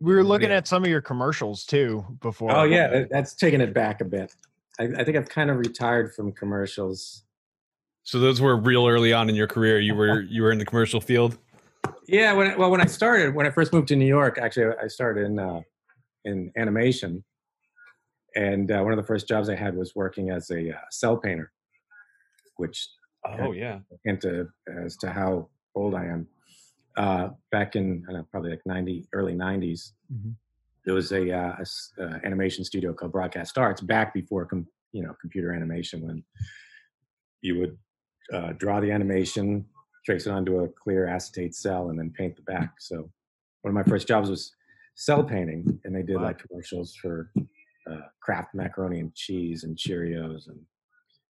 We 0.00 0.14
were 0.14 0.24
looking 0.24 0.48
Yeah. 0.48 0.56
at 0.56 0.66
some 0.66 0.82
of 0.82 0.88
your 0.88 1.02
commercials 1.02 1.66
too 1.66 2.02
before. 2.22 2.50
Oh 2.50 2.62
yeah, 2.64 3.04
that's 3.10 3.34
taking 3.34 3.60
it 3.60 3.74
back 3.74 4.00
a 4.00 4.06
bit. 4.06 4.34
I, 4.80 4.84
I 4.84 5.04
think 5.04 5.18
I've 5.18 5.28
kind 5.28 5.50
of 5.50 5.58
retired 5.58 6.14
from 6.14 6.32
commercials. 6.32 7.24
So 8.04 8.18
those 8.18 8.40
were 8.40 8.56
real 8.56 8.86
early 8.88 9.12
on 9.12 9.28
in 9.28 9.34
your 9.34 9.46
career. 9.46 9.78
You 9.80 9.94
were 9.96 10.22
you 10.30 10.42
were 10.42 10.50
in 10.50 10.56
the 10.58 10.64
commercial 10.64 11.02
field. 11.02 11.36
Yeah, 12.08 12.32
when 12.32 12.52
I, 12.52 12.56
well, 12.56 12.70
when 12.70 12.80
I 12.80 12.86
started, 12.86 13.34
when 13.34 13.46
I 13.46 13.50
first 13.50 13.72
moved 13.74 13.88
to 13.88 13.96
New 13.96 14.06
York, 14.06 14.38
actually, 14.40 14.74
I 14.82 14.86
started 14.88 15.26
in 15.26 15.38
uh, 15.38 15.60
in 16.24 16.50
animation, 16.56 17.22
and 18.36 18.70
uh, 18.70 18.80
one 18.82 18.92
of 18.92 18.96
the 18.96 19.06
first 19.06 19.28
jobs 19.28 19.48
I 19.48 19.54
had 19.56 19.76
was 19.76 19.94
working 19.94 20.30
as 20.30 20.50
a 20.50 20.70
uh, 20.70 20.80
cell 20.90 21.16
painter, 21.16 21.52
which 22.56 22.88
Oh 23.24 23.52
yeah. 23.52 23.80
into 24.04 24.48
as 24.84 24.96
to 24.98 25.10
how 25.10 25.48
old 25.74 25.94
I 25.94 26.06
am. 26.06 26.26
Uh, 26.96 27.30
back 27.50 27.74
in 27.76 28.04
I 28.08 28.12
don't 28.12 28.20
know, 28.22 28.26
probably 28.30 28.50
like 28.50 28.62
ninety, 28.66 29.06
early 29.12 29.34
'90s, 29.34 29.92
Mhm. 30.12 30.34
there 30.84 30.94
was 30.94 31.12
a, 31.12 31.30
uh, 31.30 31.56
a 31.98 32.02
uh, 32.02 32.18
animation 32.24 32.64
studio 32.64 32.92
called 32.92 33.12
Broadcast 33.12 33.56
Arts. 33.56 33.80
Back 33.80 34.12
before 34.12 34.44
com- 34.46 34.66
you 34.92 35.02
know 35.02 35.14
computer 35.20 35.52
animation, 35.52 36.02
when 36.06 36.22
you 37.40 37.58
would 37.58 37.78
uh, 38.32 38.52
draw 38.52 38.80
the 38.80 38.90
animation, 38.90 39.64
trace 40.04 40.26
it 40.26 40.30
onto 40.30 40.58
a 40.60 40.68
clear 40.68 41.06
acetate 41.06 41.54
cell, 41.54 41.90
and 41.90 41.98
then 41.98 42.10
paint 42.10 42.36
the 42.36 42.42
back. 42.42 42.74
So 42.80 43.10
one 43.62 43.70
of 43.70 43.74
my 43.74 43.82
first 43.84 44.06
jobs 44.06 44.28
was 44.28 44.52
cell 44.94 45.24
painting, 45.24 45.80
and 45.84 45.94
they 45.94 46.02
did 46.02 46.16
Wow. 46.16 46.24
like 46.24 46.38
commercials 46.46 46.94
for 46.94 47.30
uh, 47.90 47.96
Kraft 48.20 48.54
macaroni 48.54 49.00
and 49.00 49.14
cheese 49.14 49.64
and 49.64 49.76
Cheerios 49.76 50.48
and 50.48 50.60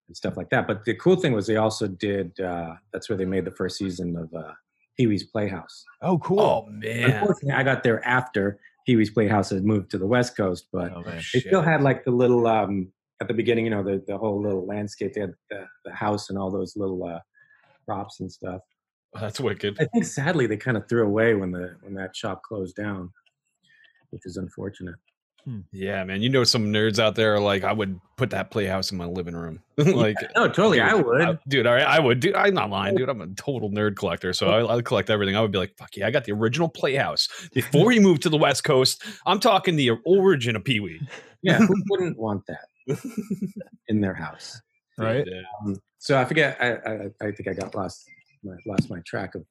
and 0.08 0.16
stuff 0.16 0.36
like 0.36 0.50
that. 0.50 0.66
But 0.66 0.84
the 0.84 0.94
cool 0.94 1.16
thing 1.16 1.32
was 1.32 1.46
they 1.46 1.56
also 1.56 1.86
did. 1.86 2.38
Uh, 2.40 2.74
that's 2.92 3.08
where 3.08 3.16
they 3.16 3.24
made 3.24 3.44
the 3.44 3.52
first 3.52 3.78
season 3.78 4.16
of 4.16 4.32
uh, 4.34 4.52
Pee 4.96 5.06
Wee's 5.06 5.24
Playhouse. 5.24 5.84
Oh, 6.02 6.18
cool. 6.18 6.40
Oh 6.40 6.66
man. 6.68 7.10
Unfortunately, 7.10 7.52
I 7.52 7.62
got 7.62 7.82
there 7.82 8.04
after 8.06 8.58
Pee 8.84 8.96
Wee's 8.96 9.10
Playhouse 9.10 9.50
had 9.50 9.64
moved 9.64 9.90
to 9.92 9.98
the 9.98 10.06
West 10.06 10.36
Coast, 10.36 10.66
but 10.72 10.92
Oh, 10.94 11.02
man. 11.02 11.22
they 11.32 11.40
still 11.40 11.62
had 11.62 11.82
like 11.82 12.04
the 12.04 12.10
little 12.10 12.46
um, 12.48 12.88
at 13.20 13.28
the 13.28 13.34
beginning. 13.34 13.64
You 13.66 13.70
know, 13.70 13.82
the 13.84 14.02
the 14.06 14.18
whole 14.18 14.42
little 14.42 14.66
landscape. 14.66 15.14
They 15.14 15.20
had 15.22 15.34
the, 15.50 15.66
the 15.84 15.92
house 15.92 16.28
and 16.30 16.38
all 16.38 16.50
those 16.50 16.76
little 16.76 17.04
uh, 17.04 17.20
props 17.86 18.18
and 18.20 18.30
stuff. 18.30 18.60
That's 19.14 19.38
wicked. 19.40 19.76
I 19.78 19.84
think 19.92 20.04
sadly 20.04 20.46
they 20.46 20.56
kind 20.56 20.76
of 20.76 20.88
threw 20.88 21.04
away 21.06 21.34
when 21.34 21.52
the 21.52 21.76
when 21.82 21.94
that 21.94 22.16
shop 22.16 22.42
closed 22.42 22.74
down, 22.76 23.12
which 24.10 24.22
is 24.24 24.36
unfortunate. 24.36 24.96
Yeah, 25.72 26.04
man. 26.04 26.22
You 26.22 26.28
know 26.28 26.44
some 26.44 26.72
nerds 26.72 26.98
out 26.98 27.16
there 27.16 27.34
are 27.34 27.40
like, 27.40 27.64
I 27.64 27.72
would 27.72 28.00
put 28.16 28.30
that 28.30 28.50
playhouse 28.50 28.92
in 28.92 28.98
my 28.98 29.06
living 29.06 29.34
room. 29.34 29.60
like 29.76 30.16
No, 30.36 30.46
totally, 30.46 30.78
dude, 30.78 30.86
I 30.86 30.94
would. 30.94 31.22
I- 31.22 31.38
dude, 31.48 31.66
all 31.66 31.74
right, 31.74 31.86
I 31.86 31.98
would. 31.98 32.20
Dude, 32.20 32.34
I'm 32.34 32.54
not 32.54 32.70
lying, 32.70 32.94
dude. 32.94 33.08
I'm 33.10 33.20
a 33.20 33.26
total 33.28 33.70
nerd 33.70 33.96
collector, 33.96 34.32
so 34.32 34.48
I, 34.48 34.76
I 34.76 34.82
collect 34.82 35.10
everything. 35.10 35.34
I 35.34 35.40
would 35.40 35.50
be 35.50 35.58
like, 35.58 35.76
fuck 35.76 35.96
yeah, 35.96 36.06
I 36.06 36.10
got 36.10 36.24
the 36.24 36.32
original 36.32 36.68
Playhouse 36.68 37.28
before 37.52 37.90
he 37.90 37.98
moved 37.98 38.22
to 38.22 38.28
the 38.28 38.36
West 38.36 38.62
Coast. 38.64 39.02
I'm 39.26 39.40
talking 39.40 39.76
the 39.76 39.90
origin 40.04 40.54
of 40.56 40.64
Pee 40.64 40.80
Wee. 40.80 41.00
yeah, 41.42 41.58
who 41.58 41.74
wouldn't 41.90 42.18
want 42.18 42.44
that 42.46 42.98
in 43.88 44.00
their 44.00 44.14
house? 44.14 44.60
Right. 44.98 45.26
Yeah. 45.26 45.40
Um, 45.64 45.76
so 45.98 46.18
I 46.20 46.24
forget. 46.24 46.56
I, 46.60 46.72
I 46.74 46.94
I 47.20 47.32
think 47.32 47.48
I 47.48 47.54
got 47.54 47.74
lost 47.74 48.04
my, 48.44 48.54
lost 48.66 48.90
my 48.90 49.00
track 49.06 49.34
of 49.34 49.44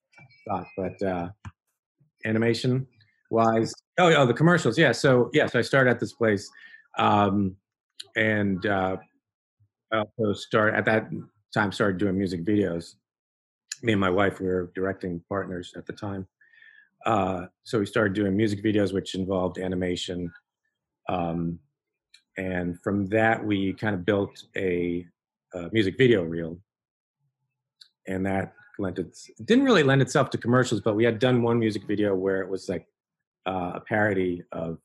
thought. 0.48 0.68
But 0.78 1.02
uh, 1.02 1.30
animation 2.26 2.88
wise, 3.32 3.74
oh 3.98 4.14
oh 4.14 4.26
the 4.26 4.34
commercials. 4.34 4.78
Yeah. 4.78 4.92
So 4.92 5.30
yeah. 5.34 5.48
So 5.48 5.60
I 5.60 5.62
started 5.64 5.90
at 5.90 6.00
this 6.00 6.14
place, 6.14 6.50
um, 6.98 7.56
and 8.16 8.66
uh, 8.66 8.98
I 9.92 9.98
also 9.98 10.34
started 10.34 10.78
at 10.78 10.86
that 10.86 11.10
time 11.54 11.72
started 11.72 11.98
doing 11.98 12.18
music 12.18 12.46
videos. 12.46 12.96
Me 13.84 13.94
and 13.94 14.00
my 14.00 14.10
wife 14.10 14.40
we 14.40 14.48
were 14.48 14.72
directing 14.76 15.22
partners 15.28 15.74
at 15.76 15.86
the 15.86 15.94
time. 15.94 16.28
Uh, 17.06 17.48
so 17.64 17.80
we 17.80 17.86
started 17.86 18.14
doing 18.14 18.38
music 18.38 18.64
videos, 18.64 18.94
which 18.94 19.16
involved 19.16 19.58
animation. 19.58 20.32
Um, 21.10 21.60
and 22.38 22.80
from 22.82 23.08
that, 23.08 23.44
we 23.44 23.74
kind 23.74 23.96
of 23.96 24.06
built 24.06 24.44
a, 24.56 25.06
uh 25.54 25.68
music 25.72 25.98
video 25.98 26.24
reel. 26.24 26.58
And 28.08 28.26
that 28.26 28.54
lent 28.80 29.00
it 29.00 29.18
didn't 29.46 29.66
really 29.66 29.84
lend 29.84 30.02
itself 30.02 30.30
to 30.32 30.38
commercials, 30.38 30.82
but 30.82 30.96
we 30.96 31.04
had 31.04 31.20
done 31.20 31.42
one 31.42 31.60
music 31.60 31.84
video 31.88 32.16
where 32.16 32.42
it 32.42 32.50
was 32.50 32.70
like 32.70 32.86
uh, 33.46 33.72
a 33.76 33.82
parody 33.82 34.44
of 34.52 34.80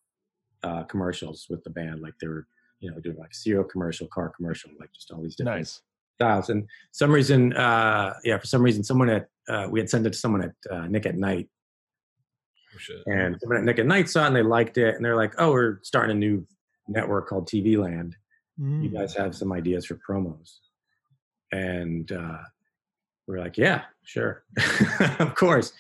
uh, 0.62 0.83
commercials 0.85 1.47
with 1.51 1.62
the 1.64 1.71
band. 1.71 2.01
Like 2.01 2.15
they 2.21 2.27
were, 2.29 2.46
you 2.81 2.90
know, 2.90 2.98
doing 3.00 3.17
like 3.19 3.35
cereal 3.35 3.65
commercial, 3.65 4.07
car 4.09 4.29
commercial, 4.37 4.71
like 4.81 4.92
just 4.92 5.11
all 5.11 5.23
these 5.23 5.37
different 5.37 5.59
Nice. 5.59 5.83
styles. 6.17 6.50
And 6.50 6.67
some 6.92 7.11
reason, 7.13 7.52
uh, 7.54 8.15
yeah, 8.25 8.38
for 8.38 8.46
some 8.46 8.63
reason, 8.63 8.83
someone 8.85 9.11
at 9.11 9.29
uh, 9.48 9.69
we 9.71 9.79
had 9.81 9.88
sent 9.90 10.07
it 10.07 10.13
to 10.13 10.19
someone 10.19 10.42
at 10.42 10.54
uh, 10.71 10.87
Nick 10.88 11.07
at 11.07 11.17
Night, 11.17 11.48
Oh, 12.75 12.79
shit. 12.79 12.96
and 13.07 13.37
someone 13.40 13.59
at 13.59 13.65
Nick 13.65 13.79
at 13.79 13.87
Night 13.87 14.09
saw 14.09 14.25
it 14.25 14.29
and 14.29 14.37
they 14.37 14.42
liked 14.42 14.77
it, 14.79 14.96
and 14.96 15.04
they're 15.04 15.15
like, 15.17 15.35
"Oh, 15.38 15.52
we're 15.52 15.79
starting 15.83 16.17
a 16.17 16.19
new 16.19 16.44
network 16.88 17.29
called 17.29 17.48
TV 17.48 17.77
Land. 17.79 18.17
You 18.59 18.88
Mm. 18.90 18.92
guys 18.92 19.15
have 19.15 19.35
some 19.37 19.52
ideas 19.52 19.87
for 19.87 19.96
promos?" 20.09 20.59
And 21.52 22.11
uh, 22.11 22.38
we're 23.29 23.38
like, 23.38 23.57
"Yeah, 23.57 23.83
sure, 24.02 24.44
of 25.21 25.35
course." 25.37 25.73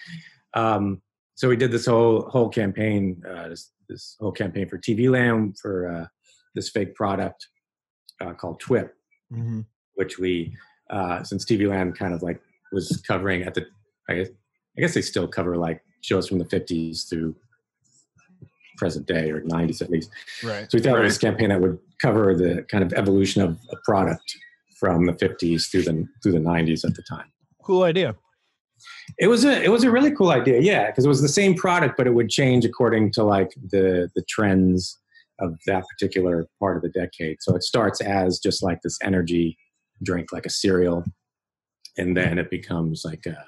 Um, 0.54 1.02
so 1.36 1.48
we 1.48 1.56
did 1.56 1.70
this 1.70 1.86
whole 1.86 2.22
whole 2.22 2.48
campaign, 2.48 3.22
uh, 3.28 3.48
this 3.50 3.70
this 3.88 4.16
whole 4.18 4.32
campaign 4.32 4.68
for 4.68 4.78
TV 4.78 5.08
Land 5.08 5.56
for 5.58 5.88
uh, 5.88 6.06
this 6.54 6.68
fake 6.70 6.94
product 6.94 7.46
uh, 8.20 8.32
called 8.32 8.60
TWIP, 8.60 8.90
Mhm. 9.32 9.64
which 9.94 10.18
we 10.18 10.56
uh, 10.90 11.22
since 11.22 11.44
TV 11.44 11.68
Land 11.68 11.96
kind 11.98 12.12
of 12.14 12.22
like 12.22 12.40
was 12.72 13.02
covering 13.06 13.42
at 13.42 13.54
the 13.54 13.66
I 14.08 14.14
guess 14.14 14.28
I 14.76 14.80
guess 14.80 14.94
they 14.94 15.02
still 15.02 15.28
cover 15.28 15.56
like 15.56 15.82
shows 16.00 16.28
from 16.28 16.38
the 16.38 16.44
50s 16.44 17.08
through 17.08 17.34
present 18.76 19.06
day 19.06 19.30
or 19.30 19.40
90s 19.42 19.80
at 19.80 19.90
least. 19.90 20.10
Right. 20.44 20.70
So 20.70 20.76
we 20.76 20.82
thought 20.82 20.98
it 20.98 21.02
was 21.02 21.16
a 21.16 21.20
campaign 21.20 21.48
that 21.48 21.60
would 21.60 21.78
cover 22.00 22.34
the 22.34 22.62
kind 22.70 22.84
of 22.84 22.92
evolution 22.92 23.40
of 23.42 23.58
a 23.72 23.76
product 23.84 24.36
from 24.78 25.06
the 25.06 25.14
50s 25.14 25.70
through 25.70 25.82
the 25.82 26.06
through 26.22 26.32
the 26.32 26.38
90s 26.38 26.84
at 26.84 26.94
the 26.94 27.02
time. 27.02 27.26
Cool 27.62 27.82
idea. 27.84 28.14
It 29.18 29.28
was 29.28 29.44
a 29.44 29.62
it 29.62 29.70
was 29.70 29.84
a 29.84 29.90
really 29.90 30.10
cool 30.10 30.30
idea, 30.30 30.60
yeah, 30.60 30.86
because 30.86 31.04
it 31.04 31.08
was 31.08 31.22
the 31.22 31.28
same 31.28 31.54
product, 31.54 31.96
but 31.96 32.06
it 32.06 32.14
would 32.14 32.28
change 32.28 32.64
according 32.64 33.12
to 33.12 33.24
like 33.24 33.54
the 33.70 34.10
the 34.14 34.22
trends 34.28 34.98
of 35.38 35.54
that 35.66 35.84
particular 35.88 36.46
part 36.58 36.76
of 36.76 36.82
the 36.82 36.88
decade. 36.88 37.38
So 37.40 37.54
it 37.54 37.62
starts 37.62 38.00
as 38.00 38.38
just 38.38 38.62
like 38.62 38.80
this 38.82 38.98
energy 39.02 39.58
drink, 40.02 40.32
like 40.32 40.46
a 40.46 40.50
cereal, 40.50 41.04
and 41.96 42.16
then 42.16 42.38
it 42.38 42.50
becomes 42.50 43.02
like 43.04 43.26
a 43.26 43.44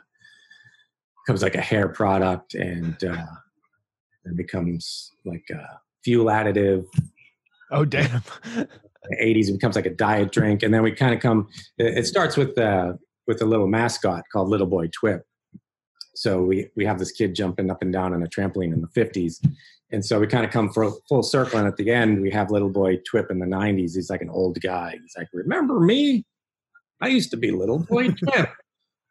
becomes 1.26 1.42
like 1.42 1.54
a 1.54 1.60
hair 1.60 1.88
product, 1.88 2.54
and 2.54 3.02
uh, 3.04 3.26
it 4.24 4.36
becomes 4.36 5.12
like 5.24 5.44
a 5.50 5.80
fuel 6.04 6.26
additive. 6.26 6.84
Oh 7.70 7.84
damn. 7.84 8.22
The 9.10 9.16
80s 9.24 9.48
it 9.48 9.52
becomes 9.52 9.76
like 9.76 9.86
a 9.86 9.94
diet 9.94 10.32
drink, 10.32 10.62
and 10.62 10.74
then 10.74 10.82
we 10.82 10.90
kind 10.90 11.14
of 11.14 11.20
come. 11.20 11.48
It 11.78 11.98
it 11.98 12.06
starts 12.06 12.36
with 12.36 12.58
uh, 12.58 12.94
with 13.28 13.40
a 13.42 13.44
little 13.44 13.68
mascot 13.68 14.24
called 14.32 14.48
Little 14.48 14.66
Boy 14.66 14.88
Twip. 14.88 15.24
So 16.16 16.42
we 16.42 16.68
we 16.74 16.84
have 16.84 16.98
this 16.98 17.12
kid 17.12 17.36
jumping 17.36 17.70
up 17.70 17.82
and 17.82 17.92
down 17.92 18.12
on 18.12 18.24
a 18.24 18.26
trampoline 18.26 18.72
in 18.72 18.80
the 18.80 18.88
50s, 18.88 19.36
and 19.92 20.04
so 20.04 20.18
we 20.18 20.26
kind 20.26 20.44
of 20.44 20.50
come 20.50 20.68
for 20.72 20.90
full 21.08 21.22
circle. 21.22 21.60
And 21.60 21.68
at 21.68 21.76
the 21.76 21.92
end, 21.92 22.20
we 22.20 22.30
have 22.32 22.50
Little 22.50 22.70
Boy 22.70 22.96
Twip 23.08 23.30
in 23.30 23.38
the 23.38 23.46
90s. 23.46 23.94
He's 23.94 24.10
like 24.10 24.22
an 24.22 24.30
old 24.30 24.60
guy. 24.60 24.96
He's 25.00 25.14
like, 25.16 25.28
"Remember 25.32 25.78
me? 25.78 26.24
I 27.00 27.06
used 27.06 27.30
to 27.30 27.36
be 27.36 27.52
Little 27.52 27.78
Boy 27.78 28.08
Twip." 28.24 28.50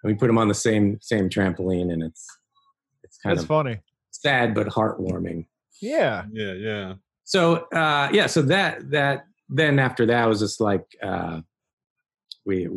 and 0.04 0.12
we 0.12 0.16
put 0.16 0.30
him 0.30 0.38
on 0.38 0.50
the 0.50 0.54
same 0.54 1.00
same 1.02 1.30
trampoline, 1.30 1.94
and 1.94 2.04
it's 2.04 2.28
it's 3.04 3.18
kind 3.20 3.38
That's 3.38 3.44
of 3.44 3.48
funny. 3.48 3.78
sad 4.12 4.54
but 4.54 4.68
heartwarming. 4.68 5.46
Yeah. 5.82 6.26
Yeah, 6.32 6.54
yeah. 6.54 6.94
So 7.24 7.68
uh, 7.74 8.10
yeah, 8.12 8.28
so 8.28 8.42
that 8.44 8.90
that 8.92 9.26
then 9.48 9.80
after 9.80 10.06
that 10.08 10.28
was 10.28 10.40
just 10.40 10.60
like 10.60 10.86
uh, 11.02 11.40
we 12.46 12.68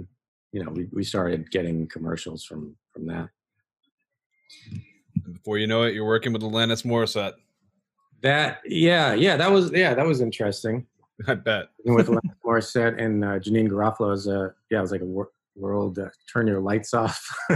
you 0.52 0.64
know 0.64 0.70
we, 0.70 0.86
we 0.92 1.04
started 1.04 1.50
getting 1.50 1.86
commercials 1.86 2.44
from 2.44 2.76
from 2.92 3.06
that. 3.06 3.28
Before 5.32 5.58
you 5.58 5.66
know 5.66 5.82
it, 5.82 5.94
you're 5.94 6.06
working 6.06 6.32
with 6.32 6.42
Alanis 6.42 6.84
Morissette. 6.84 7.34
That 8.22 8.60
yeah 8.64 9.14
yeah 9.14 9.36
that 9.36 9.50
was 9.50 9.72
yeah 9.72 9.94
that 9.94 10.06
was 10.06 10.20
interesting. 10.20 10.86
I 11.28 11.34
bet. 11.34 11.68
With 11.84 12.08
Alanis 12.08 12.34
Morissette 12.44 13.00
and 13.02 13.22
uh, 13.24 13.38
Janeane 13.38 13.68
Garofalo 13.68 14.12
as 14.14 14.26
a 14.26 14.54
yeah 14.70 14.78
it 14.78 14.82
was 14.82 14.92
like 14.92 15.02
a 15.02 15.06
wor- 15.06 15.30
world 15.54 15.98
uh, 15.98 16.08
turn 16.32 16.46
your 16.46 16.60
lights 16.60 16.94
off. 16.94 17.22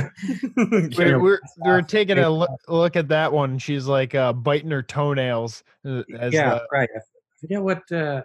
We're, 0.57 1.19
we're, 1.19 1.41
we're 1.59 1.83
taking 1.83 2.19
a 2.19 2.29
look, 2.29 2.51
look 2.69 2.97
at 2.97 3.09
that 3.09 3.33
one. 3.33 3.59
She's 3.59 3.87
like 3.87 4.15
uh, 4.15 4.33
biting 4.33 4.71
her 4.71 4.83
toenails. 4.83 5.65
uh, 5.87 6.03
As 6.19 6.35
yeah 6.35 6.51
the, 6.51 6.67
right. 6.73 6.89
I 6.95 7.01
forget 7.41 7.63
what. 7.63 7.91
Uh, 7.91 8.23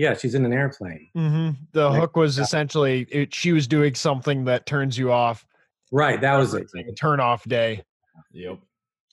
yeah, 0.00 0.14
she's 0.14 0.34
in 0.34 0.44
an 0.46 0.52
airplane. 0.52 1.08
Mhm. 1.16 1.56
the 1.72 1.88
Like- 1.90 2.00
hook 2.00 2.16
was 2.16 2.38
essentially 2.38 3.06
it, 3.10 3.34
she 3.34 3.52
was 3.52 3.66
doing 3.66 3.94
something 3.94 4.44
that 4.46 4.64
turns 4.66 4.96
you 4.96 5.12
off. 5.12 5.44
Right, 5.92 6.20
that 6.20 6.36
was 6.38 6.54
it. 6.54 6.68
Like 6.74 6.86
a 6.86 6.92
turn 6.92 7.20
off 7.20 7.44
day. 7.44 7.84
Yep. 8.32 8.58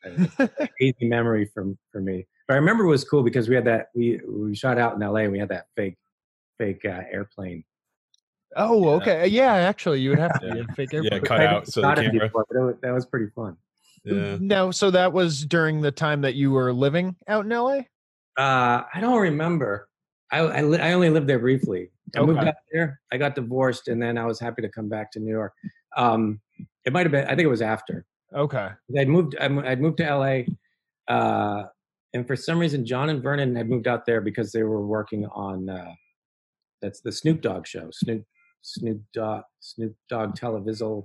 easy 0.80 1.08
memory 1.08 1.46
from 1.54 1.78
for 1.92 2.00
me. 2.02 2.26
But 2.48 2.54
I 2.54 2.58
remember 2.58 2.86
it 2.86 2.90
was 2.90 3.04
cool 3.04 3.24
because 3.24 3.50
we 3.50 3.56
had 3.56 3.66
that 3.66 3.88
we 3.96 4.22
we 4.28 4.56
shot 4.56 4.78
out 4.78 4.96
in 4.96 5.02
L.A. 5.04 5.24
and 5.24 5.32
we 5.32 5.40
had 5.40 5.50
that 5.50 5.66
fake 5.76 5.98
fake 6.58 6.86
uh, 6.86 7.02
airplane. 7.12 7.64
Oh, 8.56 8.84
Yeah. 8.86 8.96
okay. 8.96 9.28
Yeah, 9.28 9.54
actually, 9.54 10.00
you 10.02 10.12
would 10.12 10.20
have 10.20 10.40
to 10.40 10.48
Yeah. 10.48 10.54
be 10.54 10.60
a 10.62 10.68
fake 10.76 10.94
Yeah, 10.94 11.02
airplane. 11.12 11.22
cut 11.24 11.42
out 11.42 11.68
so 11.68 11.82
the 11.82 11.94
camera. 11.96 12.20
before, 12.28 12.46
but 12.50 12.58
it 12.58 12.64
was, 12.64 12.76
that 12.82 12.94
was 12.94 13.06
pretty 13.06 13.28
fun. 13.36 13.58
Yeah. 14.06 14.38
No, 14.40 14.72
so 14.72 14.90
that 14.92 15.12
was 15.12 15.46
during 15.46 15.82
the 15.82 15.92
time 15.92 16.22
that 16.22 16.36
you 16.36 16.52
were 16.52 16.72
living 16.72 17.16
out 17.28 17.44
in 17.46 17.52
LA. 17.52 17.80
Uh, 18.38 18.84
I 18.94 19.00
don't 19.02 19.20
remember. 19.20 19.87
I 20.32 20.40
I, 20.40 20.62
li- 20.62 20.80
I 20.80 20.94
only 20.94 21.10
lived 21.10 21.28
there 21.28 21.40
briefly. 21.40 21.90
I 22.16 22.22
moved 22.22 22.40
Okay. 22.40 22.50
out 22.50 22.56
there. 22.72 23.00
I 23.12 23.18
got 23.18 23.36
divorced, 23.36 23.88
and 23.88 24.02
then 24.02 24.18
I 24.18 24.26
was 24.26 24.40
happy 24.40 24.62
to 24.62 24.70
come 24.70 24.90
back 24.90 25.12
to 25.12 25.20
New 25.20 25.32
York. 25.32 25.54
Um, 25.96 26.40
it 26.86 26.94
might 26.94 27.06
have 27.06 27.12
been. 27.12 27.26
I 27.26 27.30
think 27.30 27.42
it 27.42 27.48
was 27.48 27.62
after. 27.62 28.06
Okay. 28.34 28.70
I'd 28.98 29.08
moved. 29.08 29.36
I'd 29.40 29.80
moved 29.82 29.98
to 29.98 30.16
LA, 30.16 30.42
uh, 31.14 31.68
and 32.14 32.26
for 32.28 32.36
some 32.36 32.60
reason, 32.60 32.86
John 32.86 33.10
and 33.10 33.22
Vernon 33.24 33.56
had 33.56 33.70
moved 33.70 33.88
out 33.88 34.06
there 34.06 34.22
because 34.22 34.52
they 34.52 34.64
were 34.64 34.86
working 34.86 35.26
on 35.28 35.70
uh, 35.70 35.94
that's 36.82 37.02
the 37.02 37.12
Snoop 37.12 37.42
Dogg 37.42 37.66
show. 37.68 37.90
Snoop 37.92 38.24
Snoop 38.62 39.02
Dogg 39.14 39.44
Snoop 39.60 39.96
Dogg 40.10 40.36
Television. 40.36 41.04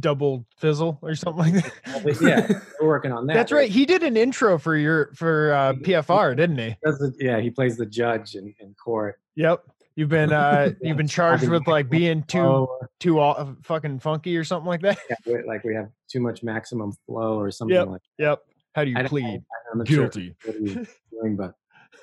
Double 0.00 0.44
fizzle 0.56 0.98
or 1.02 1.14
something 1.14 1.52
like 1.54 1.64
that. 1.84 2.18
yeah, 2.20 2.60
we're 2.80 2.88
working 2.88 3.12
on 3.12 3.26
that. 3.28 3.34
That's 3.34 3.52
right. 3.52 3.70
He 3.70 3.86
did 3.86 4.02
an 4.02 4.16
intro 4.16 4.58
for 4.58 4.76
your 4.76 5.12
for 5.14 5.52
uh, 5.52 5.72
PFFR, 5.74 6.36
didn't 6.36 6.58
he? 6.58 6.76
Yeah, 7.24 7.40
he 7.40 7.50
plays 7.50 7.76
the 7.76 7.86
judge 7.86 8.34
in, 8.34 8.52
in 8.58 8.74
court. 8.74 9.20
Yep. 9.36 9.62
You've 9.94 10.08
been 10.08 10.32
uh 10.32 10.70
you've 10.82 10.96
been 10.96 11.06
charged 11.08 11.48
with 11.48 11.66
like 11.68 11.88
being 11.88 12.22
too 12.24 12.38
Oh, 12.40 12.78
too 13.00 13.18
all, 13.20 13.56
fucking 13.62 14.00
funky 14.00 14.36
or 14.36 14.44
something 14.44 14.66
like 14.68 14.80
that. 14.82 14.98
yeah, 15.26 15.38
like 15.46 15.62
we 15.64 15.74
have 15.74 15.90
too 16.08 16.20
much 16.20 16.42
maximum 16.42 16.92
flow 17.06 17.38
or 17.38 17.50
something 17.50 17.74
Yep. 17.76 17.88
like. 17.88 18.00
That. 18.18 18.24
Yep. 18.24 18.38
How 18.74 18.84
do 18.84 18.90
you 18.90 18.96
I 18.98 19.02
plead? 19.04 19.42
Not 19.74 19.86
sure 19.88 19.96
Guilty. 20.08 20.34
was 20.46 20.88
doing, 21.12 21.36
but 21.36 21.54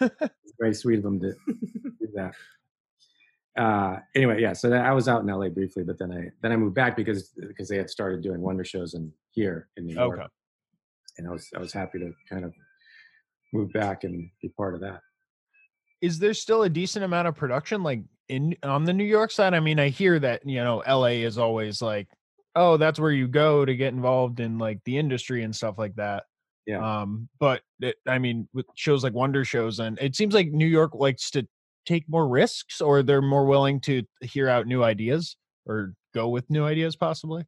it's 0.02 0.54
very 0.60 0.74
sweet 0.74 1.00
of 1.00 1.06
him 1.06 1.20
to 1.22 1.34
do 1.48 2.08
that. 2.16 2.34
Uh, 3.58 4.00
anyway, 4.16 4.42
yeah. 4.42 4.54
So 4.54 4.70
that, 4.70 4.86
I 4.86 4.92
was 4.92 5.08
out 5.08 5.22
in 5.22 5.28
LA 5.28 5.50
briefly, 5.50 5.84
but 5.84 5.98
then 5.98 6.12
I 6.12 6.30
then 6.42 6.52
I 6.52 6.58
moved 6.58 6.76
back 6.76 6.98
because 6.98 7.30
because 7.48 7.70
they 7.70 7.78
had 7.78 7.90
started 7.90 8.22
doing 8.22 8.42
wonder 8.42 8.64
showzen 8.64 8.96
in 8.96 9.14
here 9.32 9.70
in 9.78 9.86
New 9.86 9.96
York, 9.96 10.20
Okay. 10.20 10.28
and 11.18 11.28
I 11.28 11.32
was 11.32 11.48
I 11.56 11.60
was 11.60 11.72
happy 11.72 12.00
to 12.00 12.12
kind 12.30 12.44
of 12.44 12.54
move 13.54 13.72
back 13.72 14.04
and 14.04 14.30
be 14.42 14.50
part 14.50 14.74
of 14.76 14.82
that. 14.82 15.00
Is 16.02 16.20
there 16.20 16.34
still 16.34 16.64
a 16.64 16.70
decent 16.70 17.06
amount 17.06 17.28
of 17.30 17.36
production 17.36 17.82
like 17.82 18.02
in 18.28 18.56
on 18.64 18.84
the 18.84 18.94
New 18.94 19.06
York 19.06 19.32
side? 19.32 19.54
I 19.54 19.60
mean, 19.62 19.80
I 19.80 19.90
hear 19.90 20.20
that, 20.20 20.46
you 20.46 20.62
know, 20.64 20.84
LA 20.88 21.24
is 21.24 21.38
always 21.38 21.82
like, 21.82 22.08
oh, 22.56 22.76
that's 22.78 23.00
where 23.00 23.12
you 23.12 23.28
go 23.28 23.64
to 23.64 23.76
get 23.76 23.94
involved 23.94 24.40
in 24.42 24.58
like 24.58 24.80
the 24.84 24.98
industry 24.98 25.44
and 25.44 25.56
stuff 25.56 25.78
like 25.78 25.96
that. 25.96 26.26
Yeah. 26.68 27.02
Um, 27.02 27.30
but 27.40 27.62
it, 27.80 27.96
I 28.08 28.20
mean, 28.20 28.48
with 28.54 28.66
shows 28.76 29.04
like 29.04 29.14
Wonder 29.14 29.44
Showzen, 29.46 29.88
and 29.88 30.00
it 30.00 30.16
seems 30.16 30.34
like 30.34 30.50
New 30.52 30.68
York 30.68 30.94
likes 30.96 31.30
to 31.32 31.48
take 31.86 32.08
more 32.10 32.28
risks, 32.28 32.82
or 32.82 33.04
they're 33.04 33.22
more 33.22 33.46
willing 33.46 33.80
to 33.82 34.04
hear 34.22 34.50
out 34.50 34.68
new 34.68 34.84
ideas 34.84 35.38
or 35.66 35.94
go 36.14 36.30
with 36.30 36.50
new 36.50 36.66
ideas, 36.66 36.96
possibly. 36.96 37.46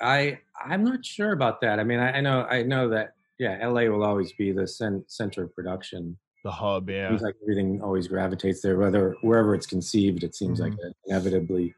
I 0.00 0.38
I'm 0.64 0.84
not 0.84 1.04
sure 1.04 1.32
about 1.32 1.60
that. 1.60 1.78
I 1.78 1.84
mean, 1.84 1.98
I, 1.98 2.18
I 2.18 2.20
know 2.20 2.44
I 2.44 2.62
know 2.62 2.88
that 2.90 3.14
yeah, 3.38 3.66
LA 3.66 3.82
will 3.82 4.04
always 4.04 4.32
be 4.34 4.52
the 4.52 4.66
cen- 4.66 5.04
center 5.08 5.44
of 5.44 5.54
production. 5.54 6.18
The 6.44 6.50
hub, 6.50 6.88
yeah. 6.88 7.08
seems 7.10 7.22
like 7.22 7.34
everything 7.42 7.82
always 7.82 8.08
gravitates 8.08 8.62
there 8.62 8.78
whether 8.78 9.14
wherever 9.20 9.54
it's 9.54 9.66
conceived 9.66 10.24
it 10.24 10.34
seems 10.34 10.58
like 10.58 10.72
it 10.72 10.96
inevitably 11.06 11.74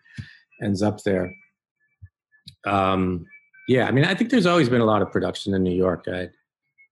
ends 0.63 0.83
up 0.83 1.03
there 1.03 1.35
um 2.65 3.27
yeah 3.67 3.89
i 3.89 3.91
mean 3.91 4.05
i 4.05 4.15
think 4.15 4.31
there's 4.31 4.47
always 4.47 4.69
been 4.69 4.81
a 4.81 4.85
lot 4.85 5.03
of 5.03 5.11
production 5.11 5.53
in 5.53 5.65
new 5.65 5.75
york 5.75 6.05
i 6.07 6.29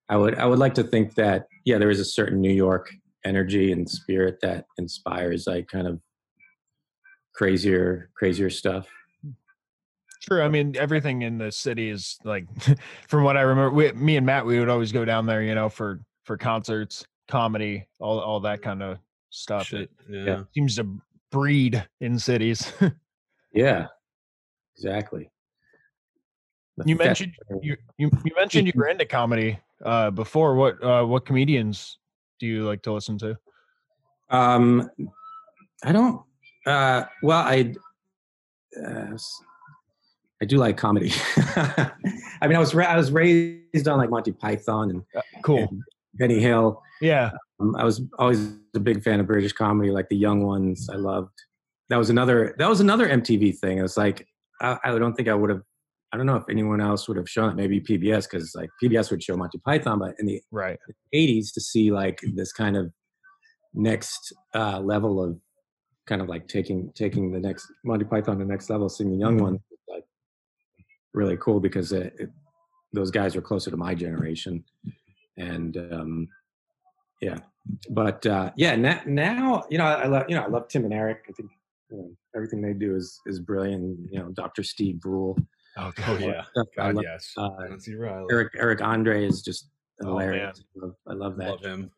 i 0.09 0.17
would 0.17 0.35
i 0.35 0.45
would 0.45 0.59
like 0.59 0.75
to 0.75 0.83
think 0.83 1.15
that 1.15 1.47
yeah 1.65 1.79
there 1.79 1.91
is 1.91 2.01
a 2.01 2.05
certain 2.05 2.41
new 2.41 2.53
york 2.53 2.91
energy 3.25 3.73
and 3.73 3.89
spirit 3.89 4.39
that 4.43 4.67
inspires 4.79 5.47
like 5.47 5.69
kind 5.69 5.87
of 5.87 6.01
crazier 7.35 8.11
crazier 8.15 8.51
stuff 8.51 8.89
True. 10.23 10.43
I 10.43 10.49
mean, 10.49 10.77
everything 10.77 11.23
in 11.23 11.39
the 11.39 11.51
city 11.51 11.89
is 11.89 12.19
like, 12.25 12.45
from 13.09 13.25
what 13.25 13.39
I 13.39 13.41
remember, 13.41 13.71
we, 13.75 13.91
me 13.93 14.19
and 14.19 14.27
Matt, 14.27 14.45
we 14.45 14.59
would 14.59 14.69
always 14.69 14.93
go 14.93 15.07
down 15.07 15.25
there, 15.25 15.43
you 15.43 15.55
know, 15.55 15.71
for 15.71 15.99
for 16.25 16.37
concerts, 16.37 17.07
comedy, 17.27 17.87
all 18.01 18.21
all 18.21 18.39
that 18.41 18.61
kind 18.61 18.83
of 18.83 18.99
stuff. 19.31 19.69
Shit. 19.69 19.91
It 20.11 20.27
Yeah. 20.27 20.43
seems 20.53 20.77
to 20.77 21.01
breed 21.33 21.83
in 22.03 22.19
cities. 22.19 22.71
yeah 23.55 23.87
exactly 24.77 25.31
you 26.85 26.97
mentioned 26.97 27.33
you, 27.63 27.77
you 27.97 28.11
you 28.25 28.33
mentioned 28.37 28.67
you 28.67 28.73
were 28.77 28.89
into 28.89 29.07
comedy 29.07 29.59
uh, 29.85 30.11
before. 30.11 30.55
What 30.55 30.85
uh, 30.85 31.05
what 31.05 31.25
comedians 31.25 31.97
do 32.41 32.47
you 32.47 32.65
like 32.65 32.83
to 32.83 32.93
listen 32.93 33.19
to? 33.19 33.37
Um, 34.31 34.91
I 35.85 35.93
don't. 35.93 36.23
Uh, 36.67 37.05
well, 37.23 37.39
I. 37.39 37.75
Uh, 38.85 39.17
I 40.43 40.47
do 40.47 40.57
like 40.57 40.77
comedy. 40.79 41.13
I 41.37 41.93
mean, 42.47 42.57
I 42.57 42.59
was 42.59 42.75
ra- 42.75 42.87
I 42.87 42.97
was 42.97 43.13
raised 43.13 43.87
on 43.87 43.99
like 43.99 44.09
Monty 44.09 44.33
Python 44.33 44.91
and, 44.91 45.03
Cool. 45.43 45.59
and 45.59 45.83
Benny 46.15 46.41
Hill. 46.41 46.83
Yeah. 47.03 47.31
Um, 47.61 47.77
I 47.77 47.85
was 47.85 48.01
always 48.19 48.49
a 48.75 48.81
big 48.81 49.03
fan 49.03 49.21
of 49.21 49.27
British 49.27 49.53
comedy, 49.53 49.91
like 49.91 50.09
the 50.09 50.17
young 50.17 50.43
ones. 50.43 50.89
I 50.91 50.97
loved. 50.97 51.35
That 51.91 51.99
was 51.99 52.09
another. 52.09 52.55
That 52.59 52.71
was 52.71 52.81
another 52.81 53.07
MTV 53.07 53.59
thing. 53.59 53.79
It 53.79 53.83
was 53.83 53.99
like 53.99 54.27
I, 54.63 54.79
I 54.83 54.99
don't 54.99 55.13
think 55.15 55.29
I 55.29 55.35
would 55.35 55.51
have. 55.51 55.63
I 56.13 56.17
don't 56.17 56.27
know 56.27 56.37
if 56.37 56.45
anyone 56.51 56.81
else 56.81 57.07
would 57.09 57.17
have 57.17 57.29
shown 57.29 57.51
it. 57.51 57.57
Maybe 57.57 57.81
PBS 57.81 58.29
because 58.29 58.55
like 58.55 58.69
PBS 58.83 59.11
would 59.11 59.23
show 59.23 59.37
Monty 59.37 59.59
Python, 59.59 59.99
but 60.01 60.15
in 60.19 60.27
the 60.27 60.43
Right. 60.51 60.79
80s 61.15 61.53
to 61.55 61.61
see 61.61 61.93
like 61.93 62.21
this 62.35 62.53
kind 62.53 62.77
of 62.77 62.93
next 63.75 64.33
uh, 64.55 64.81
level 64.81 65.23
of 65.23 65.39
kind 66.07 66.21
of 66.21 66.29
like 66.29 66.49
taking 66.49 66.91
taking 66.95 67.31
the 67.31 67.39
next 67.39 67.67
Monty 67.85 68.05
Python 68.05 68.39
to 68.39 68.45
the 68.45 68.51
next 68.51 68.69
level, 68.71 68.89
seeing 68.89 69.11
the 69.13 69.17
young 69.19 69.39
Mhm. 69.39 69.43
ones 69.43 69.61
like 69.89 70.05
really 71.15 71.37
cool 71.37 71.61
because 71.61 71.93
it, 71.93 72.15
it, 72.19 72.31
those 72.93 73.13
guys 73.13 73.37
were 73.37 73.43
closer 73.43 73.71
to 73.71 73.77
my 73.77 73.95
generation, 73.95 74.65
and 75.37 75.77
um, 75.93 76.29
yeah. 77.21 77.39
But 77.91 78.27
uh, 78.27 78.51
yeah, 78.57 78.75
now, 78.75 79.01
now 79.07 79.63
you 79.71 79.79
know 79.79 79.85
I 79.85 80.07
love 80.07 80.25
you 80.29 80.35
know 80.35 80.43
I 80.43 80.49
love 80.49 80.67
Tim 80.67 80.85
and 80.85 80.93
Eric. 80.95 81.27
I 81.29 81.33
think 81.33 81.51
you 81.91 81.97
know, 81.99 82.11
everything 82.35 82.61
they 82.63 82.73
do 82.73 82.97
is 82.97 83.21
is 83.27 83.39
brilliant. 83.39 84.11
You 84.11 84.19
know, 84.19 84.29
Dr. 84.33 84.65
Steve 84.65 85.01
Brule. 85.01 85.39
Oh, 85.81 85.93
Oh 86.07 86.19
yeah. 86.19 86.45
Stuff 86.51 86.67
I 86.79 86.83
God 86.83 86.95
love. 86.97 87.05
yes. 87.05 87.33
uh, 87.37 87.49
Nancy 87.69 87.95
Riley. 87.95 88.27
Eric 88.31 88.53
Eric 88.57 88.83
Andre 88.83 89.25
is 89.27 89.43
just 89.43 89.69
Oh, 90.03 90.07
hilarious. 90.19 90.63
I, 90.77 90.85
love, 90.87 90.95
I 91.09 91.13
love 91.13 91.37
that. 91.37 91.51
Love 91.51 91.61
him. 91.65 91.91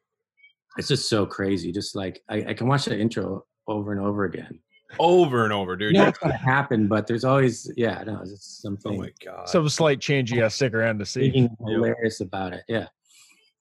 It's 0.76 0.89
just 0.89 1.09
so 1.09 1.24
crazy. 1.26 1.70
Just 1.70 1.95
like 1.95 2.22
I, 2.28 2.45
I 2.49 2.55
can 2.55 2.66
watch 2.66 2.85
that 2.87 2.99
intro 2.99 3.45
over 3.68 3.93
and 3.93 4.01
over 4.01 4.24
again. 4.24 4.59
Over 4.99 5.45
and 5.45 5.53
over, 5.53 5.76
dude. 5.76 5.93
You 5.93 6.01
know 6.01 6.05
what's 6.07 6.18
gonna 6.18 6.37
happen, 6.37 6.87
but 6.89 7.07
there's 7.07 7.24
always 7.24 7.70
yeah, 7.76 7.99
I 8.01 8.05
know 8.05 8.20
it's 8.22 8.61
oh 8.64 8.68
something 8.68 8.99
my 9.01 9.11
god. 9.24 9.49
Some 9.49 9.68
slight 9.68 10.01
change 10.01 10.30
you 10.30 10.39
got 10.39 10.45
to 10.45 10.51
stick 10.51 10.74
around 10.74 10.99
to 10.99 11.07
see. 11.07 11.30
freaking 11.30 11.49
hilarious 11.66 12.20
about 12.20 12.53
it. 12.53 12.64
Yeah, 12.68 12.89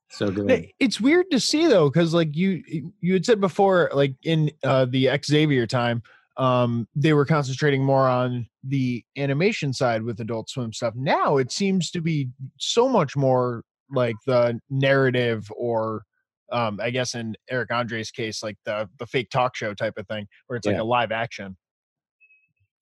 so 0.09 0.29
good. 0.29 0.67
It's 0.79 0.99
weird 0.99 1.29
to 1.31 1.39
see 1.39 1.67
though, 1.67 1.89
because 1.89 2.13
like 2.13 2.35
you 2.35 2.63
you 2.99 3.13
had 3.13 3.25
said 3.25 3.39
before, 3.39 3.91
like 3.93 4.15
in 4.23 4.51
uh, 4.63 4.85
the 4.85 5.07
X 5.07 5.27
Xavier 5.27 5.65
time, 5.67 6.01
um, 6.41 6.87
they 6.95 7.13
were 7.13 7.25
concentrating 7.25 7.83
more 7.83 8.07
on 8.07 8.47
the 8.63 9.03
animation 9.15 9.73
side 9.73 10.01
with 10.01 10.19
Adult 10.19 10.49
Swim 10.49 10.73
stuff. 10.73 10.95
Now 10.95 11.37
it 11.37 11.51
seems 11.51 11.91
to 11.91 12.01
be 12.01 12.29
so 12.57 12.89
much 12.89 13.15
more 13.15 13.63
like 13.93 14.15
the 14.25 14.59
narrative, 14.69 15.51
or 15.55 16.03
um, 16.51 16.79
I 16.81 16.89
guess 16.89 17.13
in 17.13 17.35
Eric 17.49 17.71
Andre's 17.71 18.09
case, 18.09 18.41
like 18.41 18.57
the 18.65 18.89
the 18.97 19.05
fake 19.05 19.29
talk 19.29 19.55
show 19.55 19.75
type 19.75 19.93
of 19.97 20.07
thing, 20.07 20.25
where 20.47 20.57
it's 20.57 20.65
like 20.65 20.77
a 20.77 20.83
live 20.83 21.11
action. 21.11 21.55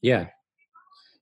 Yeah, 0.02 0.28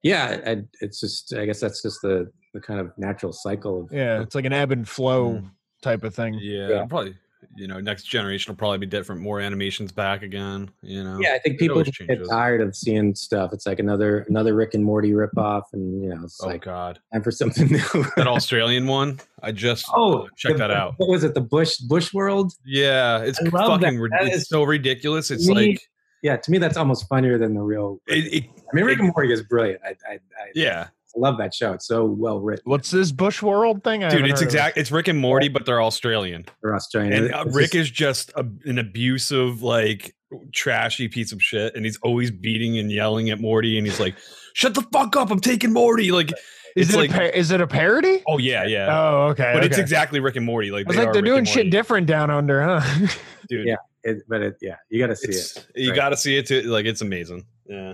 yeah. 0.04 0.40
I, 0.46 0.58
it's 0.82 1.00
just 1.00 1.34
I 1.34 1.46
guess 1.48 1.60
that's 1.60 1.82
just 1.82 2.02
the 2.04 2.28
the 2.54 2.62
kind 2.62 2.80
of 2.80 2.92
natural 2.98 3.34
cycle 3.34 3.82
of 3.82 3.92
Yeah, 3.92 4.22
it's 4.22 4.36
like 4.36 4.46
an 4.46 4.54
ebb 4.54 4.72
and 4.72 4.88
flow 4.88 5.42
type 5.82 6.04
of 6.04 6.14
thing. 6.14 6.38
yeah, 6.40 6.70
Yeah. 6.70 6.86
probably. 6.86 7.16
You 7.56 7.68
know, 7.68 7.80
next 7.80 8.04
generation 8.04 8.52
will 8.52 8.58
probably 8.58 8.78
be 8.78 8.86
different. 8.86 9.22
More 9.22 9.40
animations 9.40 9.92
back 9.92 10.22
again. 10.22 10.70
You 10.82 11.04
know. 11.04 11.20
Yeah, 11.20 11.34
I 11.34 11.40
think 11.40 11.60
people 11.60 11.82
get 11.84 11.96
tired 12.30 12.62
of 12.62 12.76
seeing 12.76 13.16
stuff. 13.16 13.52
It's 13.54 13.66
like 13.66 13.80
another 13.80 14.26
another 14.30 14.54
Rick 14.54 14.74
and 14.74 14.84
Morty 14.84 15.12
ripoff, 15.12 15.64
and 15.74 16.04
you 16.04 16.10
know, 16.10 16.24
it's 16.24 16.40
Oh 16.44 16.48
like 16.48 16.64
god. 16.64 17.00
time 17.14 17.24
for 17.24 17.32
something 17.32 17.68
new. 17.72 18.06
That 18.16 18.28
Australian 18.28 18.88
one. 18.88 19.20
I 19.42 19.52
just 19.52 19.86
oh, 19.96 20.24
uh, 20.24 20.28
check 20.36 20.58
that 20.58 20.72
out. 20.72 20.96
What 20.98 21.10
was 21.10 21.24
it? 21.24 21.34
The 21.34 21.42
Bush 21.42 21.78
Bush 21.78 22.14
World? 22.14 22.54
Yeah, 22.66 23.20
it's 23.24 23.40
that. 23.40 23.52
fucking. 23.52 24.00
rid- 24.00 24.12
That 24.12 24.26
it's 24.28 24.36
is- 24.38 24.48
so 24.50 24.64
ridiculous. 24.64 25.32
It's 25.32 25.48
me, 25.48 25.54
like 25.54 25.82
Yeah, 26.24 26.38
to 26.38 26.52
me, 26.52 26.58
that's 26.58 26.78
almost 26.78 27.08
funnier 27.08 27.38
than 27.38 27.54
the 27.54 27.62
real. 27.62 28.00
it, 28.08 28.26
it, 28.34 28.44
I 28.46 28.76
mean, 28.76 28.86
Rick 28.86 29.00
it- 29.00 29.06
and 29.06 29.14
Morty 29.16 29.32
is 29.32 29.44
brilliant. 29.44 29.82
I, 29.84 29.90
I, 30.10 30.14
I, 30.14 30.20
yeah, 30.56 30.88
love 31.18 31.38
that 31.40 31.54
show. 31.54 31.74
It's 31.74 31.88
so 31.88 32.06
well 32.06 32.40
written. 32.40 32.64
What's 32.66 32.92
this 32.92 33.12
Bush 33.12 33.42
World 33.42 33.84
thing? 33.84 34.04
I 34.04 34.10
dude. 34.10 34.22
It's 34.22 34.30
heard 34.30 34.36
of 34.38 34.42
it. 34.42 34.46
exact. 34.46 34.78
It's 34.78 34.92
Rick 34.92 35.08
and 35.08 35.20
Morty, 35.20 35.48
but 35.50 35.66
they're 35.66 35.82
Australian. 35.82 36.46
They're 36.62 36.76
Australian. 36.76 37.14
And 37.14 37.26
It's 37.26 37.34
uh, 37.36 37.44
just- 37.46 37.56
Rick 37.56 37.76
is 37.76 37.90
just 37.92 38.32
a, 38.36 38.46
an 38.66 38.78
abusive, 38.80 39.62
like 39.62 40.16
trashy 40.54 41.08
piece 41.08 41.32
of 41.32 41.42
shit, 41.42 41.76
and 41.76 41.86
he's 41.86 41.98
always 42.04 42.32
beating 42.32 42.78
and 42.78 42.92
yelling 42.92 43.30
at 43.30 43.40
Morty, 43.40 43.78
and 43.78 43.88
he's 43.88 44.00
like, 44.00 44.16
"Shut 44.54 44.74
the 44.74 44.82
fuck 44.94 45.16
up! 45.16 45.32
I'm 45.32 45.40
taking 45.40 45.72
Morty." 45.74 46.12
Like, 46.12 46.32
Is 46.76 46.90
it's 46.90 46.94
it 46.94 46.98
like, 46.98 47.10
a 47.12 47.14
par- 47.14 47.24
is 47.24 47.52
it 47.52 47.62
a 47.62 47.68
parody? 47.68 48.22
oh 48.28 48.38
yeah, 48.38 48.66
yeah. 48.66 48.88
Oh, 48.90 49.28
okay. 49.30 49.52
but 49.54 49.64
it's 49.64 49.78
exactly 49.78 50.20
Rick 50.20 50.36
and 50.36 50.46
Morty. 50.46 50.70
Like, 50.72 50.86
I 50.86 50.90
was 50.90 50.96
they 50.98 51.02
like, 51.02 51.10
are 51.10 51.14
they're 51.14 51.22
Rick 51.24 51.32
doing 51.32 51.46
shit 51.46 51.70
different 51.72 52.08
down 52.08 52.30
under, 52.30 52.62
huh? 52.62 53.08
dude. 53.50 53.66
Yeah. 53.68 53.76
it, 54.04 54.18
but 54.28 54.42
it, 54.42 54.58
yeah, 54.62 54.76
you 54.90 55.00
got 55.00 55.08
to 55.08 55.16
see 55.16 55.30
it's, 55.30 55.58
it. 55.58 55.66
you 55.76 55.90
Right. 55.92 55.96
got 55.96 56.10
to 56.10 56.18
see 56.18 56.38
it 56.38 56.46
too. 56.46 56.62
Like, 56.64 56.86
it's 56.86 57.02
amazing. 57.02 57.46
Yeah, 57.66 57.94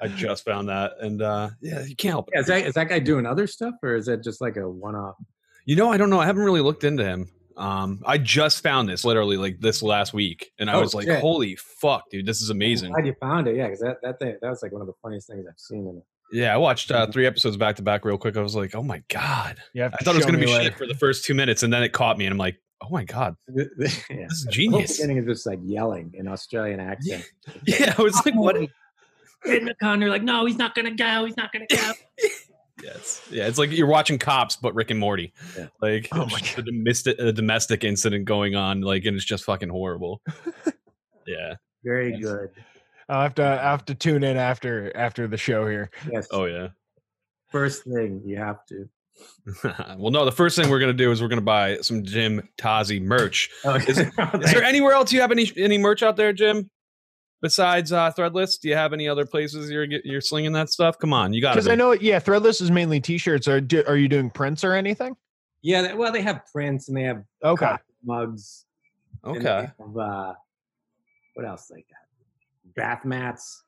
I 0.00 0.08
just 0.08 0.44
found 0.44 0.68
that, 0.68 0.92
and 1.00 1.20
uh 1.22 1.50
yeah, 1.60 1.84
you 1.84 1.96
can't 1.96 2.12
help 2.12 2.28
it. 2.28 2.32
Yeah, 2.34 2.40
is 2.40 2.46
that 2.46 2.66
is 2.66 2.74
that 2.74 2.88
guy 2.88 2.98
doing 3.00 3.26
other 3.26 3.46
stuff, 3.46 3.74
or 3.82 3.94
is 3.96 4.08
it 4.08 4.22
just 4.22 4.40
like 4.40 4.56
a 4.56 4.68
one-off? 4.68 5.16
You 5.66 5.76
know, 5.76 5.90
I 5.92 5.96
don't 5.96 6.08
know. 6.10 6.20
I 6.20 6.26
haven't 6.26 6.44
really 6.44 6.60
looked 6.62 6.84
into 6.84 7.04
him. 7.04 7.28
Um, 7.56 8.00
I 8.06 8.18
just 8.18 8.62
found 8.62 8.88
this 8.88 9.04
literally 9.04 9.36
like 9.36 9.58
this 9.60 9.82
last 9.82 10.14
week, 10.14 10.52
and 10.60 10.70
I 10.70 10.74
Oh, 10.74 10.80
was 10.80 10.94
like, 10.94 11.06
shit. 11.06 11.20
"Holy 11.20 11.56
fuck, 11.56 12.08
dude! 12.10 12.24
This 12.26 12.40
is 12.40 12.50
amazing." 12.50 12.92
Glad 12.92 13.06
you 13.06 13.14
found 13.20 13.48
it. 13.48 13.56
Yeah, 13.56 13.64
because 13.66 13.80
that 13.80 13.96
that 14.02 14.18
thing 14.20 14.36
that 14.40 14.48
was 14.48 14.62
like 14.62 14.70
one 14.72 14.80
of 14.80 14.86
the 14.86 14.94
funniest 15.02 15.26
things 15.28 15.44
I've 15.48 15.58
seen. 15.58 15.80
In 15.88 16.00
Yeah, 16.32 16.54
I 16.54 16.56
watched 16.56 16.92
uh, 16.92 17.08
three 17.08 17.26
episodes 17.26 17.56
back 17.56 17.74
to 17.76 17.82
back 17.82 18.04
real 18.04 18.16
quick. 18.16 18.36
I 18.36 18.42
was 18.42 18.54
like, 18.54 18.76
"Oh 18.76 18.82
my 18.84 19.02
god!" 19.08 19.58
Yeah, 19.74 19.90
I 19.92 20.04
thought 20.04 20.14
it 20.14 20.18
was 20.18 20.26
gonna 20.26 20.38
be 20.38 20.46
later. 20.46 20.64
shit 20.66 20.78
for 20.78 20.86
the 20.86 20.94
first 20.94 21.24
two 21.24 21.34
minutes, 21.34 21.64
and 21.64 21.72
then 21.72 21.82
it 21.82 21.88
caught 21.92 22.16
me, 22.16 22.26
and 22.26 22.32
I'm 22.32 22.38
like, 22.38 22.56
"Oh 22.80 22.88
my 22.90 23.02
god, 23.02 23.34
yeah. 23.56 23.64
this 23.76 23.98
is 24.08 24.46
The 24.46 24.66
whole 24.68 24.80
beginning 24.82 25.16
is 25.16 25.26
just 25.26 25.44
like 25.44 25.58
yelling 25.64 26.12
in 26.14 26.28
Australian 26.28 26.78
accent. 26.78 27.24
Yeah, 27.66 27.92
I 27.98 28.02
was 28.02 28.24
like, 28.24 28.36
"What?" 28.36 28.56
Get 29.44 29.58
in 29.58 29.64
the 29.66 29.74
car, 29.74 29.92
and 29.94 30.02
they're 30.02 30.08
like, 30.08 30.22
"No, 30.22 30.44
he's 30.46 30.58
not 30.58 30.74
gonna 30.74 30.94
go. 30.94 31.24
He's 31.24 31.36
not 31.36 31.52
gonna 31.52 31.66
go." 31.70 31.92
Yeah, 32.80 32.90
it's, 32.94 33.22
yeah, 33.28 33.48
it's 33.48 33.58
like 33.58 33.72
you're 33.72 33.88
watching 33.88 34.18
Cops, 34.18 34.54
but 34.54 34.72
Rick 34.72 34.92
and 34.92 35.00
Morty. 35.00 35.32
Yeah. 35.56 35.66
Like, 35.82 36.06
Oh 36.12 36.26
my 36.26 36.38
just 36.38 36.58
a 36.58 36.62
domestic, 36.62 37.18
a 37.18 37.32
domestic 37.32 37.82
incident 37.82 38.24
going 38.24 38.54
on, 38.54 38.82
like, 38.82 39.04
and 39.04 39.16
it's 39.16 39.24
just 39.24 39.42
fucking 39.42 39.68
horrible. 39.68 40.22
yeah. 41.26 41.54
Very 41.82 42.12
Yes. 42.12 42.20
good. 42.22 42.50
I'll 43.08 43.22
have 43.22 43.34
to 43.34 43.42
I'll 43.42 43.70
have 43.72 43.84
to 43.86 43.96
tune 43.96 44.22
in 44.22 44.36
after 44.36 44.96
after 44.96 45.26
the 45.26 45.36
show 45.36 45.66
here. 45.66 45.90
Yes. 46.08 46.28
Oh 46.30 46.44
yeah. 46.44 46.68
First 47.50 47.82
thing 47.82 48.22
you 48.24 48.36
have 48.36 48.64
to. 48.66 48.88
well, 49.98 50.12
no. 50.12 50.24
The 50.24 50.30
first 50.30 50.56
thing 50.56 50.70
we're 50.70 50.78
gonna 50.78 50.92
do 50.92 51.10
is 51.10 51.20
we're 51.20 51.26
gonna 51.28 51.40
buy 51.40 51.78
some 51.78 52.04
Jim 52.04 52.48
Tazi 52.58 53.02
merch. 53.02 53.50
Oh, 53.64 53.74
Is, 53.74 53.98
is 53.98 54.12
there 54.52 54.62
anywhere 54.62 54.92
else 54.92 55.12
you 55.12 55.20
have 55.20 55.32
any 55.32 55.50
any 55.56 55.78
merch 55.78 56.04
out 56.04 56.14
there, 56.16 56.32
Jim? 56.32 56.70
Besides 57.40 57.92
uh, 57.92 58.10
Threadless, 58.18 58.58
do 58.60 58.68
you 58.68 58.74
have 58.74 58.92
any 58.92 59.08
other 59.08 59.24
places 59.24 59.70
you're 59.70 59.84
you're 59.84 60.20
slinging 60.20 60.52
that 60.52 60.70
stuff? 60.70 60.98
Come 60.98 61.12
on, 61.12 61.32
you 61.32 61.40
got 61.40 61.54
Because 61.54 61.68
I 61.68 61.76
know, 61.76 61.92
yeah, 61.92 62.18
Threadless 62.18 62.60
is 62.60 62.70
mainly 62.70 63.00
T-shirts. 63.00 63.46
Are 63.46 63.60
do, 63.60 63.84
are 63.86 63.96
you 63.96 64.08
doing 64.08 64.28
prints 64.30 64.64
or 64.64 64.72
anything? 64.74 65.14
yeah. 65.62 65.82
They, 65.82 65.94
well, 65.94 66.12
they 66.12 66.22
have 66.22 66.42
prints 66.52 66.88
and 66.88 66.96
they 66.96 67.02
have 67.04 67.22
Okay. 67.44 67.76
mugs. 68.04 68.64
Okay. 69.24 69.68
have, 69.78 69.96
uh, 69.96 70.34
what 71.34 71.46
else 71.46 71.66
they 71.68 71.76
got? 71.76 72.74
Bath 72.74 73.04
mats, 73.04 73.62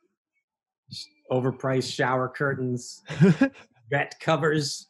overpriced 1.31 1.93
shower 1.93 2.29
curtains, 2.29 3.03
vet 3.91 4.15
covers. 4.21 4.89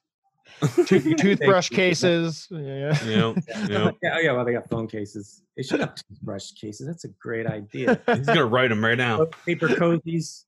Tooth- 0.87 1.17
Toothbrush 1.19 1.69
cases. 1.71 2.47
Yeah. 2.51 2.97
Yeah. 3.05 3.35
yeah. 3.69 3.91
Yeah, 4.03 4.13
oh 4.15 4.19
yeah, 4.21 4.33
well, 4.33 4.45
they 4.45 4.53
got 4.53 4.69
phone 4.69 4.87
cases. 4.87 5.43
They 5.57 5.63
should 5.63 5.81
have 5.81 5.95
toothbrush 5.95 6.53
cases. 6.53 6.87
That's 6.87 7.05
a 7.05 7.09
great 7.21 7.47
idea. 7.47 8.01
He's 8.15 8.27
gonna 8.27 8.45
write 8.47 8.69
them 8.69 8.85
right 8.85 8.99
now. 8.99 9.27
Paper 9.47 9.69
cozies. 9.69 10.45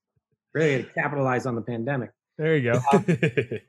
Really 0.53 0.83
to 0.83 0.89
capitalize 0.93 1.45
on 1.45 1.55
the 1.55 1.61
pandemic. 1.61 2.11
There 2.37 2.55
you 2.57 2.73
go. 2.73 2.79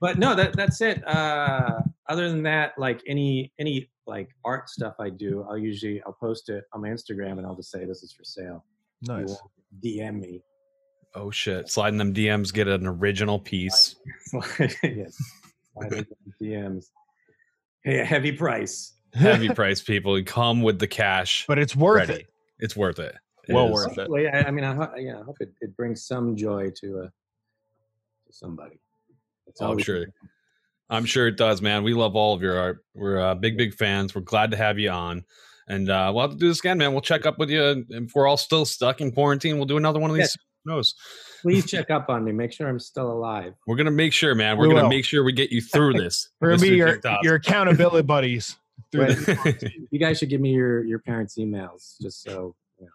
But 0.00 0.18
no, 0.18 0.34
that 0.34 0.54
that's 0.56 0.80
it. 0.80 1.06
Uh, 1.06 1.80
other 2.08 2.28
than 2.30 2.42
that, 2.44 2.72
like 2.78 3.00
any 3.06 3.52
any 3.58 3.90
like 4.06 4.28
art 4.44 4.68
stuff 4.68 4.94
I 5.00 5.08
do, 5.10 5.46
I'll 5.48 5.56
usually 5.58 6.02
I'll 6.06 6.16
post 6.18 6.48
it 6.50 6.64
on 6.72 6.82
my 6.82 6.88
Instagram 6.88 7.32
and 7.38 7.46
I'll 7.46 7.56
just 7.56 7.70
say 7.70 7.84
this 7.86 8.02
is 8.02 8.12
for 8.12 8.24
sale. 8.24 8.64
You 9.02 9.14
Nice. 9.14 9.28
want 9.28 9.40
DM 9.84 10.20
me. 10.20 10.42
oh 11.14 11.30
shit! 11.30 11.68
Sliding 11.70 11.98
them 11.98 12.12
DMs, 12.14 12.52
get 12.54 12.68
an 12.68 12.86
original 12.86 13.38
piece. 13.38 13.96
yes. 14.82 15.16
Slide 15.74 16.06
DMs. 16.40 16.86
Pay 17.84 18.00
a 18.00 18.04
heavy 18.04 18.32
price. 18.32 18.94
Heavy 19.12 19.48
price, 19.54 19.80
people. 19.82 20.20
Come 20.24 20.62
with 20.62 20.78
the 20.78 20.86
cash. 20.86 21.44
But 21.46 21.58
it's 21.58 21.76
worth 21.76 22.08
ready. 22.08 22.22
it. 22.22 22.26
It's 22.58 22.76
worth 22.76 22.98
it. 22.98 23.14
It 23.48 23.52
Well 23.54 23.66
is. 23.68 23.72
worth 23.72 23.92
it. 23.92 23.98
Hopefully, 23.98 24.28
I, 24.28 24.44
I 24.44 24.50
mean, 24.50 24.64
I, 24.64 24.74
ho- 24.74 24.92
yeah, 24.96 25.18
I 25.20 25.22
hope 25.22 25.36
it, 25.40 25.52
it 25.60 25.76
brings 25.76 26.04
some 26.06 26.34
joy 26.36 26.70
to 26.80 27.00
uh, 27.00 27.02
to 27.06 28.32
somebody. 28.32 28.80
That's 29.46 29.60
Oh, 29.60 29.72
I'm 29.72 29.78
sure. 29.78 30.04
can- 30.04 30.12
I'm 30.90 31.04
sure 31.06 31.26
it 31.26 31.36
does, 31.38 31.62
man. 31.62 31.82
We 31.82 31.94
love 31.94 32.14
all 32.14 32.34
of 32.34 32.42
your 32.42 32.58
art. 32.58 32.84
We're 32.94 33.18
uh, 33.18 33.34
big, 33.34 33.56
big 33.56 33.74
fans. 33.74 34.14
We're 34.14 34.20
glad 34.20 34.50
to 34.50 34.56
have 34.56 34.78
you 34.78 34.90
on. 34.90 35.24
And 35.66 35.88
uh, 35.88 36.12
we'll 36.14 36.22
have 36.22 36.32
to 36.32 36.36
do 36.36 36.48
this 36.48 36.58
again, 36.60 36.76
man. 36.76 36.92
We'll 36.92 37.00
check 37.00 37.24
up 37.24 37.38
with 37.38 37.48
you. 37.48 37.64
And 37.64 37.86
if 37.88 38.14
we're 38.14 38.26
all 38.26 38.36
still 38.36 38.66
stuck 38.66 39.00
in 39.00 39.10
quarantine, 39.10 39.56
we'll 39.56 39.64
do 39.64 39.78
another 39.78 39.98
one 39.98 40.10
of 40.10 40.16
these. 40.16 40.36
Who 40.64 40.72
knows? 40.72 40.94
Please 41.44 41.70
check 41.70 41.90
up 41.90 42.08
on 42.08 42.24
me. 42.24 42.32
Make 42.32 42.52
sure 42.52 42.66
I'm 42.68 42.80
still 42.80 43.12
alive. 43.12 43.54
We're 43.66 43.76
going 43.76 43.84
to 43.84 43.90
make 43.92 44.12
sure, 44.14 44.34
man. 44.34 44.56
We're 44.56 44.64
We 44.64 44.68
going 44.70 44.78
to 44.78 44.82
will. 44.84 44.88
make 44.90 45.04
sure 45.04 45.22
we 45.22 45.32
get 45.32 45.52
you 45.52 45.60
through 45.60 45.92
this. 46.02 46.30
We're 46.40 46.50
gonna 46.56 46.62
be 46.62 46.68
your 46.76 46.98
your 47.22 47.34
accountability 47.36 48.02
buddies. 48.06 48.56
Through 48.92 49.14
Wait, 49.44 49.72
you 49.90 49.98
guys 49.98 50.18
should 50.18 50.28
give 50.30 50.40
me 50.40 50.50
your 50.52 50.82
your 50.84 50.98
parents' 51.00 51.36
emails 51.38 52.00
just 52.00 52.22
so. 52.22 52.54
You 52.80 52.88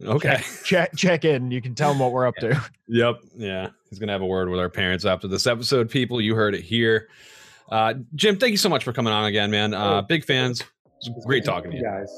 know. 0.00 0.12
okay. 0.12 0.42
check 0.64 0.94
check 0.96 1.24
in. 1.24 1.50
You 1.50 1.62
can 1.62 1.74
tell 1.74 1.90
them 1.90 1.98
what 2.00 2.12
we're 2.12 2.26
up 2.26 2.34
to. 2.36 2.60
Yep. 2.88 3.20
Yeah. 3.36 3.68
He's 3.88 3.98
going 3.98 4.08
to 4.08 4.12
have 4.12 4.22
a 4.22 4.26
word 4.26 4.48
with 4.48 4.58
our 4.60 4.68
parents 4.68 5.04
after 5.04 5.28
this 5.28 5.46
episode, 5.46 5.88
people. 5.90 6.20
You 6.20 6.34
heard 6.34 6.54
it 6.54 6.62
here. 6.62 7.08
Uh, 7.70 7.94
Jim, 8.14 8.36
thank 8.38 8.50
you 8.50 8.56
so 8.58 8.68
much 8.68 8.82
for 8.84 8.92
coming 8.92 9.12
on 9.12 9.24
again, 9.26 9.50
man. 9.50 9.72
Uh, 9.74 10.02
big 10.02 10.24
fans. 10.24 10.60
It 11.02 11.14
was 11.14 11.24
great 11.24 11.44
talking 11.44 11.70
to 11.70 11.76
you. 11.76 11.82
guys. 11.82 12.10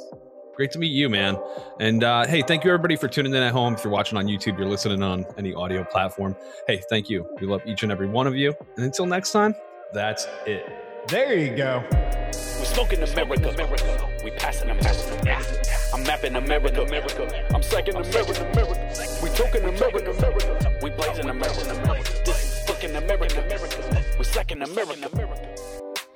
Great 0.59 0.72
to 0.72 0.80
meet 0.80 0.90
you, 0.90 1.09
man. 1.09 1.38
And 1.78 2.02
uh, 2.02 2.26
hey, 2.26 2.42
thank 2.42 2.64
you 2.64 2.70
everybody 2.72 2.96
for 2.96 3.06
tuning 3.06 3.32
in 3.32 3.40
at 3.44 3.52
home. 3.52 3.74
If 3.74 3.84
you're 3.84 3.92
watching 3.92 4.18
on 4.18 4.26
YouTube, 4.26 4.59
you're 4.59 4.66
listening 4.66 5.04
on 5.04 5.24
any 5.36 5.54
audio 5.54 5.84
platform. 5.84 6.34
Hey, 6.66 6.82
thank 6.90 7.09
you. 7.09 7.24
We 7.40 7.46
love 7.46 7.62
each 7.64 7.84
and 7.84 7.92
every 7.92 8.09
one 8.09 8.26
of 8.26 8.34
you. 8.34 8.52
And 8.74 8.84
until 8.84 9.06
next 9.06 9.30
time, 9.30 9.54
that's 9.92 10.26
it. 10.46 10.66
There 11.06 11.38
you 11.38 11.56
go. 11.56 11.84
We 12.32 12.64
smoking 12.64 13.00
America. 13.04 13.50
America. 13.50 14.09
We 14.24 14.32
passing 14.32 14.70
America. 14.70 15.62
I'm 15.94 16.02
mapping 16.02 16.34
America. 16.34 16.82
America. 16.82 17.54
I'm 17.54 17.62
second 17.62 17.94
America. 17.94 18.50
America. 18.50 19.18
We 19.22 19.30
talking 19.30 19.62
America. 19.62 20.11
America. 20.11 20.78
We 20.82 20.90
blazing 20.90 21.30
America. 21.30 22.02
This 22.24 22.44
is 22.44 22.64
fucking 22.64 22.96
America. 22.96 23.44
America. 23.44 24.04
We 24.18 24.24
second 24.24 24.62
America. 24.64 25.47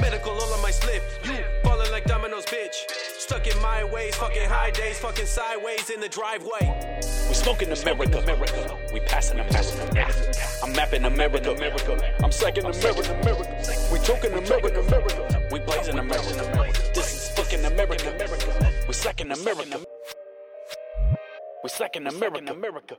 Medical 0.00 0.32
all 0.32 0.52
on 0.54 0.62
my 0.62 0.70
slip. 0.70 1.02
You 1.24 1.38
falling 1.62 1.90
like 1.90 2.04
dominoes, 2.04 2.46
bitch. 2.46 2.74
Stuck 3.18 3.46
in 3.46 3.60
my 3.60 3.84
ways, 3.84 4.14
fucking 4.14 4.48
high 4.48 4.70
days, 4.70 4.98
fucking 4.98 5.26
sideways 5.26 5.90
in 5.90 6.00
the 6.00 6.08
driveway. 6.08 7.00
We 7.28 7.34
smoking 7.34 7.70
America, 7.70 8.18
America. 8.18 8.78
We 8.92 9.00
passing 9.00 9.38
America. 9.38 10.02
I'm 10.62 10.72
mapping 10.72 11.04
America, 11.04 11.52
America. 11.52 12.14
I'm 12.24 12.32
second 12.32 12.66
America, 12.66 13.20
America. 13.20 13.88
We 13.92 13.98
talking 13.98 14.32
America, 14.32 14.80
America. 14.80 15.48
We 15.50 15.60
blazing 15.60 15.98
America. 15.98 16.72
This 16.94 17.12
is 17.12 17.28
fucking 17.36 17.64
America, 17.64 18.14
America. 18.14 18.72
We 18.88 18.94
second 18.94 19.32
America. 19.32 19.84
We 21.62 21.68
second 21.68 22.06
America, 22.06 22.52
America. 22.52 22.96